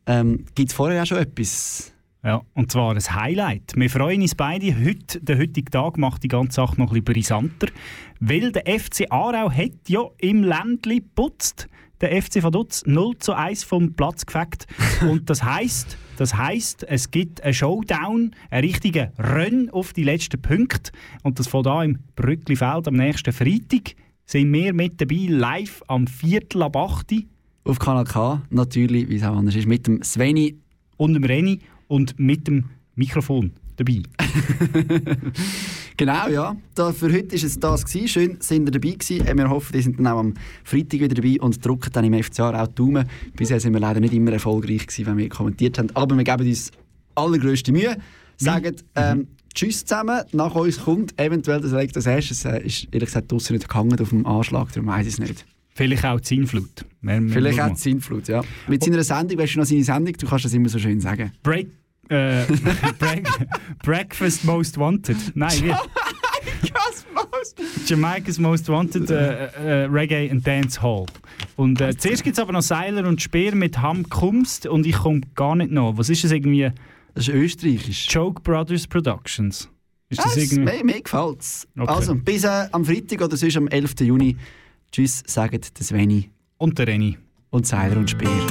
ähm, 0.07 0.47
gibt 0.57 0.71
es 0.71 0.75
vorher 0.75 1.01
auch 1.01 1.07
schon 1.07 1.19
etwas. 1.19 1.93
Ja, 2.25 2.43
und 2.55 2.73
zwar 2.73 2.95
ein 2.95 2.99
Highlight. 2.99 3.75
Wir 3.77 3.89
freuen 3.89 4.23
uns 4.23 4.35
beide. 4.35 4.75
Heute, 4.85 5.21
der 5.21 5.39
heutige 5.39 5.71
Tag 5.71 5.99
macht 5.99 6.25
die 6.25 6.29
ganze 6.29 6.57
Sache 6.57 6.77
noch 6.77 6.89
ein 6.93 7.05
bisschen 7.05 7.05
brisanter, 7.05 7.69
weil 8.19 8.51
der 8.51 8.65
FC 8.79 9.07
Aarau 9.11 9.51
hat 9.51 9.89
ja 9.89 10.03
im 10.19 10.43
Ländli 10.43 11.01
putzt. 11.01 11.69
Der 12.01 12.21
FC 12.21 12.43
Vaduz 12.43 12.85
0 12.87 13.19
zu 13.19 13.35
1 13.35 13.65
vom 13.65 13.95
Platz 13.95 14.27
gefegt. 14.27 14.67
und 15.03 15.31
das 15.31 15.45
heisst, 15.45 15.97
das 16.17 16.37
heisst, 16.37 16.85
es 16.85 17.11
gibt 17.11 17.43
einen 17.43 17.55
Showdown, 17.55 18.33
einen 18.51 18.65
richtigen 18.65 19.13
Run 19.19 19.71
auf 19.71 19.93
die 19.93 20.05
letzten 20.05 20.41
Punkte. 20.41 20.91
Und 21.23 21.39
das 21.39 21.47
von 21.47 21.63
da 21.63 21.85
im 21.85 21.99
Brücklifeld 22.17 22.89
am 22.89 22.95
nächsten 22.95 23.33
Freitag. 23.33 23.95
sind 24.27 24.53
wir 24.53 24.73
mit 24.73 25.01
dabei, 25.01 25.27
live 25.29 25.83
am 25.87 26.09
Viertel 26.09 26.63
ab 26.63 26.77
8 26.77 27.13
Uhr. 27.13 27.23
Auf 27.65 27.79
Kanal 27.79 28.05
K, 28.05 28.43
natürlich, 28.51 29.09
wie 29.09 29.17
es 29.17 29.23
auch 29.23 29.37
anders 29.37 29.55
ist, 29.55 29.69
mit 29.69 29.87
dem 29.87 30.03
Sveni. 30.03 30.59
Und 30.97 31.15
dem 31.15 31.23
Reni 31.23 31.61
und 31.89 32.19
mit 32.19 32.47
dem 32.47 32.67
Mikrofon 32.95 33.53
dabei. 33.77 34.03
Genau, 35.99 36.29
ja. 36.29 36.57
Da, 36.77 36.93
für 36.93 37.13
heute 37.13 37.33
war 37.33 37.45
es 37.45 37.59
das. 37.59 37.85
Gewesen. 37.85 38.09
Schön, 38.09 38.37
sind 38.39 38.69
ihr 38.69 38.71
dabei 38.71 38.91
gewesen. 38.91 39.27
Äh, 39.27 39.37
Wir 39.37 39.51
hoffen, 39.51 39.75
ihr 39.75 39.83
sind 39.83 39.99
dann 39.99 40.07
auch 40.07 40.21
am 40.21 40.35
Freitag 40.63 41.01
wieder 41.01 41.09
dabei 41.09 41.41
und 41.41 41.65
drücken 41.65 41.91
dann 41.93 42.05
im 42.05 42.23
FCA 42.23 42.63
auch 42.63 42.69
die 42.69 42.75
Daumen. 42.77 43.05
Bisher 43.35 43.59
sind 43.59 43.73
wir 43.73 43.81
leider 43.81 43.99
nicht 43.99 44.15
immer 44.15 44.33
erfolgreich 44.33 44.87
gewesen, 44.87 45.07
wenn 45.07 45.17
wir 45.17 45.29
kommentiert 45.29 45.77
haben. 45.77 45.89
Aber 45.95 46.17
wir 46.17 46.23
geben 46.23 46.47
uns 46.47 46.71
allergrößte 47.17 47.73
Mühe. 47.73 47.97
Sagen 48.37 48.77
ähm, 48.95 49.27
Tschüss 49.53 49.85
zusammen. 49.85 50.23
Nach 50.33 50.55
uns 50.55 50.79
kommt 50.79 51.21
eventuell 51.21 51.61
das 51.61 51.73
das 51.73 52.07
erste. 52.07 52.33
Es 52.33 52.45
äh, 52.45 52.65
ist 52.65 52.87
ehrlich 52.93 53.07
gesagt 53.07 53.33
draussen 53.33 53.55
nicht 53.55 53.69
gehangen 53.69 54.01
auf 54.01 54.11
dem 54.11 54.25
Anschlag, 54.25 54.73
darum 54.73 54.87
weiss 54.87 55.09
ich 55.09 55.15
es 55.15 55.19
nicht. 55.19 55.45
Vielleicht 55.75 56.05
auch 56.05 56.21
die 56.21 56.29
Sinnflut. 56.29 56.85
Vielleicht 57.01 57.61
auch 57.61 57.71
die 57.71 57.81
Sinnflut, 57.81 58.29
ja. 58.29 58.43
Mit 58.69 58.85
seiner 58.85 59.03
Sendung, 59.03 59.39
weißt 59.39 59.55
du 59.55 59.59
noch 59.59 59.67
seine 59.67 59.83
Sendung? 59.83 60.15
Du 60.17 60.27
kannst 60.27 60.45
das 60.45 60.53
immer 60.53 60.69
so 60.69 60.79
schön 60.79 61.01
sagen. 61.01 61.33
Break, 61.43 61.69
äh, 62.11 62.45
Break, 62.99 63.29
Breakfast 63.83 64.45
Most 64.45 64.79
Wanted. 64.79 65.17
Nein, 65.35 65.63
wie? 65.63 65.73
Jamaica's 67.87 68.39
Most 68.39 68.69
Wanted 68.69 69.11
äh, 69.11 69.47
äh, 69.47 69.85
Reggae 69.87 70.31
and 70.31 70.47
Dance 70.47 70.81
Hall. 70.83 71.07
Und 71.57 71.81
äh, 71.81 71.97
zuerst 71.97 72.23
gibt 72.25 72.37
es 72.37 72.43
aber 72.43 72.53
noch 72.53 72.63
Seiler 72.63 73.07
und 73.09 73.21
Speer 73.23 73.55
mit 73.55 73.81
Ham 73.81 74.09
Kumst 74.09 74.67
und 74.67 74.87
ich 74.87 74.97
komme 74.97 75.21
gar 75.35 75.57
nicht 75.57 75.71
noch. 75.71 75.97
Was 75.97 76.09
ist 76.11 76.25
das 76.25 76.33
irgendwie? 76.33 76.71
Das 77.15 77.29
ist 77.29 77.35
österreichisch. 77.35 78.07
Joke 78.11 78.43
Brothers 78.43 78.87
Productions. 78.87 79.69
Ist 80.11 80.25
das 80.25 80.37
Ja, 80.37 80.43
es- 80.43 80.53
irgendwie? 80.53 80.77
Mir, 80.77 80.85
mir 80.85 81.03
gefällt 81.03 81.41
es. 81.41 81.67
Okay. 81.79 81.93
Also, 81.93 82.15
bis 82.15 82.45
äh, 82.45 82.67
am 82.73 82.85
Freitag 82.85 83.21
oder 83.23 83.37
sonst 83.37 83.57
am 83.57 83.69
11. 83.69 84.01
Juni. 84.01 84.37
Tschüss, 84.93 85.23
sagen 85.27 85.61
der 85.61 85.85
Sveni. 85.85 86.31
Und 86.59 86.79
der 86.79 86.87
Reni. 86.87 87.17
Und 87.51 87.67
Seiler 87.67 87.97
und 87.97 88.11
Speer. 88.11 88.47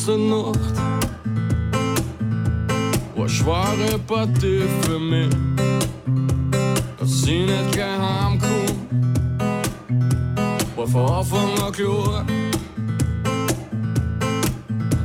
Letzte 0.00 0.16
Nacht 0.16 0.76
war 3.14 3.18
eine 3.18 3.28
schwere 3.28 3.98
Partie 3.98 4.62
für 4.80 4.98
mich, 4.98 5.28
dass 6.98 7.22
ich 7.24 7.44
nicht 7.44 7.72
gleich 7.72 7.98
heimkomme. 7.98 8.78
War 10.74 10.86
von 10.86 11.12
Anfang 11.12 11.66
an 11.66 11.72
klar. 11.72 12.24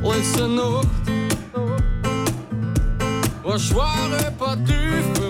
Letzte 0.01 0.47
Nacht 0.47 0.87
war 3.43 3.51
eine 3.51 3.59
schwere 3.59 4.31
Partie 4.39 5.03
für 5.15 5.29